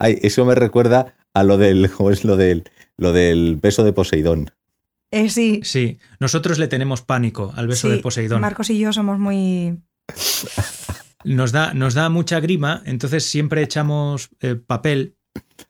ay, 0.00 0.18
eso 0.22 0.44
me 0.44 0.56
recuerda 0.56 1.14
a 1.32 1.44
lo 1.44 1.58
del, 1.58 1.92
¿cómo 1.92 2.10
es 2.10 2.24
lo 2.24 2.36
del, 2.36 2.64
lo 2.96 3.12
del 3.12 3.54
beso 3.54 3.84
de 3.84 3.92
Poseidón. 3.92 4.50
Eh, 5.10 5.28
sí. 5.28 5.60
Sí, 5.64 5.98
nosotros 6.18 6.58
le 6.58 6.68
tenemos 6.68 7.02
pánico 7.02 7.52
al 7.56 7.66
beso 7.66 7.88
sí, 7.88 7.94
de 7.96 8.00
Poseidón. 8.00 8.40
Marcos 8.40 8.70
y 8.70 8.78
yo 8.78 8.92
somos 8.92 9.18
muy. 9.18 9.78
Nos 11.24 11.52
da, 11.52 11.74
nos 11.74 11.94
da 11.94 12.08
mucha 12.08 12.40
grima, 12.40 12.82
entonces 12.86 13.24
siempre 13.24 13.62
echamos 13.62 14.30
eh, 14.40 14.54
papel 14.54 15.16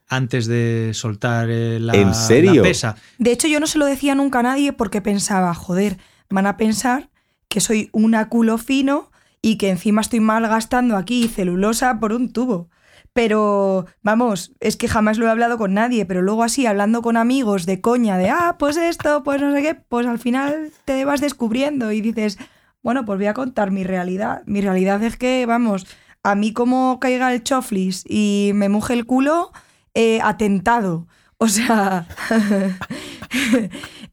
antes 0.07 0.45
de 0.45 0.91
soltar 0.93 1.49
eh, 1.49 1.79
la, 1.79 1.93
¿En 1.93 2.13
serio? 2.13 2.55
la 2.55 2.61
pesa. 2.61 2.95
De 3.17 3.31
hecho, 3.31 3.47
yo 3.47 3.59
no 3.59 3.67
se 3.67 3.77
lo 3.77 3.85
decía 3.85 4.15
nunca 4.15 4.39
a 4.39 4.43
nadie 4.43 4.73
porque 4.73 5.01
pensaba, 5.01 5.53
joder, 5.53 5.97
van 6.29 6.47
a 6.47 6.57
pensar 6.57 7.09
que 7.47 7.59
soy 7.59 7.89
una 7.91 8.29
culo 8.29 8.57
fino 8.57 9.11
y 9.41 9.57
que 9.57 9.69
encima 9.69 10.01
estoy 10.01 10.19
malgastando 10.19 10.95
aquí 10.95 11.27
celulosa 11.27 11.99
por 11.99 12.13
un 12.13 12.31
tubo. 12.31 12.69
Pero, 13.13 13.87
vamos, 14.01 14.53
es 14.61 14.77
que 14.77 14.87
jamás 14.87 15.17
lo 15.17 15.27
he 15.27 15.29
hablado 15.29 15.57
con 15.57 15.73
nadie, 15.73 16.05
pero 16.05 16.21
luego 16.21 16.43
así, 16.43 16.65
hablando 16.65 17.01
con 17.01 17.17
amigos 17.17 17.65
de 17.65 17.81
coña, 17.81 18.17
de, 18.17 18.29
ah, 18.29 18.55
pues 18.57 18.77
esto, 18.77 19.23
pues 19.23 19.41
no 19.41 19.53
sé 19.53 19.61
qué, 19.61 19.75
pues 19.75 20.07
al 20.07 20.17
final 20.17 20.71
te 20.85 21.03
vas 21.03 21.19
descubriendo 21.19 21.91
y 21.91 21.99
dices, 21.99 22.37
bueno, 22.83 23.05
pues 23.05 23.19
voy 23.19 23.27
a 23.27 23.33
contar 23.33 23.69
mi 23.71 23.83
realidad. 23.83 24.43
Mi 24.45 24.61
realidad 24.61 25.03
es 25.03 25.17
que, 25.17 25.45
vamos, 25.45 25.87
a 26.23 26.35
mí 26.35 26.53
como 26.53 26.99
caiga 26.99 27.33
el 27.33 27.43
choflis 27.43 28.03
y 28.07 28.51
me 28.55 28.69
moje 28.69 28.93
el 28.93 29.05
culo, 29.05 29.51
eh, 29.93 30.19
atentado. 30.23 31.07
O 31.43 31.47
sea, 31.47 32.05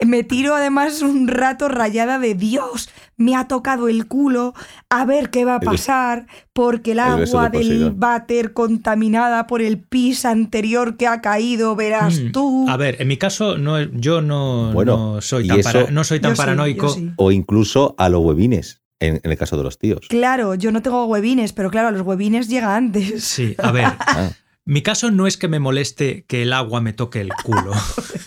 me 0.06 0.22
tiro 0.24 0.54
además 0.54 1.02
un 1.02 1.28
rato 1.28 1.68
rayada 1.68 2.18
de 2.18 2.34
Dios, 2.34 2.88
me 3.16 3.36
ha 3.36 3.48
tocado 3.48 3.88
el 3.88 4.06
culo, 4.06 4.54
a 4.88 5.04
ver 5.04 5.28
qué 5.30 5.44
va 5.44 5.56
a 5.56 5.60
pasar, 5.60 6.26
porque 6.52 6.92
el 6.92 7.00
agua 7.00 7.50
de 7.50 7.58
del 7.58 7.90
váter 7.90 8.52
contaminada 8.52 9.46
por 9.46 9.60
el 9.60 9.78
pis 9.78 10.24
anterior 10.24 10.96
que 10.96 11.06
ha 11.06 11.20
caído, 11.20 11.74
verás 11.76 12.18
Mm, 12.20 12.32
tú. 12.32 12.66
A 12.68 12.76
ver, 12.76 12.96
en 13.02 13.08
mi 13.08 13.16
caso, 13.16 13.58
no, 13.58 13.78
yo 13.80 14.22
no, 14.22 14.72
Bueno, 14.72 15.16
no 15.16 15.20
soy 15.20 15.48
tan, 15.48 15.58
eso- 15.58 15.72
para- 15.72 15.90
no 15.90 16.04
soy 16.04 16.20
tan 16.20 16.32
sí, 16.32 16.36
paranoico. 16.38 16.88
sí. 16.88 17.12
O 17.16 17.30
incluso 17.32 17.94
a 17.98 18.08
los 18.08 18.22
huevines, 18.24 18.80
en, 19.00 19.20
en 19.22 19.30
el 19.30 19.36
caso 19.36 19.56
de 19.56 19.64
los 19.64 19.78
tíos. 19.78 20.06
Claro, 20.08 20.54
yo 20.54 20.72
no 20.72 20.80
tengo 20.82 21.04
huevines, 21.06 21.52
pero 21.52 21.70
claro, 21.70 21.88
a 21.88 21.90
los 21.90 22.02
huevines 22.02 22.48
llega 22.48 22.74
antes. 22.74 23.22
Sí, 23.24 23.54
a 23.58 23.70
ver, 23.72 23.84
Ah, 24.06 24.30
Mi 24.68 24.82
caso 24.82 25.10
no 25.10 25.26
es 25.26 25.38
que 25.38 25.48
me 25.48 25.60
moleste 25.60 26.24
que 26.28 26.42
el 26.42 26.52
agua 26.52 26.82
me 26.82 26.92
toque 26.92 27.22
el 27.22 27.30
culo. 27.42 27.72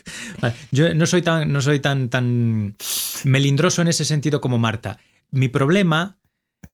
Yo 0.71 0.93
no 0.95 1.05
soy 1.05 1.21
tan, 1.21 1.51
no 1.53 1.61
soy 1.61 1.79
tan, 1.79 2.09
tan 2.09 2.75
melindroso 3.25 3.81
en 3.83 3.87
ese 3.89 4.05
sentido 4.05 4.41
como 4.41 4.57
Marta. 4.57 4.97
Mi 5.29 5.47
problema 5.49 6.17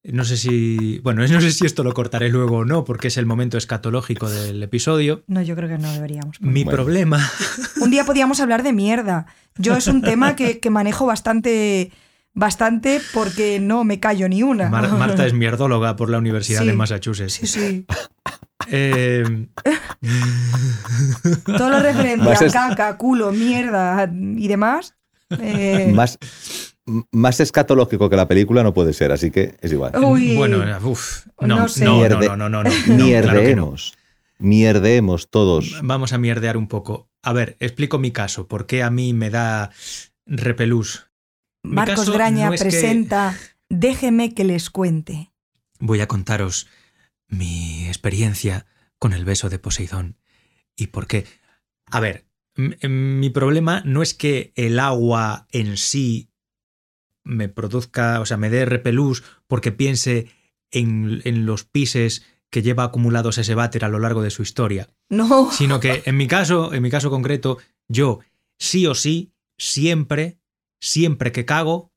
No 0.04 0.24
sé 0.24 0.38
si. 0.38 1.00
Bueno, 1.04 1.22
no 1.28 1.42
sé 1.42 1.52
si 1.52 1.66
esto 1.66 1.84
lo 1.84 1.94
cortaré 1.94 2.30
luego 2.30 2.60
o 2.60 2.66
no, 2.66 2.86
porque 2.86 3.10
es 3.10 3.18
el 3.18 3.26
momento 3.26 3.58
escatológico 3.58 4.30
del 4.30 4.64
episodio. 4.64 5.24
No, 5.28 5.42
yo 5.42 5.54
creo 5.56 5.68
que 5.68 5.78
no 5.78 5.92
deberíamos. 5.92 6.40
Mi 6.42 6.64
Bueno. 6.64 6.72
problema. 6.78 7.30
Un 7.82 7.92
día 7.92 8.06
podíamos 8.06 8.40
hablar 8.40 8.64
de 8.64 8.72
mierda. 8.72 9.26
Yo 9.58 9.76
es 9.76 9.88
un 9.88 10.02
tema 10.02 10.36
que, 10.38 10.60
que 10.60 10.70
manejo 10.70 11.06
bastante, 11.06 11.92
bastante 12.34 13.02
porque 13.14 13.60
no 13.60 13.84
me 13.84 14.00
callo 14.00 14.30
ni 14.30 14.44
una. 14.44 14.70
Mar- 14.70 14.90
Marta 14.94 15.26
es 15.26 15.34
mierdóloga 15.34 15.96
por 15.98 16.10
la 16.10 16.20
Universidad 16.20 16.62
Sí. 16.62 16.68
de 16.68 16.74
Massachusetts. 16.74 17.34
Sí, 17.34 17.48
sí. 17.48 17.86
Eh, 18.72 19.24
Todo 21.46 21.70
lo 21.70 21.80
referente 21.80 22.30
a 22.30 22.34
es- 22.34 22.52
caca, 22.54 22.98
culo, 22.98 23.32
mierda 23.32 24.10
y 24.14 24.48
demás. 24.48 24.96
eh, 25.40 25.92
Más, 25.94 26.18
más 27.12 27.40
escatológico 27.40 28.10
que 28.10 28.16
la 28.16 28.28
película 28.28 28.64
no 28.64 28.74
puede 28.74 28.94
ser, 28.94 29.12
así 29.12 29.32
que 29.32 29.56
es 29.62 29.72
igual. 29.72 29.94
Uy. 30.04 30.36
bueno, 30.36 30.64
uff. 30.84 31.26
No, 31.42 31.48
No 31.48 31.56
no, 31.62 31.68
sé. 31.68 31.86
no, 31.86 31.92
no, 31.94 31.98
Mierde- 32.00 32.28
no, 32.28 32.36
no, 32.38 32.50
no, 32.50 32.64
no, 32.64 32.70
claro 32.70 32.84
que 32.84 32.96
no. 32.96 32.96
Mierdeemos. 33.06 33.94
Mierdeemos 34.40 35.30
todos. 35.30 35.80
Vamos 35.82 36.14
a 36.14 36.18
mierdear 36.18 36.58
un 36.58 36.68
poco. 36.68 37.10
A 37.24 37.34
ver, 37.34 37.58
explico 37.60 37.98
mi 37.98 38.12
caso. 38.12 38.48
¿Por 38.48 38.66
qué 38.68 38.84
a 38.84 38.90
mí 38.92 39.14
me 39.14 39.30
da 39.30 39.72
repelús? 40.26 41.08
Mi 41.64 41.74
Marcos 41.74 42.10
Graña 42.10 42.48
no 42.48 42.54
es 42.54 42.62
que- 42.64 42.70
presenta 42.70 43.36
Déjeme 43.70 44.34
que 44.34 44.44
les 44.46 44.70
cuente. 44.70 45.32
Voy 45.80 46.00
a 46.02 46.08
contaros 46.08 46.68
mi 47.28 47.88
experiencia 47.88 48.66
con 49.00 49.14
el 49.14 49.26
beso 49.26 49.50
de 49.50 49.60
Poseidón. 49.60 50.18
¿Y 50.76 50.88
por 50.88 51.08
qué? 51.08 51.26
A 51.86 52.00
ver, 52.00 52.28
m- 52.56 52.78
m- 52.82 53.20
mi 53.20 53.30
problema 53.30 53.82
no 53.86 54.02
es 54.02 54.14
que 54.14 54.52
el 54.56 54.80
agua 54.80 55.48
en 55.52 55.78
sí 55.78 56.30
me 57.24 57.50
produzca, 57.50 58.22
o 58.22 58.26
sea, 58.26 58.38
me 58.38 58.50
dé 58.50 58.66
repelús 58.66 59.24
porque 59.48 59.72
piense 59.72 60.30
en, 60.72 61.22
en 61.26 61.46
los 61.46 61.66
pises 61.66 62.26
que 62.50 62.62
lleva 62.62 62.84
acumulados 62.86 63.38
ese 63.38 63.56
váter 63.56 63.84
a 63.84 63.90
lo 63.90 64.00
largo 64.00 64.22
de 64.22 64.30
su 64.30 64.42
historia, 64.42 64.90
No. 65.10 65.52
sino 65.52 65.80
que 65.82 66.04
en 66.06 66.16
mi 66.16 66.28
caso, 66.28 66.74
en 66.74 66.82
mi 66.82 66.90
caso 66.90 67.10
concreto, 67.10 67.58
yo 67.90 68.20
sí 68.58 68.88
o 68.88 68.96
sí, 68.96 69.34
siempre, 69.58 70.40
siempre 70.80 71.32
que 71.34 71.44
cago, 71.46 71.92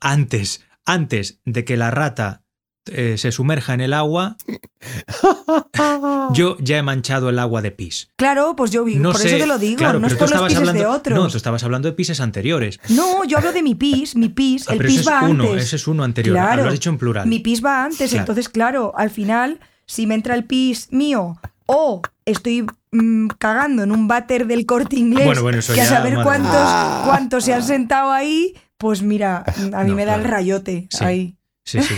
antes, 0.00 0.64
antes 0.84 1.40
de 1.44 1.64
que 1.64 1.76
la 1.76 1.90
rata 1.92 2.44
eh, 2.86 3.16
se 3.18 3.32
sumerja 3.32 3.74
en 3.74 3.80
el 3.80 3.92
agua, 3.92 4.36
yo 6.32 6.56
ya 6.60 6.78
he 6.78 6.82
manchado 6.82 7.28
el 7.28 7.38
agua 7.38 7.62
de 7.62 7.70
pis. 7.70 8.08
Claro, 8.16 8.54
pues 8.56 8.70
yo 8.70 8.84
vi, 8.84 8.96
No 8.96 9.12
por 9.12 9.20
sé, 9.20 9.28
eso 9.28 9.38
te 9.38 9.46
lo 9.46 9.58
digo, 9.58 9.78
claro, 9.78 9.98
no 10.00 10.06
es 10.06 10.14
por 10.14 10.22
los 10.22 10.30
estabas 10.32 10.48
pises 10.48 10.58
hablando, 10.60 10.80
de 10.80 10.86
otros. 10.86 11.18
No, 11.18 11.28
tú 11.28 11.36
estabas 11.36 11.64
hablando 11.64 11.88
de 11.88 11.94
pises 11.94 12.20
anteriores. 12.20 12.80
No, 12.90 13.24
yo 13.24 13.38
hablo 13.38 13.52
de 13.52 13.62
mi 13.62 13.74
pis, 13.74 14.16
mi 14.16 14.28
pis, 14.28 14.68
Ah, 14.68 14.72
el 14.72 14.78
pero 14.78 14.88
pis 14.88 15.00
ese 15.00 15.10
va 15.10 15.20
es 15.20 15.30
uno, 15.30 15.44
antes. 15.44 15.62
ese 15.64 15.76
es 15.76 15.86
uno 15.86 16.04
anterior. 16.04 16.36
Ah, 16.38 16.46
Claro. 16.46 16.62
Lo 16.62 16.68
has 16.68 16.74
dicho 16.74 16.90
en 16.90 16.98
plural. 16.98 17.26
Mi 17.28 17.38
pis 17.40 17.64
va 17.64 17.84
antes, 17.84 18.10
Claro. 18.10 18.22
entonces 18.22 18.48
claro, 18.48 18.92
al 18.96 19.10
final, 19.10 19.60
si 19.86 20.06
me 20.06 20.14
entra 20.14 20.34
el 20.34 20.44
pis 20.44 20.88
mío 20.92 21.38
o 21.66 22.02
estoy 22.24 22.66
mm, 22.92 23.28
cagando 23.38 23.82
en 23.82 23.92
un 23.92 24.08
váter 24.08 24.46
del 24.46 24.66
corte 24.66 24.96
inglés, 24.96 25.26
Bueno, 25.26 25.42
bueno, 25.42 25.58
eso 25.58 25.74
que 25.74 25.80
a 25.80 25.84
ya, 25.84 25.90
saber 25.90 26.14
cuántos, 26.22 26.50
mía. 26.52 27.02
cuántos 27.04 27.44
se 27.44 27.54
han 27.54 27.62
sentado 27.62 28.10
ahí, 28.12 28.54
pues 28.78 29.02
mira, 29.02 29.44
a 29.72 29.82
mí 29.84 29.90
No, 29.90 29.96
me 29.96 30.04
da 30.04 30.14
el 30.16 30.24
rayote 30.24 30.88
Sí. 30.90 31.04
ahí. 31.04 31.36
Sí, 31.64 31.82
sí. 31.82 31.94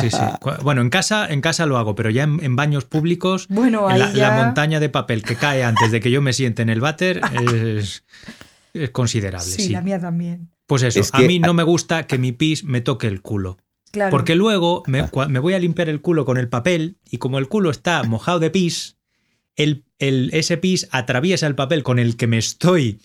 Sí, 0.00 0.10
sí. 0.10 0.16
Bueno, 0.62 0.80
en 0.82 0.90
casa, 0.90 1.26
en 1.28 1.40
casa 1.40 1.66
lo 1.66 1.78
hago, 1.78 1.94
pero 1.94 2.10
ya 2.10 2.24
en, 2.24 2.42
en 2.42 2.56
baños 2.56 2.84
públicos, 2.84 3.46
Bueno, 3.48 3.88
ahí 3.88 3.98
la, 4.00 4.12
ya... 4.12 4.28
la 4.30 4.44
montaña 4.44 4.80
de 4.80 4.88
papel 4.88 5.22
que 5.22 5.36
cae 5.36 5.62
antes 5.64 5.90
de 5.92 6.00
que 6.00 6.10
yo 6.10 6.20
me 6.22 6.32
siente 6.32 6.62
en 6.62 6.68
el 6.68 6.80
váter 6.80 7.20
es, 7.54 8.04
es 8.74 8.90
considerable. 8.90 9.46
Sí, 9.50 9.62
Sí, 9.62 9.68
la 9.70 9.82
mía 9.82 10.00
también. 10.00 10.50
Pues 10.66 10.82
eso, 10.82 11.00
Es 11.00 11.12
a 11.14 11.18
mí 11.20 11.38
no 11.38 11.52
me 11.54 11.62
gusta 11.64 12.06
que 12.06 12.18
mi 12.18 12.32
pis 12.32 12.64
me 12.64 12.80
toque 12.80 13.06
el 13.08 13.22
culo. 13.22 13.58
Claro. 13.90 14.10
Porque 14.12 14.36
luego 14.36 14.84
me, 14.86 15.02
voy 15.40 15.54
a 15.54 15.58
limpiar 15.58 15.88
el 15.88 16.00
culo 16.00 16.24
con 16.24 16.36
el 16.38 16.48
papel 16.48 16.98
y 17.10 17.18
como 17.18 17.38
el 17.38 17.48
culo 17.48 17.70
está 17.70 18.04
mojado 18.04 18.38
de 18.38 18.50
pis, 18.50 18.96
el, 19.56 19.84
el- 19.98 20.30
ese 20.32 20.56
pis 20.58 20.88
atraviesa 20.92 21.48
el 21.48 21.56
papel 21.56 21.82
con 21.82 21.98
el 21.98 22.16
que 22.16 22.28
me 22.28 22.38
estoy 22.38 23.00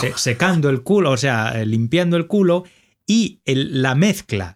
se- 0.00 0.16
secando 0.16 0.68
el 0.68 0.82
culo, 0.82 1.12
o 1.12 1.16
sea, 1.16 1.60
eh, 1.60 1.64
limpiando 1.66 2.16
el 2.16 2.26
culo, 2.26 2.64
y 3.06 3.40
el- 3.44 3.82
la 3.82 3.94
mezcla 3.94 4.55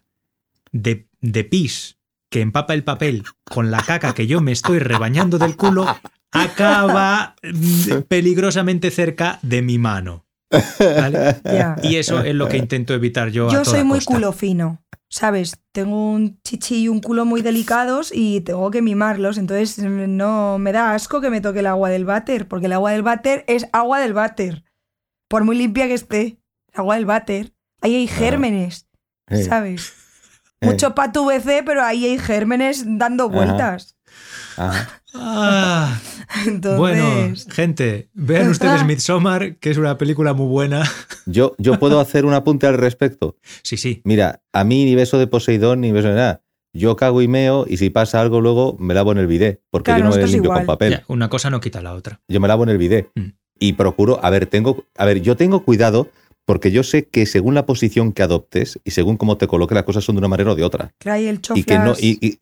de, 0.71 1.07
de 1.21 1.43
pis 1.43 1.97
que 2.29 2.41
empapa 2.41 2.73
el 2.73 2.83
papel 2.83 3.23
con 3.43 3.71
la 3.71 3.81
caca 3.83 4.13
que 4.13 4.25
yo 4.27 4.39
me 4.41 4.51
estoy 4.53 4.79
rebañando 4.79 5.37
del 5.37 5.57
culo 5.57 5.85
acaba 6.31 7.35
mm, 7.43 8.03
peligrosamente 8.07 8.89
cerca 8.91 9.39
de 9.41 9.61
mi 9.61 9.77
mano. 9.77 10.25
¿vale? 10.49 11.41
Y 11.83 11.95
eso 11.97 12.21
es 12.21 12.33
lo 12.35 12.47
que 12.47 12.57
intento 12.57 12.93
evitar 12.93 13.29
yo. 13.29 13.49
a 13.49 13.51
Yo 13.53 13.63
toda 13.63 13.75
soy 13.77 13.83
muy 13.83 13.97
costa. 13.99 14.13
culo 14.13 14.31
fino, 14.31 14.81
¿sabes? 15.09 15.59
Tengo 15.73 16.11
un 16.11 16.41
chichi 16.41 16.83
y 16.83 16.87
un 16.87 17.01
culo 17.01 17.25
muy 17.25 17.41
delicados 17.41 18.11
y 18.13 18.41
tengo 18.41 18.71
que 18.71 18.81
mimarlos, 18.81 19.37
entonces 19.37 19.79
mm, 19.79 20.15
no 20.15 20.57
me 20.57 20.71
da 20.71 20.93
asco 20.93 21.19
que 21.21 21.29
me 21.29 21.41
toque 21.41 21.59
el 21.59 21.67
agua 21.67 21.89
del 21.89 22.05
váter, 22.05 22.47
porque 22.47 22.67
el 22.67 22.73
agua 22.73 22.91
del 22.91 23.03
váter 23.03 23.43
es 23.47 23.67
agua 23.73 23.99
del 23.99 24.13
váter. 24.13 24.63
Por 25.27 25.43
muy 25.43 25.57
limpia 25.57 25.87
que 25.87 25.93
esté, 25.93 26.37
agua 26.73 26.95
del 26.95 27.05
váter. 27.05 27.53
Ahí 27.81 27.95
hay 27.95 28.07
gérmenes, 28.07 28.87
¿sabes? 29.47 29.93
Eh, 30.61 30.65
Mucho 30.67 30.95
pato 30.95 31.25
VC, 31.25 31.63
pero 31.65 31.83
ahí 31.83 32.05
hay 32.05 32.17
gérmenes 32.19 32.83
dando 32.87 33.29
vueltas. 33.29 33.95
ajá. 34.57 35.01
Ah, 35.13 35.99
Entonces, 36.47 36.77
bueno, 36.79 37.33
gente, 37.49 38.09
vean 38.13 38.47
ustedes 38.49 38.85
Midsommar, 38.85 39.57
que 39.57 39.69
es 39.69 39.77
una 39.77 39.97
película 39.97 40.33
muy 40.33 40.47
buena. 40.47 40.89
Yo, 41.25 41.53
yo 41.57 41.77
puedo 41.79 41.99
hacer 41.99 42.25
un 42.25 42.33
apunte 42.33 42.65
al 42.67 42.77
respecto. 42.77 43.35
Sí, 43.63 43.75
sí. 43.77 44.01
Mira, 44.05 44.41
a 44.53 44.63
mí 44.63 44.85
ni 44.85 44.95
beso 44.95 45.17
de 45.19 45.27
Poseidón 45.27 45.81
ni 45.81 45.91
beso 45.91 46.07
de 46.07 46.15
nada. 46.15 46.41
Yo 46.73 46.95
cago 46.95 47.21
y 47.21 47.27
meo 47.27 47.65
y 47.67 47.75
si 47.77 47.89
pasa 47.89 48.21
algo 48.21 48.39
luego 48.39 48.77
me 48.79 48.93
lavo 48.93 49.11
en 49.11 49.17
el 49.17 49.27
bidet, 49.27 49.61
porque 49.69 49.91
Claro, 49.91 50.05
yo 50.05 50.09
no 50.09 50.15
me 50.15 50.23
limpio 50.23 50.43
igual. 50.43 50.59
con 50.59 50.65
papel. 50.67 50.91
Ya, 50.93 51.03
una 51.09 51.27
cosa 51.27 51.49
no 51.49 51.59
quita 51.59 51.81
la 51.81 51.93
otra. 51.93 52.21
Yo 52.29 52.39
me 52.39 52.47
lavo 52.47 52.63
en 52.63 52.69
el 52.69 52.77
bidet. 52.77 53.09
Mm. 53.15 53.31
Y 53.59 53.73
procuro, 53.73 54.23
a 54.23 54.29
ver, 54.29 54.45
tengo, 54.45 54.85
a 54.97 55.05
ver, 55.05 55.21
yo 55.21 55.35
tengo 55.35 55.63
cuidado 55.65 56.09
porque 56.51 56.69
yo 56.69 56.83
sé 56.83 57.05
que 57.07 57.25
según 57.25 57.53
la 57.55 57.65
posición 57.65 58.11
que 58.11 58.23
adoptes 58.23 58.77
y 58.83 58.91
según 58.91 59.15
cómo 59.15 59.37
te 59.37 59.47
coloque 59.47 59.73
las 59.73 59.85
cosas 59.85 60.03
son 60.03 60.15
de 60.15 60.19
una 60.19 60.27
manera 60.27 60.51
o 60.51 60.55
de 60.55 60.65
otra. 60.65 60.91
que 60.99 61.09
hay 61.09 61.27
el 61.27 61.39
Y 61.55 61.63
que 61.63 61.79
no, 61.79 61.93
y, 61.97 62.17
y 62.19 62.39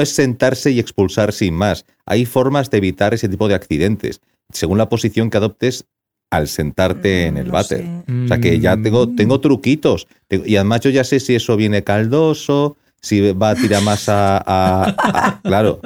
es 0.00 0.08
sentarse 0.08 0.70
y 0.70 0.78
expulsar 0.80 1.34
sin 1.34 1.52
más. 1.52 1.84
Hay 2.06 2.24
formas 2.24 2.70
de 2.70 2.78
evitar 2.78 3.12
ese 3.12 3.28
tipo 3.28 3.48
de 3.48 3.54
accidentes, 3.54 4.22
según 4.50 4.78
la 4.78 4.88
posición 4.88 5.28
que 5.28 5.36
adoptes 5.36 5.84
al 6.30 6.48
sentarte 6.48 7.26
en 7.26 7.34
Mm, 7.34 7.36
el 7.36 7.46
no 7.48 7.52
váter. 7.52 7.78
sé. 7.80 8.14
O 8.24 8.28
sea 8.28 8.38
que 8.40 8.58
ya 8.60 8.80
tengo, 8.80 9.06
Mm. 9.06 9.16
tengo 9.16 9.40
truquitos. 9.40 10.06
Tengo- 10.26 10.46
Y 10.46 10.56
además 10.56 10.80
yo 10.80 10.88
ya 10.88 11.04
sé 11.04 11.20
si 11.20 11.34
eso 11.34 11.54
viene 11.58 11.84
caldoso, 11.84 12.78
si 13.02 13.20
va 13.32 13.50
a 13.50 13.54
tirar 13.56 13.82
más 13.82 14.08
a... 14.08 14.38
a- 14.38 14.96
a- 14.96 15.40
claro, 15.42 15.82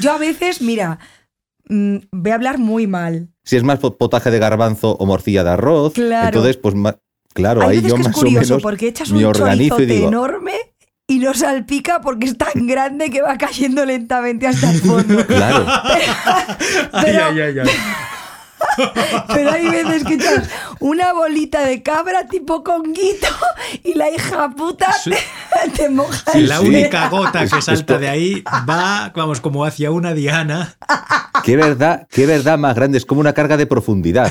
Yo 0.00 0.12
a 0.12 0.18
veces, 0.18 0.62
mira, 0.62 0.98
mm, 1.70 1.96
voy 2.12 2.30
a 2.32 2.34
hablar 2.34 2.58
muy 2.58 2.86
mal. 2.86 3.28
si 3.44 3.56
es 3.56 3.62
más 3.62 3.78
po- 3.78 3.96
potaje 3.96 4.30
de 4.30 4.38
garbanzo 4.38 4.92
o 4.98 5.06
morcilla 5.06 5.42
de 5.44 5.50
arroz. 5.50 5.94
Claro. 5.94 6.26
Entonces, 6.28 6.56
pues 6.58 6.74
ma- 6.74 6.98
claro, 7.32 7.62
Hay 7.62 7.68
ahí 7.68 7.76
veces 7.76 7.90
yo 7.90 7.94
que 7.96 8.00
es 8.02 8.06
más 8.08 8.16
o 8.16 8.20
curioso 8.20 8.48
menos 8.48 8.62
porque 8.62 8.88
echas 8.88 9.10
me 9.10 9.18
un 9.18 9.24
organizo 9.26 9.62
y 9.62 9.68
chorizote 9.70 9.86
digo- 9.86 10.08
enorme 10.08 10.52
y 11.06 11.18
no 11.18 11.34
salpica 11.34 12.00
porque 12.00 12.26
es 12.26 12.36
tan 12.38 12.66
grande 12.66 13.10
que 13.10 13.22
va 13.22 13.36
cayendo 13.38 13.84
lentamente 13.84 14.46
hasta 14.46 14.70
el 14.70 14.80
fondo. 14.80 15.26
Claro. 15.26 15.66
Pero- 17.02 17.24
ay, 17.24 17.40
ay, 17.40 17.58
ay. 17.58 17.68
Pero 19.34 19.50
hay 19.52 19.68
veces 19.68 20.04
que 20.04 20.14
echas 20.14 20.48
una 20.80 21.12
bolita 21.12 21.62
de 21.66 21.82
cabra 21.82 22.26
tipo 22.28 22.62
conguito 22.64 23.26
y 23.84 23.94
la 23.94 24.10
hija 24.10 24.50
puta 24.56 24.92
Sí. 24.92 25.10
te, 25.10 25.68
te 25.76 25.88
moja 25.90 26.32
Sí, 26.32 26.40
la 26.42 26.58
sí. 26.58 26.66
única 26.68 27.08
gota 27.08 27.46
que 27.46 27.62
salta 27.62 27.98
de 27.98 28.08
ahí 28.08 28.42
va, 28.68 29.12
vamos, 29.14 29.40
como 29.40 29.64
hacia 29.64 29.90
una 29.90 30.14
diana. 30.14 30.74
Qué 31.44 31.56
verdad, 31.56 32.06
qué 32.10 32.26
verdad 32.26 32.58
más 32.58 32.74
grande. 32.74 32.98
Es 32.98 33.06
como 33.06 33.20
una 33.22 33.32
carga 33.32 33.56
de 33.56 33.64
profundidad. 33.66 34.30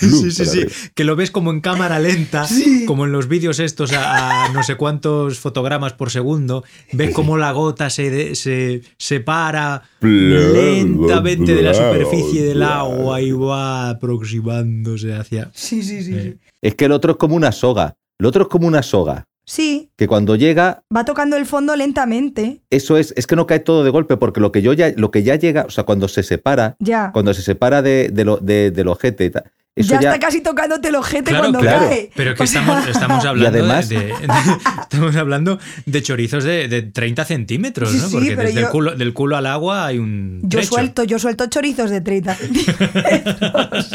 Sí, 0.00 0.30
sí, 0.30 0.46
sí. 0.46 0.66
Que 0.94 1.04
lo 1.04 1.14
ves 1.14 1.30
como 1.30 1.50
en 1.50 1.60
cámara 1.60 1.98
lenta, 1.98 2.46
como 2.86 3.04
en 3.04 3.12
los 3.12 3.28
vídeos 3.28 3.58
estos 3.58 3.92
a, 3.92 4.44
a 4.44 4.48
no 4.50 4.62
sé 4.62 4.76
cuántos 4.76 5.38
fotogramas 5.40 5.92
por 5.92 6.10
segundo. 6.10 6.64
Ves 6.92 7.12
como 7.14 7.36
la 7.36 7.52
gota 7.52 7.90
se, 7.90 8.08
de- 8.08 8.34
se 8.34 8.80
separa 8.96 9.82
lentamente 10.00 11.54
de 11.54 11.62
la 11.62 11.74
superficie 11.74 12.44
del 12.44 12.62
agua 12.62 12.93
y 13.20 13.32
va 13.32 13.90
aproximándose 13.90 15.14
hacia. 15.14 15.50
Sí, 15.54 15.82
sí, 15.82 16.02
sí. 16.02 16.14
Eh, 16.14 16.22
Sí. 16.22 16.38
Es 16.62 16.74
que 16.74 16.86
el 16.86 16.92
otro 16.92 17.12
es 17.12 17.18
como 17.18 17.36
una 17.36 17.52
soga. 17.52 17.96
El 18.18 18.26
otro 18.26 18.42
es 18.44 18.48
como 18.48 18.66
una 18.66 18.82
soga. 18.82 19.24
Sí, 19.46 19.90
Que 19.98 20.06
cuando 20.08 20.36
llega, 20.36 20.82
va 20.94 21.04
tocando 21.04 21.36
el 21.36 21.44
fondo 21.44 21.76
lentamente. 21.76 22.62
eso 22.70 22.96
es, 22.96 23.12
es 23.14 23.26
que 23.26 23.36
no 23.36 23.46
cae 23.46 23.58
todo 23.60 23.84
de 23.84 23.90
golpe, 23.90 24.16
porque 24.16 24.40
lo 24.40 24.50
que 24.52 24.62
yo 24.62 24.72
ya, 24.72 24.94
lo 24.96 25.10
que 25.10 25.22
ya 25.22 25.36
llega, 25.36 25.66
o 25.66 25.70
sea, 25.70 25.84
cuando 25.84 26.08
se 26.08 26.22
separa, 26.22 26.76
Ya. 26.78 27.10
cuando 27.12 27.34
se 27.34 27.42
separa 27.42 27.82
de, 27.82 28.08
de 28.10 28.24
lo, 28.24 28.38
de- 28.38 28.70
del 28.70 28.88
ojete, 28.88 29.26
y 29.26 29.30
tal, 29.30 29.44
eso 29.76 29.94
ya, 29.94 30.00
ya, 30.00 30.08
está 30.14 30.26
casi 30.26 30.40
tocándote 30.40 30.88
el 30.88 30.94
ojete 30.94 31.30
Claro, 31.30 31.38
cuando 31.44 31.58
claro. 31.60 31.88
cae. 31.88 32.10
Pero 32.14 32.34
que 32.34 32.42
O 32.44 32.46
sea, 32.46 32.60
estamos, 32.60 32.86
estamos 32.88 33.24
hablando 33.26 33.58
además- 33.58 33.88
de, 33.88 33.98
de- 33.98 34.12
estamos 34.82 35.16
hablando 35.16 35.58
de 35.86 36.02
chorizos 36.02 36.44
de, 36.44 36.68
de 36.68 36.82
30 36.82 37.24
centímetros, 37.24 37.90
Sí, 37.90 37.98
¿no? 37.98 38.06
sí, 38.08 38.14
Porque 38.14 38.36
pero 38.36 38.48
desde 38.48 38.60
el 38.60 38.68
culo, 38.68 38.94
del 38.94 39.12
culo 39.12 39.36
al 39.36 39.46
agua 39.46 39.86
hay 39.86 39.98
un 39.98 40.40
Yo 40.44 40.58
trecho. 40.60 40.68
suelto, 40.74 41.02
yo 41.04 41.18
suelto 41.18 41.46
chorizos 41.48 41.90
de 41.90 42.00
30 42.00 42.34
centímetros. 42.36 43.90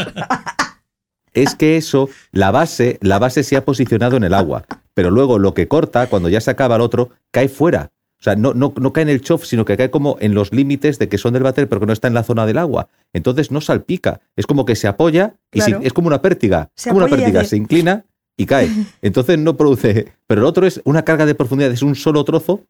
es 1.34 1.56
que 1.56 1.78
eso, 1.78 2.10
la 2.32 2.52
base, 2.52 2.98
la 3.02 3.20
base 3.20 3.44
se 3.44 3.56
ha 3.56 3.64
posicionado 3.64 4.18
en 4.18 4.24
el 4.24 4.34
agua. 4.34 4.66
pero 4.94 5.12
luego 5.12 5.40
lo 5.40 5.54
que 5.54 5.70
corta, 5.70 6.08
cuando 6.08 6.28
ya 6.28 6.42
se 6.42 6.52
acaba 6.52 6.76
el 6.76 6.82
otro, 6.82 7.12
cae 7.32 7.48
fuera. 7.48 7.92
O 8.20 8.24
sea, 8.24 8.36
no, 8.36 8.54
no, 8.54 8.74
no 8.80 8.92
cae 8.92 9.04
en 9.04 9.10
el 9.10 9.22
chof, 9.22 9.46
sino 9.46 9.64
que 9.64 9.78
cae 9.78 9.90
como 9.90 10.18
en 10.20 10.34
los 10.34 10.52
límites 10.52 11.00
de 11.00 11.08
que 11.08 11.18
son 11.18 11.32
del 11.34 11.44
váter, 11.44 11.70
pero 11.70 11.80
que 11.80 11.88
no 11.88 11.94
está 11.94 12.10
en 12.10 12.14
la 12.14 12.24
zona 12.24 12.46
del 12.46 12.58
agua. 12.58 12.90
Entonces 13.14 13.50
no 13.50 13.62
salpica. 13.62 14.20
Es 14.36 14.46
como 14.46 14.66
que 14.66 14.76
se 14.76 14.88
apoya 14.90 15.36
y 15.54 15.60
Claro. 15.60 15.80
se- 15.82 15.88
es 15.88 15.94
como 15.94 16.08
una 16.08 16.22
pértiga. 16.22 16.70
Se 16.76 16.90
como 16.90 17.06
una 17.06 17.16
pértiga, 17.16 17.44
se 17.46 17.56
inclina 17.56 18.04
y 18.36 18.46
cae. 18.46 18.68
Entonces 19.02 19.38
no 19.40 19.56
produce. 19.56 20.12
Pero 20.28 20.42
el 20.42 20.48
otro 20.48 20.68
es 20.68 20.82
una 20.84 21.04
carga 21.06 21.26
de 21.26 21.34
profundidad, 21.36 21.72
es 21.72 21.82
un 21.82 21.96
solo 21.96 22.24
trozo 22.26 22.62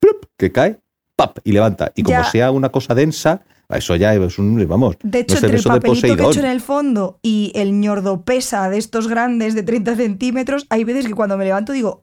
¡plup! 0.00 0.26
que 0.36 0.52
cae, 0.52 0.78
¡pap! 1.16 1.38
y 1.44 1.52
levanta. 1.52 1.92
Y 1.94 2.02
como 2.02 2.18
Ya. 2.18 2.24
sea 2.24 2.50
una 2.50 2.68
cosa 2.68 2.94
densa, 2.94 3.40
eso 3.70 3.96
ya 3.96 4.14
es 4.14 4.38
un. 4.38 4.66
Vamos. 4.68 4.96
De 5.02 5.20
hecho, 5.20 5.34
no 5.34 5.38
entre 5.38 5.50
el 5.50 5.56
eso 5.60 5.68
de 5.72 5.74
papelito 5.80 6.16
que 6.16 6.22
he 6.22 6.26
hecho 6.26 6.40
en 6.40 6.46
el 6.46 6.60
fondo 6.60 7.18
y 7.22 7.52
el 7.54 7.72
ñordo 7.80 8.22
pesa 8.22 8.68
de 8.68 8.76
estos 8.76 9.08
grandes 9.08 9.54
de 9.54 9.62
30 9.62 9.96
centímetros, 9.96 10.66
hay 10.68 10.84
veces 10.84 11.06
que 11.06 11.14
cuando 11.14 11.38
me 11.38 11.44
levanto 11.46 11.72
digo, 11.72 12.00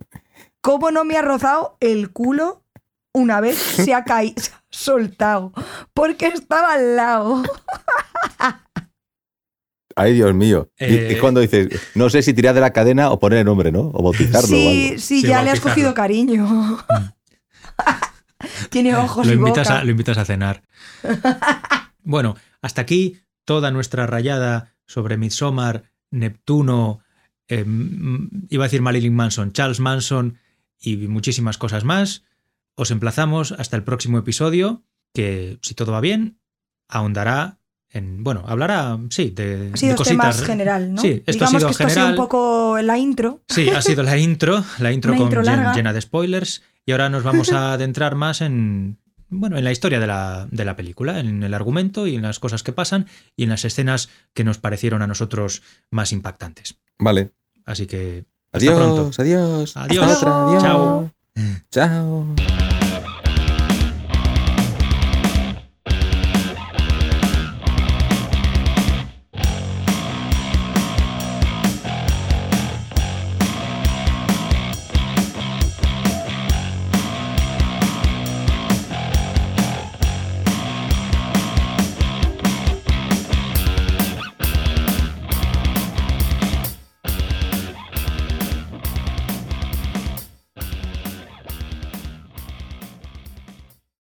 ¿cómo 0.61 0.89
no 0.91 1.03
me 1.03 1.15
ha 1.17 1.21
rozado 1.21 1.75
el 1.79 2.11
culo 2.11 2.63
una 3.18 3.39
vez 3.41 3.57
se 3.57 3.94
ha 3.94 4.03
caído, 4.03 4.35
se 4.41 4.52
ha 4.52 4.64
soltado? 4.69 5.52
Porque 5.94 6.27
estaba 6.27 6.73
al 6.73 6.95
lado. 6.95 7.44
Ay, 9.95 10.14
Dios 10.14 10.34
mío. 10.35 10.69
Y- 10.80 10.84
Eh, 10.85 11.14
y 11.14 11.19
cuando 11.19 11.39
dices, 11.41 11.69
no 11.95 12.10
sé 12.10 12.22
si 12.22 12.34
tirar 12.34 12.53
de 12.53 12.61
la 12.61 12.72
cadena 12.72 13.10
o 13.10 13.19
poner 13.19 13.39
el 13.39 13.45
nombre, 13.45 13.72
¿no? 13.72 13.89
O 13.94 14.03
bautizarlo 14.03 14.39
o 14.48 14.60
Sí, 14.60 14.68
algo. 14.88 14.99
sí, 14.99 15.22
Sí, 15.22 15.27
ya 15.27 15.41
le 15.41 15.49
has 15.49 15.60
cogido 15.60 15.94
cariño. 15.95 16.77
Tiene 18.69 18.95
ojos 18.95 19.26
lo 19.26 19.34
y 19.34 19.35
invitas, 19.35 19.68
boca. 19.68 19.80
a, 19.80 19.84
lo 19.84 19.91
invitas 19.91 20.18
a 20.19 20.26
cenar. 20.26 20.61
bueno, 22.03 22.35
hasta 22.61 22.81
aquí 22.81 23.19
toda 23.45 23.72
nuestra 23.72 24.06
rayada 24.06 24.76
sobre 24.85 25.18
Midsommar, 25.18 25.84
Neptuno, 26.11 26.99
eh, 27.48 27.64
mm, 27.65 28.45
iba 28.49 28.65
a 28.65 28.68
decir 28.68 28.81
Marilyn 28.84 29.15
Manson, 29.15 29.52
Charles 29.53 29.80
Manson 29.80 30.38
y 30.80 30.98
muchísimas 31.07 31.57
cosas 31.57 31.84
más. 31.84 32.23
Os 32.79 32.91
emplazamos 32.91 33.51
hasta 33.53 33.75
el 33.75 33.83
próximo 33.83 34.19
episodio, 34.19 34.83
que 35.13 35.57
si 35.63 35.73
todo 35.73 35.91
va 35.91 35.99
bien, 35.99 36.39
ahondará 36.87 37.57
en. 37.89 38.23
Bueno, 38.23 38.43
hablará, 38.47 38.97
sí, 39.09 39.31
de, 39.31 39.71
Ha 39.73 39.77
sido 39.77 39.95
de 39.95 40.03
este 40.03 40.15
cositas. 40.15 40.43
general, 40.43 40.93
¿no? 40.93 41.01
Sí, 41.01 41.23
esto 41.25 41.31
Digamos 41.33 41.55
ha 41.55 41.57
sido 41.59 41.67
que 41.67 41.71
esto 41.71 41.83
ha 41.83 41.87
general. 41.89 42.07
sido 42.13 42.21
un 42.21 42.27
poco 42.27 42.77
la 42.83 42.97
intro. 42.99 43.41
Sí, 43.49 43.69
ha 43.69 43.81
sido 43.81 44.03
la 44.03 44.17
intro, 44.17 44.63
la 44.79 44.91
intro 44.91 45.11
con 45.17 45.23
intro 45.23 45.41
llen- 45.41 45.73
llena 45.75 45.91
de 45.91 46.01
spoilers. 46.01 46.61
Y 46.85 46.91
ahora 46.91 47.09
nos 47.09 47.23
vamos 47.23 47.51
a 47.51 47.73
adentrar 47.73 48.13
más 48.15 48.41
en, 48.41 48.99
bueno, 49.29 49.57
en 49.57 49.63
la 49.63 49.71
historia 49.71 49.99
de 49.99 50.05
la, 50.07 50.47
de 50.51 50.63
la 50.63 50.75
película, 50.75 51.19
en 51.19 51.41
el 51.43 51.53
argumento 51.55 52.05
y 52.05 52.15
en 52.15 52.21
las 52.21 52.37
cosas 52.39 52.61
que 52.61 52.73
pasan 52.73 53.07
y 53.35 53.43
en 53.43 53.49
las 53.49 53.65
escenas 53.65 54.09
que 54.35 54.43
nos 54.43 54.59
parecieron 54.59 55.01
a 55.01 55.07
nosotros 55.07 55.63
más 55.89 56.11
impactantes. 56.11 56.77
Vale. 56.99 57.31
Así 57.65 57.87
que 57.87 58.25
hasta 58.51 58.75
pronto. 58.75 59.11
Adiós, 59.17 59.75
adiós. 59.75 59.77
Adiós. 59.77 60.03
Hasta 60.05 60.17
otra, 60.19 60.43
adiós. 60.45 60.63
Chao. 60.63 61.11
Chao. 61.71 62.66